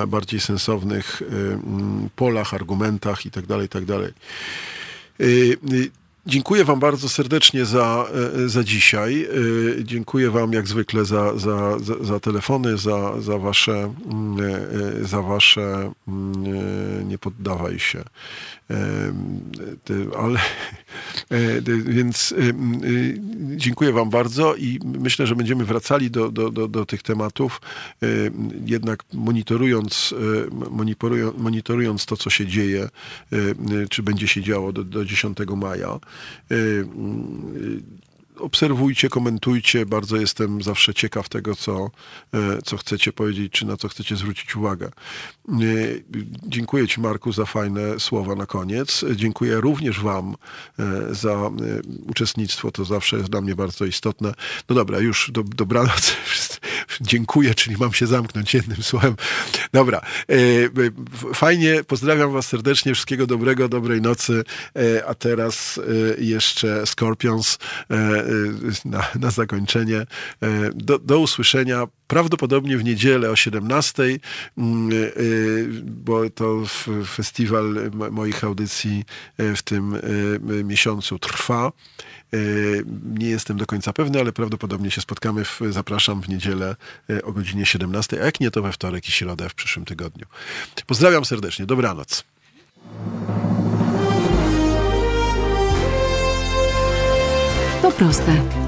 bardziej 0.08 0.40
sensownych 0.40 1.22
polach, 2.16 2.54
argumentach 2.54 3.26
i 3.26 3.30
tak 3.30 3.46
dalej, 3.46 3.66
i 3.66 3.68
tak. 3.68 3.84
Dziękuję 6.26 6.64
Wam 6.64 6.80
bardzo 6.80 7.08
serdecznie 7.08 7.64
za, 7.64 8.06
za 8.46 8.64
dzisiaj. 8.64 9.28
Dziękuję 9.82 10.30
Wam 10.30 10.52
jak 10.52 10.68
zwykle 10.68 11.04
za, 11.04 11.38
za, 11.38 11.78
za, 12.00 12.20
telefony, 12.20 12.78
za, 12.78 13.20
za, 13.20 13.38
wasze, 13.38 13.94
mm, 14.10 14.36
za 15.06 15.22
wasze 15.22 15.92
mm, 16.08 17.08
nie 17.08 17.18
poddawaj 17.18 17.78
się. 17.78 18.04
Ale, 20.18 20.40
więc 21.86 22.34
dziękuję 23.56 23.92
Wam 23.92 24.10
bardzo 24.10 24.54
i 24.54 24.78
myślę, 24.84 25.26
że 25.26 25.36
będziemy 25.36 25.64
wracali 25.64 26.10
do, 26.10 26.30
do, 26.30 26.50
do, 26.50 26.68
do 26.68 26.86
tych 26.86 27.02
tematów, 27.02 27.60
jednak 28.66 29.04
monitorując, 29.12 30.14
monitorując 31.38 32.06
to, 32.06 32.16
co 32.16 32.30
się 32.30 32.46
dzieje, 32.46 32.88
czy 33.90 34.02
będzie 34.02 34.28
się 34.28 34.42
działo 34.42 34.72
do, 34.72 34.84
do 34.84 35.04
10 35.04 35.38
maja. 35.56 35.98
Y, 36.52 36.54
y, 36.54 36.88
obserwujcie, 38.38 39.08
komentujcie. 39.08 39.86
Bardzo 39.86 40.16
jestem 40.16 40.62
zawsze 40.62 40.94
ciekaw 40.94 41.28
tego, 41.28 41.56
co, 41.56 41.90
e, 42.34 42.62
co 42.64 42.76
chcecie 42.76 43.12
powiedzieć, 43.12 43.52
czy 43.52 43.66
na 43.66 43.76
co 43.76 43.88
chcecie 43.88 44.16
zwrócić 44.16 44.56
uwagę. 44.56 44.90
E, 45.48 45.52
dziękuję 46.46 46.88
Ci, 46.88 47.00
Marku, 47.00 47.32
za 47.32 47.46
fajne 47.46 48.00
słowa 48.00 48.34
na 48.34 48.46
koniec. 48.46 49.04
Dziękuję 49.14 49.60
również 49.60 50.00
Wam 50.00 50.36
e, 50.78 51.14
za 51.14 51.50
uczestnictwo. 52.06 52.70
To 52.70 52.84
zawsze 52.84 53.16
jest 53.16 53.30
dla 53.30 53.40
mnie 53.40 53.54
bardzo 53.54 53.84
istotne. 53.84 54.34
No 54.68 54.74
dobra, 54.74 54.98
już 54.98 55.30
do, 55.30 55.42
dobranoc. 55.42 56.16
Dziękuję, 57.00 57.54
czyli 57.54 57.76
mam 57.76 57.92
się 57.92 58.06
zamknąć 58.06 58.54
jednym 58.54 58.82
słowem. 58.82 59.16
Dobra, 59.72 60.00
fajnie. 61.34 61.84
Pozdrawiam 61.84 62.32
Was 62.32 62.46
serdecznie. 62.46 62.94
Wszystkiego 62.94 63.26
dobrego, 63.26 63.68
dobrej 63.68 64.00
nocy. 64.00 64.44
A 65.06 65.14
teraz 65.14 65.80
jeszcze 66.18 66.86
Scorpions 66.86 67.58
na, 68.84 69.06
na 69.20 69.30
zakończenie. 69.30 70.06
Do, 70.74 70.98
do 70.98 71.18
usłyszenia 71.18 71.86
prawdopodobnie 72.08 72.78
w 72.78 72.84
niedzielę 72.84 73.30
o 73.30 73.36
17, 73.36 74.02
mm, 74.58 74.92
y, 74.92 75.68
bo 75.84 76.30
to 76.30 76.62
festiwal 77.06 77.90
moich 78.10 78.44
audycji 78.44 79.04
w 79.38 79.62
tym 79.62 79.96
miesiącu 80.64 81.18
trwa. 81.18 81.72
Nie 83.18 83.28
jestem 83.28 83.56
do 83.56 83.66
końca 83.66 83.92
pewny, 83.92 84.20
ale 84.20 84.32
prawdopodobnie 84.32 84.90
się 84.90 85.00
spotkamy. 85.00 85.44
W, 85.44 85.60
zapraszam 85.70 86.22
w 86.22 86.28
niedzielę 86.28 86.76
o 87.24 87.32
godzinie 87.32 87.66
17, 87.66 88.22
a 88.22 88.24
jak 88.24 88.40
nie 88.40 88.50
to 88.50 88.62
we 88.62 88.72
wtorek 88.72 89.08
i 89.08 89.12
środę 89.12 89.48
w 89.48 89.54
przyszłym 89.54 89.84
tygodniu. 89.84 90.26
Pozdrawiam 90.86 91.24
serdecznie. 91.24 91.66
Dobranoc. 91.66 92.24
To 97.82 97.92
proste. 97.92 98.67